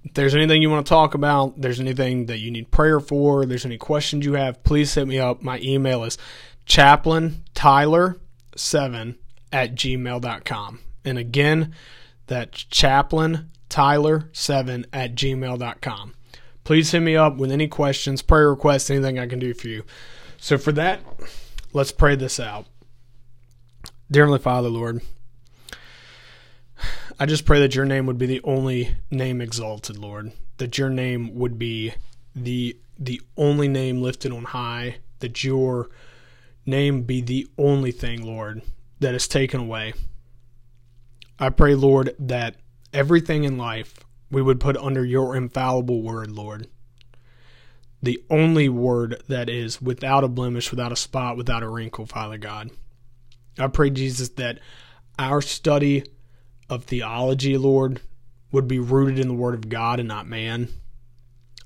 if 0.04 0.14
there's 0.14 0.34
anything 0.34 0.62
you 0.62 0.70
want 0.70 0.86
to 0.86 0.90
talk 0.90 1.14
about, 1.14 1.60
there's 1.60 1.80
anything 1.80 2.26
that 2.26 2.38
you 2.38 2.50
need 2.50 2.70
prayer 2.70 3.00
for, 3.00 3.46
there's 3.46 3.64
any 3.64 3.78
questions 3.78 4.24
you 4.24 4.34
have, 4.34 4.62
please 4.62 4.94
hit 4.94 5.08
me 5.08 5.18
up. 5.18 5.42
My 5.42 5.58
email 5.60 6.04
is 6.04 6.18
chaplaintyler7 6.66 9.16
at 9.52 9.74
gmail.com. 9.74 10.80
And 11.04 11.18
again, 11.18 11.74
that's 12.26 12.64
chaplaintyler7 12.64 14.84
at 14.92 15.14
gmail.com 15.14 16.14
please 16.64 16.90
hit 16.90 17.00
me 17.00 17.14
up 17.14 17.36
with 17.36 17.52
any 17.52 17.68
questions, 17.68 18.22
prayer 18.22 18.50
requests, 18.50 18.90
anything 18.90 19.18
I 19.18 19.26
can 19.26 19.38
do 19.38 19.54
for 19.54 19.68
you. 19.68 19.84
So, 20.38 20.58
for 20.58 20.72
that, 20.72 21.00
let's 21.72 21.92
pray 21.92 22.16
this 22.16 22.40
out. 22.40 22.66
Dear 24.10 24.24
Heavenly 24.24 24.40
Father, 24.40 24.68
Lord, 24.68 25.00
I 27.18 27.26
just 27.26 27.44
pray 27.44 27.60
that 27.60 27.74
your 27.74 27.84
name 27.84 28.06
would 28.06 28.18
be 28.18 28.26
the 28.26 28.40
only 28.42 28.96
name 29.10 29.40
exalted, 29.40 29.96
Lord. 29.96 30.32
That 30.56 30.78
your 30.78 30.90
name 30.90 31.34
would 31.36 31.58
be 31.58 31.94
the 32.34 32.76
the 32.98 33.20
only 33.36 33.68
name 33.68 34.02
lifted 34.02 34.32
on 34.32 34.44
high. 34.44 34.96
That 35.20 35.44
your 35.44 35.90
name 36.66 37.02
be 37.02 37.20
the 37.20 37.46
only 37.56 37.92
thing, 37.92 38.24
Lord, 38.24 38.62
that 39.00 39.14
is 39.14 39.28
taken 39.28 39.60
away. 39.60 39.94
I 41.38 41.50
pray, 41.50 41.74
Lord, 41.74 42.14
that 42.18 42.56
everything 42.92 43.44
in 43.44 43.58
life 43.58 44.00
we 44.30 44.42
would 44.42 44.60
put 44.60 44.76
under 44.76 45.04
your 45.04 45.36
infallible 45.36 46.02
word, 46.02 46.30
Lord. 46.30 46.68
The 48.02 48.22
only 48.28 48.68
word 48.68 49.22
that 49.28 49.48
is 49.48 49.80
without 49.80 50.24
a 50.24 50.28
blemish, 50.28 50.70
without 50.70 50.92
a 50.92 50.96
spot, 50.96 51.36
without 51.36 51.62
a 51.62 51.68
wrinkle, 51.68 52.06
Father 52.06 52.38
God. 52.38 52.70
I 53.58 53.68
pray, 53.68 53.90
Jesus, 53.90 54.30
that 54.30 54.58
our 55.18 55.40
study 55.40 56.04
of 56.68 56.84
theology, 56.84 57.56
Lord, 57.56 58.00
would 58.52 58.68
be 58.68 58.78
rooted 58.78 59.18
in 59.18 59.28
the 59.28 59.34
Word 59.34 59.54
of 59.54 59.68
God 59.68 59.98
and 59.98 60.08
not 60.08 60.26
man. 60.26 60.68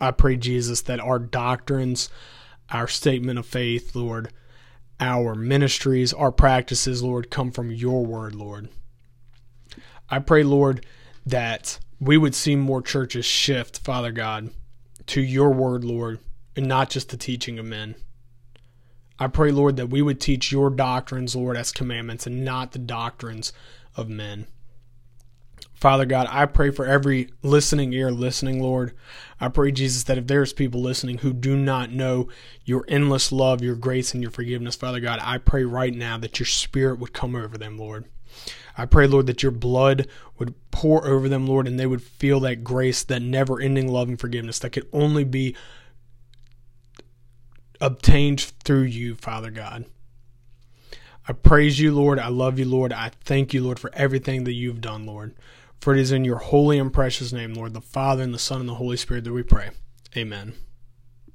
I 0.01 0.11
pray, 0.11 0.37
Jesus, 0.37 0.81
that 0.83 1.01
our 1.01 1.19
doctrines, 1.19 2.09
our 2.71 2.89
statement 2.89 3.39
of 3.39 3.47
faith, 3.47 3.95
Lord, 3.95 4.33
our 5.01 5.35
ministries, 5.35 6.13
our 6.13 6.33
practices, 6.33 7.03
Lord, 7.03 7.31
come 7.31 7.51
from 7.51 7.71
your 7.71 8.05
Word, 8.05 8.35
Lord. 8.35 8.69
I 10.11 10.19
pray, 10.19 10.43
Lord, 10.43 10.87
that 11.27 11.79
we 12.01 12.17
would 12.17 12.35
see 12.35 12.57
more 12.57 12.81
churches 12.81 13.27
shift, 13.27 13.79
Father 13.81 14.13
God, 14.13 14.51
to 15.07 15.21
your 15.21 15.51
Word, 15.51 15.85
Lord, 15.85 16.21
and 16.57 16.67
not 16.67 16.91
just 16.91 17.11
the 17.11 17.17
teaching 17.17 17.59
of 17.59 17.67
men. 17.67 17.95
I 19.19 19.27
pray, 19.27 19.51
Lord, 19.51 19.77
that 19.77 19.91
we 19.91 20.01
would 20.01 20.21
teach 20.21 20.53
your 20.53 20.71
doctrines, 20.71 21.35
Lord, 21.35 21.57
as 21.57 21.73
commandments 21.73 22.27
and 22.27 22.45
not 22.45 22.73
the 22.73 22.79
doctrines 22.79 23.53
of 23.97 24.09
men. 24.09 24.47
Father 25.81 26.07
God, 26.07 26.27
I 26.29 26.47
pray 26.47 26.71
for 26.71 26.87
every 26.87 27.31
listening 27.43 27.93
ear 27.93 28.11
listening, 28.11 28.61
Lord. 28.61 28.95
I 29.41 29.49
pray, 29.49 29.71
Jesus, 29.71 30.03
that 30.05 30.19
if 30.19 30.27
there's 30.27 30.53
people 30.53 30.83
listening 30.83 31.19
who 31.19 31.33
do 31.33 31.57
not 31.57 31.93
know 31.93 32.29
your 32.65 32.85
endless 32.89 33.31
love, 33.31 33.63
your 33.63 33.77
grace, 33.77 34.13
and 34.13 34.21
your 34.21 34.33
forgiveness, 34.33 34.75
Father 34.75 34.99
God, 34.99 35.21
I 35.23 35.39
pray 35.39 35.63
right 35.63 35.95
now 35.95 36.19
that 36.19 36.41
your 36.41 36.47
spirit 36.47 36.99
would 36.99 37.13
come 37.13 37.37
over 37.37 37.57
them, 37.57 37.79
Lord. 37.79 38.07
I 38.77 38.87
pray, 38.87 39.07
Lord, 39.07 39.27
that 39.27 39.45
your 39.45 39.53
blood 39.53 40.09
would 40.39 40.55
pour 40.73 41.07
over 41.07 41.29
them, 41.29 41.47
Lord, 41.47 41.69
and 41.69 41.79
they 41.79 41.87
would 41.87 42.03
feel 42.03 42.41
that 42.41 42.65
grace, 42.65 43.05
that 43.05 43.23
never 43.23 43.61
ending 43.61 43.87
love 43.87 44.09
and 44.09 44.19
forgiveness 44.19 44.59
that 44.61 44.71
could 44.71 44.89
only 44.93 45.23
be 45.23 45.55
obtained 47.81 48.41
through 48.65 48.83
you, 48.83 49.15
Father 49.15 49.53
God. 49.53 49.85
I 51.29 51.35
praise 51.35 51.79
you, 51.79 51.95
Lord. 51.95 52.19
I 52.19 52.29
love 52.29 52.59
you, 52.59 52.65
Lord. 52.65 52.93
I 52.93 53.13
thank 53.25 53.55
you, 53.55 53.63
Lord, 53.63 53.79
for 53.79 53.91
everything 53.95 54.45
that 54.45 54.55
you've 54.55 54.81
done, 54.81 55.07
Lord. 55.07 55.35
For 55.81 55.95
it 55.95 56.01
is 56.01 56.13
in 56.13 56.25
your 56.25 56.39
holy 56.39 56.79
and 56.79 56.93
precious 56.93 57.33
name, 57.33 57.55
Lord, 57.55 57.73
the 57.73 57.81
Father 57.81 58.23
and 58.23 58.35
the 58.35 58.39
Son 58.39 58.61
and 58.61 58.69
the 58.69 58.75
Holy 58.75 58.97
Spirit 58.97 59.25
that 59.25 59.33
we 59.33 59.43
pray. 59.43 59.71
Amen. 60.17 60.55